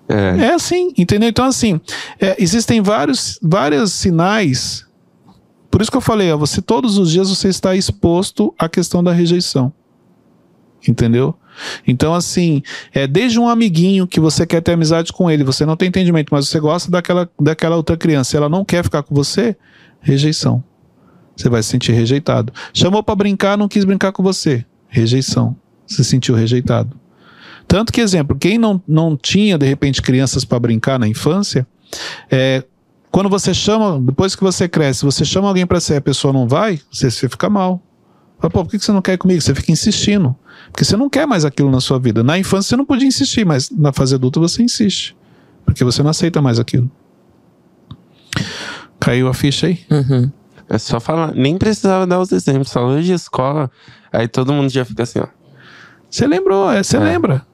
É, 0.09 0.45
é 0.45 0.53
assim, 0.53 0.93
entendeu? 0.97 1.29
Então, 1.29 1.45
assim, 1.45 1.81
é, 2.19 2.35
existem 2.41 2.81
vários, 2.81 3.37
vários 3.41 3.91
sinais. 3.91 4.85
Por 5.69 5.81
isso 5.81 5.91
que 5.91 5.97
eu 5.97 6.01
falei, 6.01 6.31
ó, 6.31 6.37
você 6.37 6.61
todos 6.61 6.97
os 6.97 7.11
dias 7.11 7.29
você 7.29 7.49
está 7.49 7.75
exposto 7.75 8.53
à 8.57 8.69
questão 8.69 9.03
da 9.03 9.11
rejeição. 9.11 9.71
Entendeu? 10.87 11.35
Então, 11.85 12.13
assim, 12.13 12.61
é 12.93 13.07
desde 13.07 13.39
um 13.39 13.49
amiguinho 13.49 14.07
que 14.07 14.19
você 14.19 14.45
quer 14.45 14.61
ter 14.61 14.73
amizade 14.73 15.11
com 15.11 15.29
ele, 15.29 15.43
você 15.43 15.65
não 15.65 15.75
tem 15.75 15.89
entendimento, 15.89 16.29
mas 16.31 16.47
você 16.47 16.59
gosta 16.59 16.89
daquela, 16.89 17.29
daquela 17.39 17.75
outra 17.75 17.97
criança, 17.97 18.37
ela 18.37 18.47
não 18.47 18.63
quer 18.63 18.83
ficar 18.83 19.03
com 19.03 19.13
você, 19.13 19.57
rejeição. 19.99 20.63
Você 21.35 21.49
vai 21.49 21.61
se 21.61 21.69
sentir 21.69 21.91
rejeitado. 21.91 22.53
Chamou 22.73 23.03
para 23.03 23.15
brincar, 23.15 23.57
não 23.57 23.67
quis 23.67 23.83
brincar 23.83 24.11
com 24.11 24.23
você, 24.23 24.65
rejeição. 24.87 25.55
Se 25.85 26.03
sentiu 26.03 26.35
rejeitado. 26.35 26.97
Tanto 27.67 27.91
que, 27.91 27.99
exemplo, 27.99 28.37
quem 28.37 28.57
não, 28.57 28.81
não 28.87 29.17
tinha, 29.17 29.57
de 29.57 29.65
repente, 29.65 30.01
crianças 30.01 30.45
para 30.45 30.59
brincar 30.59 30.97
na 30.97 31.07
infância, 31.07 31.67
é, 32.31 32.63
quando 33.11 33.29
você 33.29 33.53
chama, 33.53 33.99
depois 33.99 34.35
que 34.35 34.43
você 34.43 34.67
cresce, 34.69 35.03
você 35.03 35.25
chama 35.25 35.47
alguém 35.47 35.65
para 35.65 35.79
ser 35.79 35.95
a 35.95 36.01
pessoa 36.01 36.33
não 36.33 36.47
vai, 36.47 36.79
você, 36.91 37.09
você 37.09 37.27
fica 37.27 37.49
mal. 37.49 37.81
Fala, 38.39 38.51
Pô, 38.51 38.63
por 38.63 38.71
que 38.71 38.79
você 38.79 38.91
não 38.91 39.01
quer 39.01 39.13
ir 39.13 39.17
comigo? 39.17 39.41
Você 39.41 39.55
fica 39.55 39.71
insistindo. 39.71 40.35
Porque 40.71 40.85
você 40.85 40.95
não 40.95 41.09
quer 41.09 41.25
mais 41.25 41.43
aquilo 41.43 41.71
na 41.71 41.81
sua 41.81 41.99
vida. 41.99 42.23
Na 42.23 42.37
infância 42.37 42.69
você 42.69 42.77
não 42.77 42.85
podia 42.85 43.07
insistir, 43.07 43.45
mas 43.45 43.69
na 43.71 43.91
fase 43.91 44.13
adulta 44.15 44.39
você 44.39 44.61
insiste. 44.61 45.17
Porque 45.65 45.83
você 45.83 46.03
não 46.03 46.11
aceita 46.11 46.41
mais 46.41 46.59
aquilo. 46.59 46.89
Caiu 48.99 49.27
a 49.27 49.33
ficha 49.33 49.67
aí? 49.67 49.79
Uhum. 49.89 50.31
É 50.69 50.77
só 50.77 50.99
falar, 50.99 51.33
nem 51.33 51.57
precisava 51.57 52.05
dar 52.05 52.19
os 52.19 52.31
exemplos, 52.31 52.71
falou 52.71 53.01
de 53.01 53.13
escola, 53.13 53.71
aí 54.11 54.27
todo 54.27 54.51
mundo 54.51 54.69
já 54.69 54.83
fica 54.83 55.03
assim, 55.03 55.19
ó. 55.19 55.27
Você 56.09 56.27
lembrou, 56.27 56.69
é, 56.71 56.83
você 56.83 56.97
é. 56.97 56.99
lembra. 56.99 57.45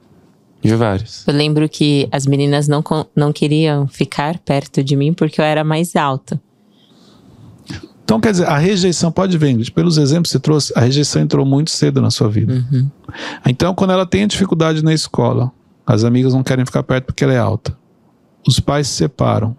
De 0.64 0.76
vários. 0.76 1.28
Eu 1.28 1.34
lembro 1.34 1.68
que 1.68 2.08
as 2.12 2.26
meninas 2.26 2.68
não, 2.68 2.84
não 3.16 3.34
queriam 3.34 3.88
ficar 3.88 4.40
perto 4.40 4.84
de 4.84 4.96
mim 4.96 5.14
porque 5.14 5.42
eu 5.42 5.46
era 5.46 5.64
mais 5.64 5.96
alta. 5.96 6.40
Então, 8.04 8.20
quer 8.20 8.32
dizer, 8.32 8.48
a 8.48 8.58
rejeição 8.58 9.12
pode 9.12 9.38
vir, 9.38 9.72
pelos 9.72 9.98
exemplos 9.98 10.30
que 10.30 10.34
você 10.34 10.40
trouxe, 10.40 10.74
a 10.76 10.82
rejeição 10.82 11.22
entrou 11.22 11.46
muito 11.46 11.72
cedo 11.72 12.02
na 12.02 12.12
sua 12.12 12.30
vida. 12.30 12.54
Uhum. 12.54 12.90
Então, 13.48 13.74
quando 13.74 13.92
ela 13.92 14.06
tem 14.06 14.28
dificuldade 14.28 14.84
na 14.84 14.94
escola, 14.94 15.52
as 15.86 16.04
amigas 16.04 16.34
não 16.34 16.44
querem 16.44 16.66
ficar 16.66 16.84
perto 16.84 17.06
porque 17.06 17.24
ela 17.24 17.34
é 17.34 17.38
alta. 17.38 17.78
Os 18.48 18.60
pais 18.60 18.88
se 18.88 18.96
separam, 18.96 19.56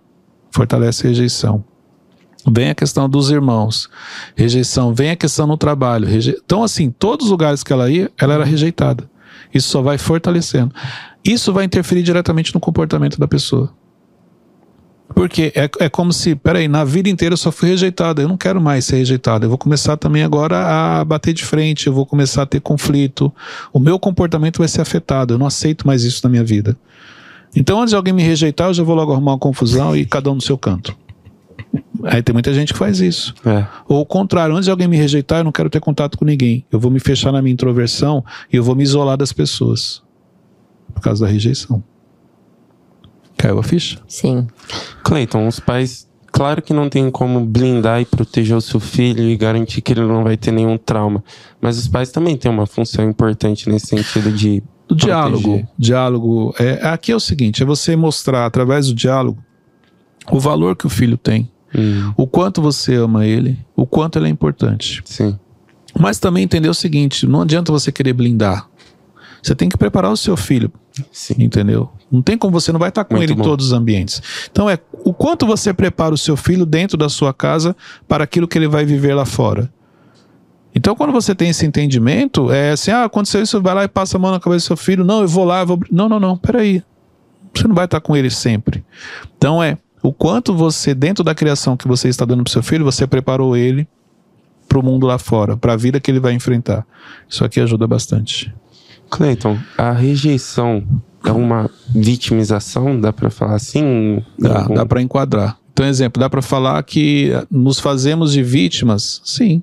fortalece 0.51 1.07
a 1.07 1.09
rejeição. 1.09 1.65
Vem 2.47 2.69
a 2.69 2.75
questão 2.75 3.09
dos 3.09 3.31
irmãos, 3.31 3.89
rejeição. 4.37 4.95
Vem 4.95 5.11
a 5.11 5.17
questão 5.17 5.47
no 5.47 5.57
trabalho. 5.57 6.07
Reje... 6.07 6.37
Então, 6.45 6.63
assim, 6.63 6.91
todos 6.91 7.27
os 7.27 7.31
lugares 7.31 7.63
que 7.63 7.73
ela 7.73 7.91
ia, 7.91 8.11
ela 8.19 8.35
era 8.35 8.45
rejeitada. 8.45 9.09
Isso 9.55 9.69
só 9.69 9.81
vai 9.81 9.97
fortalecendo. 9.97 10.75
Isso 11.25 11.53
vai 11.53 11.65
interferir 11.65 12.03
diretamente 12.03 12.53
no 12.53 12.61
comportamento 12.61 13.19
da 13.19 13.29
pessoa. 13.29 13.73
Porque 15.15 15.53
é, 15.55 15.71
é 15.79 15.89
como 15.89 16.13
se, 16.13 16.35
peraí, 16.35 16.67
na 16.67 16.85
vida 16.85 17.09
inteira 17.09 17.35
eu 17.35 17.37
só 17.37 17.53
fui 17.53 17.69
rejeitado, 17.69 18.21
eu 18.21 18.29
não 18.29 18.37
quero 18.37 18.61
mais 18.61 18.85
ser 18.85 18.97
rejeitado, 18.97 19.45
eu 19.45 19.49
vou 19.49 19.59
começar 19.59 19.97
também 19.97 20.25
agora 20.25 20.59
a 21.01 21.05
bater 21.05 21.33
de 21.33 21.45
frente, 21.45 21.87
eu 21.87 21.93
vou 21.93 22.05
começar 22.05 22.43
a 22.43 22.47
ter 22.47 22.61
conflito, 22.61 23.33
o 23.73 23.79
meu 23.79 23.99
comportamento 23.99 24.59
vai 24.59 24.67
ser 24.67 24.81
afetado, 24.81 25.35
eu 25.35 25.39
não 25.39 25.47
aceito 25.47 25.87
mais 25.87 26.03
isso 26.03 26.21
na 26.25 26.31
minha 26.31 26.43
vida. 26.43 26.77
Então, 27.55 27.79
antes 27.79 27.91
de 27.91 27.97
alguém 27.97 28.13
me 28.13 28.23
rejeitar, 28.23 28.69
eu 28.69 28.75
já 28.75 28.83
vou 28.83 28.97
logo 28.97 29.13
arrumar 29.13 29.33
uma 29.33 29.39
confusão 29.39 29.97
e 29.97 30.05
cada 30.05 30.31
um 30.33 30.35
no 30.35 30.41
seu 30.41 30.59
canto. 30.59 30.97
Aí 32.05 32.23
tem 32.23 32.33
muita 32.33 32.53
gente 32.53 32.73
que 32.73 32.79
faz 32.79 33.01
isso. 33.01 33.35
É. 33.47 33.67
Ou 33.89 34.01
o 34.01 34.07
contrário, 34.07 34.55
antes 34.55 34.67
de 34.67 34.71
alguém 34.71 34.87
me 34.87 34.97
rejeitar, 34.97 35.41
eu 35.41 35.45
não 35.45 35.53
quero 35.53 35.71
ter 35.71 35.81
contato 35.81 36.19
com 36.19 36.25
ninguém. 36.25 36.65
Eu 36.71 36.79
vou 36.79 36.91
me 36.91 37.01
fechar 37.01 37.33
na 37.33 37.41
minha 37.41 37.53
introversão 37.53 38.25
e 38.53 38.57
eu 38.57 38.63
vou 38.63 38.75
me 38.75 38.83
isolar 38.83 39.17
das 39.17 39.33
pessoas. 39.33 40.03
Por 40.93 41.01
causa 41.01 41.25
da 41.25 41.31
rejeição. 41.31 41.83
Caiu 43.37 43.59
a 43.59 43.63
ficha? 43.63 44.01
Sim. 44.07 44.47
Cleiton, 45.03 45.49
os 45.49 45.59
pais, 45.59 46.09
claro 46.27 46.63
que 46.63 46.73
não 46.73 46.89
tem 46.89 47.11
como 47.11 47.41
blindar 47.41 48.01
e 48.01 48.05
proteger 48.05 48.57
o 48.57 48.61
seu 48.61 48.79
filho 48.79 49.23
e 49.25 49.37
garantir 49.37 49.81
que 49.81 49.93
ele 49.93 50.03
não 50.03 50.23
vai 50.23 50.37
ter 50.37 50.53
nenhum 50.53 50.77
trauma. 50.77 51.25
Mas 51.61 51.79
os 51.79 51.89
pais 51.89 52.11
também 52.11 52.37
têm 52.37 52.51
uma 52.51 52.67
função 52.67 53.09
importante 53.09 53.69
nesse 53.69 53.87
sentido 53.87 54.31
de. 54.31 54.63
O 54.89 54.95
diálogo. 54.95 55.67
Diálogo. 55.79 56.55
É, 56.59 56.87
aqui 56.87 57.11
é 57.11 57.17
o 57.17 57.21
seguinte: 57.21 57.63
é 57.63 57.67
você 57.67 57.97
mostrar 57.97 58.47
através 58.47 58.89
do 58.89 58.95
diálogo 58.95 59.43
o 60.31 60.39
valor 60.39 60.77
que 60.77 60.87
o 60.87 60.91
filho 60.91 61.17
tem. 61.17 61.51
Hum. 61.77 62.13
O 62.17 62.27
quanto 62.27 62.63
você 62.63 62.95
ama 62.95 63.27
ele, 63.27 63.59
o 63.75 63.87
quanto 63.87 64.19
ele 64.19 64.27
é 64.27 64.31
importante. 64.31 65.03
Sim. 65.05 65.39
Mas 65.99 66.19
também 66.19 66.45
entender 66.45 66.69
o 66.69 66.75
seguinte: 66.75 67.27
não 67.27 67.43
adianta 67.43 67.73
você 67.73 67.91
querer 67.91 68.13
blindar. 68.13 68.69
Você 69.43 69.55
tem 69.55 69.69
que 69.69 69.77
preparar 69.77 70.11
o 70.11 70.17
seu 70.17 70.37
filho. 70.37 70.73
Sim. 71.13 71.35
Entendeu? 71.39 71.91
Não 72.11 72.23
tem 72.23 72.39
como 72.39 72.53
você 72.53 72.73
não 72.73 72.79
vai 72.79 72.89
estar 72.89 73.05
com 73.05 73.15
Muito 73.15 73.29
ele 73.29 73.35
bom. 73.35 73.43
em 73.43 73.45
todos 73.45 73.67
os 73.67 73.73
ambientes. 73.73 74.23
Então 74.51 74.71
é 74.71 74.79
o 75.05 75.13
quanto 75.13 75.47
você 75.47 75.75
prepara 75.75 76.15
o 76.15 76.19
seu 76.19 76.37
filho 76.37 76.65
dentro 76.65 76.97
da 76.97 77.09
sua 77.09 77.35
casa 77.35 77.77
para 78.09 78.25
aquilo 78.25 78.49
que 78.49 78.57
ele 78.57 78.69
vai 78.69 78.85
viver 78.85 79.15
lá 79.15 79.25
fora. 79.25 79.71
Então, 80.75 80.97
quando 80.97 81.13
você 81.13 81.35
tem 81.35 81.51
esse 81.51 81.65
entendimento, 81.65 82.51
é 82.51 82.73
assim: 82.73 82.91
ah, 82.91 83.05
aconteceu 83.05 83.43
isso, 83.43 83.61
vai 83.63 83.75
lá 83.75 83.85
e 83.85 83.89
passa 83.89 84.17
a 84.17 84.21
mão 84.21 84.33
na 84.33 84.41
cabeça 84.41 84.65
do 84.65 84.67
seu 84.69 84.77
filho. 84.77 85.05
Não, 85.05 85.21
eu 85.21 85.29
vou 85.29 85.45
lá, 85.45 85.61
eu 85.61 85.67
vou. 85.67 85.81
Não, 85.91 86.09
não, 86.09 86.19
não, 86.19 86.37
peraí. 86.37 86.83
Você 87.55 87.69
não 87.69 87.75
vai 87.75 87.85
estar 87.85 88.01
com 88.01 88.17
ele 88.17 88.29
sempre. 88.31 88.85
Então, 89.37 89.63
é 89.63 89.79
o 90.05 90.13
quanto 90.13 90.53
você, 90.55 90.95
dentro 90.95 91.25
da 91.25 91.35
criação 91.35 91.79
que 91.79 91.89
você 91.89 92.11
está 92.11 92.27
dando 92.27 92.45
para 92.45 92.53
seu 92.53 92.63
filho, 92.63 92.85
você 92.85 93.07
preparou 93.07 93.57
ele 93.57 93.89
para 94.69 94.79
o 94.79 94.83
mundo 94.83 95.07
lá 95.07 95.19
fora, 95.19 95.57
para 95.57 95.73
a 95.73 95.77
vida 95.77 95.99
que 95.99 96.11
ele 96.11 96.21
vai 96.21 96.35
enfrentar. 96.35 96.87
Isso 97.27 97.43
aqui 97.43 97.59
ajuda 97.59 97.87
bastante. 97.87 98.55
Cleiton, 99.11 99.59
a 99.79 99.93
rejeição 99.93 100.85
é 101.25 101.33
uma 101.33 101.71
vitimização, 101.89 103.01
dá 103.01 103.15
para 103.15 103.31
falar 103.31 103.55
assim? 103.55 104.23
Dá, 104.39 104.59
algum... 104.59 104.75
dá 104.75 104.85
para 104.85 105.01
enquadrar. 105.01 105.57
Então, 105.73 105.87
exemplo, 105.87 106.21
dá 106.21 106.29
para 106.29 106.43
falar 106.43 106.83
que 106.83 107.31
nos 107.51 107.81
fazemos 107.81 108.33
de 108.33 108.43
vítimas? 108.43 109.23
Sim. 109.25 109.63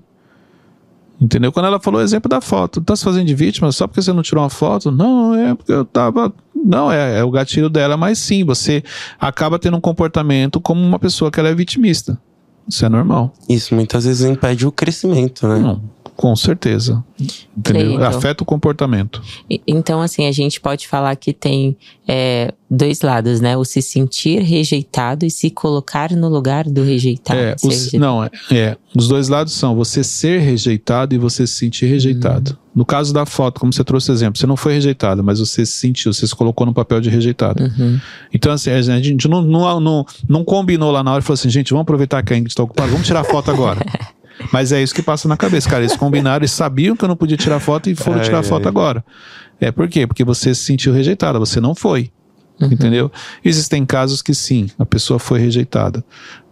Entendeu? 1.21 1.51
Quando 1.51 1.67
ela 1.67 1.79
falou 1.79 2.01
o 2.01 2.03
exemplo 2.03 2.27
da 2.27 2.41
foto, 2.41 2.81
tá 2.81 2.95
se 2.95 3.03
fazendo 3.03 3.27
de 3.27 3.35
vítima 3.35 3.71
só 3.71 3.85
porque 3.85 4.01
você 4.01 4.11
não 4.11 4.23
tirou 4.23 4.43
uma 4.43 4.49
foto? 4.49 4.91
Não, 4.91 5.35
é 5.35 5.53
porque 5.53 5.71
eu 5.71 5.85
tava. 5.85 6.33
Não, 6.63 6.91
é, 6.91 7.19
é 7.19 7.23
o 7.23 7.31
gatilho 7.31 7.69
dela, 7.69 7.97
mas 7.97 8.19
sim, 8.19 8.43
você 8.43 8.83
acaba 9.19 9.57
tendo 9.57 9.77
um 9.77 9.81
comportamento 9.81 10.59
como 10.59 10.81
uma 10.81 10.99
pessoa 10.99 11.31
que 11.31 11.39
ela 11.39 11.49
é 11.49 11.55
vitimista. 11.55 12.19
Isso 12.67 12.85
é 12.85 12.89
normal. 12.89 13.33
Isso 13.49 13.73
muitas 13.73 14.05
vezes 14.05 14.25
impede 14.27 14.65
o 14.67 14.71
crescimento, 14.71 15.47
né? 15.47 15.59
Não, 15.59 15.81
com 16.21 16.35
certeza. 16.35 17.03
Entendeu? 17.57 18.03
Afeta 18.03 18.43
o 18.43 18.45
comportamento. 18.45 19.23
Então, 19.65 20.03
assim, 20.03 20.27
a 20.27 20.31
gente 20.31 20.61
pode 20.61 20.87
falar 20.87 21.15
que 21.15 21.33
tem 21.33 21.75
é, 22.07 22.53
dois 22.69 23.01
lados, 23.01 23.41
né? 23.41 23.57
O 23.57 23.65
se 23.65 23.81
sentir 23.81 24.39
rejeitado 24.43 25.25
e 25.25 25.31
se 25.31 25.49
colocar 25.49 26.11
no 26.11 26.29
lugar 26.29 26.65
do 26.65 26.83
rejeitado. 26.83 27.39
É, 27.39 27.55
os, 27.55 27.63
rejeitado. 27.63 27.99
não, 27.99 28.23
é, 28.23 28.29
é, 28.51 28.77
os 28.95 29.07
dois 29.07 29.29
lados 29.29 29.53
são 29.53 29.75
você 29.75 30.03
ser 30.03 30.41
rejeitado 30.41 31.15
e 31.15 31.17
você 31.17 31.47
se 31.47 31.53
sentir 31.53 31.87
rejeitado. 31.87 32.55
No 32.75 32.85
caso 32.85 33.11
da 33.11 33.25
foto, 33.25 33.59
como 33.59 33.73
você 33.73 33.83
trouxe 33.83 34.11
exemplo, 34.11 34.39
você 34.39 34.45
não 34.45 34.55
foi 34.55 34.73
rejeitado, 34.73 35.23
mas 35.23 35.39
você 35.39 35.65
se 35.65 35.73
sentiu, 35.73 36.13
você 36.13 36.27
se 36.27 36.35
colocou 36.35 36.67
no 36.67 36.73
papel 36.73 37.01
de 37.01 37.09
rejeitado. 37.09 37.63
Uhum. 37.63 37.99
Então, 38.31 38.53
assim, 38.53 38.69
a 38.69 38.79
gente 38.79 39.27
não, 39.27 39.41
não, 39.41 39.79
não, 39.79 40.05
não 40.29 40.43
combinou 40.43 40.91
lá 40.91 41.03
na 41.03 41.13
hora 41.13 41.23
e 41.23 41.25
falou 41.25 41.33
assim, 41.33 41.49
gente, 41.49 41.71
vamos 41.71 41.81
aproveitar 41.81 42.21
que 42.21 42.31
a 42.31 42.37
Ingrid 42.37 42.51
está 42.51 42.61
ocupada, 42.61 42.91
vamos 42.91 43.07
tirar 43.07 43.23
foto 43.23 43.49
agora. 43.49 43.83
Mas 44.51 44.71
é 44.71 44.81
isso 44.81 44.93
que 44.93 45.01
passa 45.01 45.27
na 45.27 45.37
cabeça, 45.37 45.69
cara. 45.69 45.83
Eles 45.83 45.95
combinaram 45.95 46.43
e 46.45 46.47
sabiam 46.47 46.95
que 46.95 47.03
eu 47.03 47.09
não 47.09 47.15
podia 47.15 47.37
tirar 47.37 47.59
foto 47.59 47.89
e 47.89 47.95
foram 47.95 48.19
Ai, 48.19 48.25
tirar 48.25 48.37
ai. 48.37 48.43
foto 48.43 48.67
agora. 48.67 49.03
É 49.59 49.71
por 49.71 49.87
quê? 49.87 50.07
Porque 50.07 50.23
você 50.23 50.55
se 50.55 50.63
sentiu 50.63 50.93
rejeitada, 50.93 51.37
você 51.37 51.59
não 51.59 51.75
foi. 51.75 52.11
Uhum. 52.59 52.71
Entendeu? 52.71 53.11
Existem 53.43 53.83
casos 53.85 54.21
que 54.21 54.35
sim, 54.35 54.69
a 54.77 54.85
pessoa 54.85 55.17
foi 55.17 55.39
rejeitada, 55.39 56.03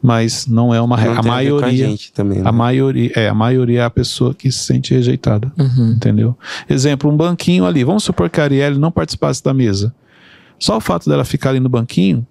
mas 0.02 0.48
não 0.48 0.74
é 0.74 0.82
uma 0.82 0.98
Não 0.98 1.04
regra. 1.04 1.20
A 1.20 1.22
a 1.22 1.24
maioria, 1.24 1.88
gente 1.88 2.12
também, 2.12 2.40
né? 2.40 2.50
a 2.50 2.52
maioria, 2.52 3.12
é, 3.16 3.30
a 3.30 3.34
maioria 3.34 3.82
é 3.82 3.84
a 3.84 3.90
pessoa 3.92 4.34
que 4.34 4.52
se 4.52 4.60
sente 4.60 4.94
rejeitada. 4.94 5.52
Uhum. 5.58 5.92
Entendeu? 5.92 6.38
Exemplo, 6.68 7.12
um 7.12 7.16
banquinho 7.16 7.66
ali. 7.66 7.84
Vamos 7.84 8.04
supor 8.04 8.30
que 8.30 8.42
a 8.42 8.44
Arielle 8.44 8.80
não 8.80 8.92
participasse 8.92 9.44
da 9.44 9.54
mesa. 9.54 9.94
Só 10.58 10.78
o 10.78 10.82
fato 10.82 11.08
dela 11.08 11.24
ficar 11.24 11.52
ali 11.52 11.60
no 11.60 11.70
banquinho 11.70 12.26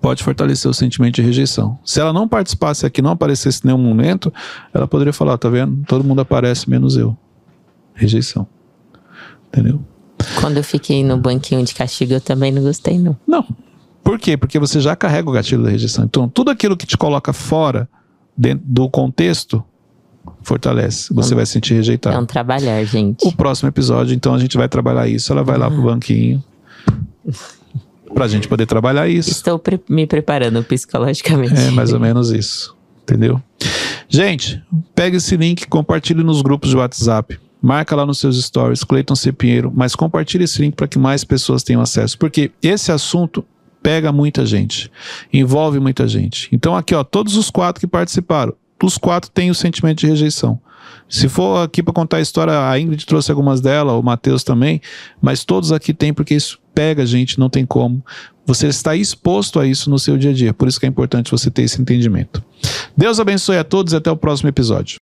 pode 0.00 0.22
fortalecer 0.22 0.70
o 0.70 0.74
sentimento 0.74 1.16
de 1.16 1.22
rejeição. 1.22 1.78
Se 1.84 2.00
ela 2.00 2.12
não 2.12 2.28
participasse 2.28 2.86
aqui, 2.86 3.02
não 3.02 3.10
aparecesse 3.10 3.60
em 3.64 3.68
nenhum 3.68 3.78
momento, 3.78 4.32
ela 4.72 4.86
poderia 4.86 5.12
falar: 5.12 5.38
tá 5.38 5.48
vendo? 5.48 5.84
Todo 5.86 6.04
mundo 6.04 6.20
aparece, 6.20 6.68
menos 6.68 6.96
eu. 6.96 7.16
Rejeição. 7.94 8.46
Entendeu? 9.48 9.80
Quando 10.40 10.58
eu 10.58 10.64
fiquei 10.64 11.02
no 11.02 11.16
banquinho 11.16 11.64
de 11.64 11.74
castigo, 11.74 12.12
eu 12.12 12.20
também 12.20 12.52
não 12.52 12.62
gostei, 12.62 12.98
não. 12.98 13.16
Não. 13.26 13.44
Por 14.02 14.18
quê? 14.18 14.36
Porque 14.36 14.58
você 14.58 14.80
já 14.80 14.94
carrega 14.94 15.28
o 15.28 15.32
gatilho 15.32 15.62
da 15.62 15.70
rejeição. 15.70 16.04
Então, 16.04 16.28
tudo 16.28 16.50
aquilo 16.50 16.76
que 16.76 16.86
te 16.86 16.96
coloca 16.96 17.32
fora 17.32 17.88
dentro 18.36 18.64
do 18.66 18.88
contexto 18.88 19.62
fortalece. 20.42 21.12
Você 21.12 21.34
vai 21.34 21.44
se 21.44 21.52
sentir 21.52 21.74
rejeitado. 21.74 22.16
É 22.16 22.18
um 22.18 22.26
trabalhar, 22.26 22.82
gente. 22.84 23.26
O 23.26 23.32
próximo 23.32 23.68
episódio, 23.68 24.14
então, 24.14 24.34
a 24.34 24.38
gente 24.38 24.56
vai 24.56 24.68
trabalhar 24.68 25.08
isso. 25.08 25.32
Ela 25.32 25.42
vai 25.42 25.58
lá 25.58 25.70
pro 25.70 25.82
banquinho. 25.82 26.42
Pra 28.14 28.26
gente 28.28 28.48
poder 28.48 28.66
trabalhar 28.66 29.08
isso. 29.08 29.30
Estou 29.30 29.58
pre- 29.58 29.80
me 29.88 30.06
preparando 30.06 30.62
psicologicamente. 30.64 31.54
É 31.54 31.70
mais 31.70 31.92
ou 31.92 32.00
menos 32.00 32.30
isso. 32.30 32.76
Entendeu? 33.02 33.40
Gente, 34.08 34.62
pega 34.94 35.16
esse 35.16 35.36
link, 35.36 35.66
compartilhe 35.66 36.22
nos 36.22 36.42
grupos 36.42 36.70
de 36.70 36.76
WhatsApp. 36.76 37.38
Marca 37.62 37.94
lá 37.94 38.06
nos 38.06 38.18
seus 38.18 38.42
stories, 38.42 38.82
Cleiton 38.84 39.14
C. 39.14 39.32
Pinheiro, 39.32 39.70
mas 39.74 39.94
compartilhe 39.94 40.44
esse 40.44 40.60
link 40.62 40.74
para 40.74 40.88
que 40.88 40.98
mais 40.98 41.24
pessoas 41.24 41.62
tenham 41.62 41.82
acesso. 41.82 42.18
Porque 42.18 42.50
esse 42.62 42.90
assunto 42.90 43.44
pega 43.82 44.10
muita 44.12 44.44
gente, 44.46 44.90
envolve 45.32 45.78
muita 45.78 46.06
gente. 46.08 46.48
Então, 46.52 46.74
aqui, 46.76 46.94
ó, 46.94 47.04
todos 47.04 47.36
os 47.36 47.50
quatro 47.50 47.80
que 47.80 47.86
participaram, 47.86 48.54
os 48.82 48.96
quatro 48.96 49.30
têm 49.30 49.50
o 49.50 49.54
sentimento 49.54 49.98
de 50.00 50.06
rejeição. 50.06 50.58
Se 51.08 51.28
for 51.28 51.64
aqui 51.64 51.82
para 51.82 51.92
contar 51.92 52.18
a 52.18 52.20
história, 52.20 52.68
a 52.68 52.78
Ingrid 52.78 53.04
trouxe 53.06 53.30
algumas 53.30 53.60
delas, 53.60 53.94
o 53.94 54.02
Matheus 54.02 54.44
também, 54.44 54.80
mas 55.20 55.44
todos 55.44 55.72
aqui 55.72 55.92
têm, 55.92 56.12
porque 56.12 56.34
isso 56.34 56.58
pega 56.74 57.02
a 57.02 57.06
gente, 57.06 57.38
não 57.38 57.50
tem 57.50 57.66
como. 57.66 58.04
Você 58.46 58.68
está 58.68 58.96
exposto 58.96 59.60
a 59.60 59.66
isso 59.66 59.90
no 59.90 59.98
seu 59.98 60.16
dia 60.16 60.30
a 60.30 60.34
dia, 60.34 60.54
por 60.54 60.68
isso 60.68 60.78
que 60.80 60.86
é 60.86 60.88
importante 60.88 61.30
você 61.30 61.50
ter 61.50 61.62
esse 61.62 61.80
entendimento. 61.80 62.42
Deus 62.96 63.20
abençoe 63.20 63.58
a 63.58 63.64
todos 63.64 63.92
e 63.92 63.96
até 63.96 64.10
o 64.10 64.16
próximo 64.16 64.48
episódio. 64.48 64.98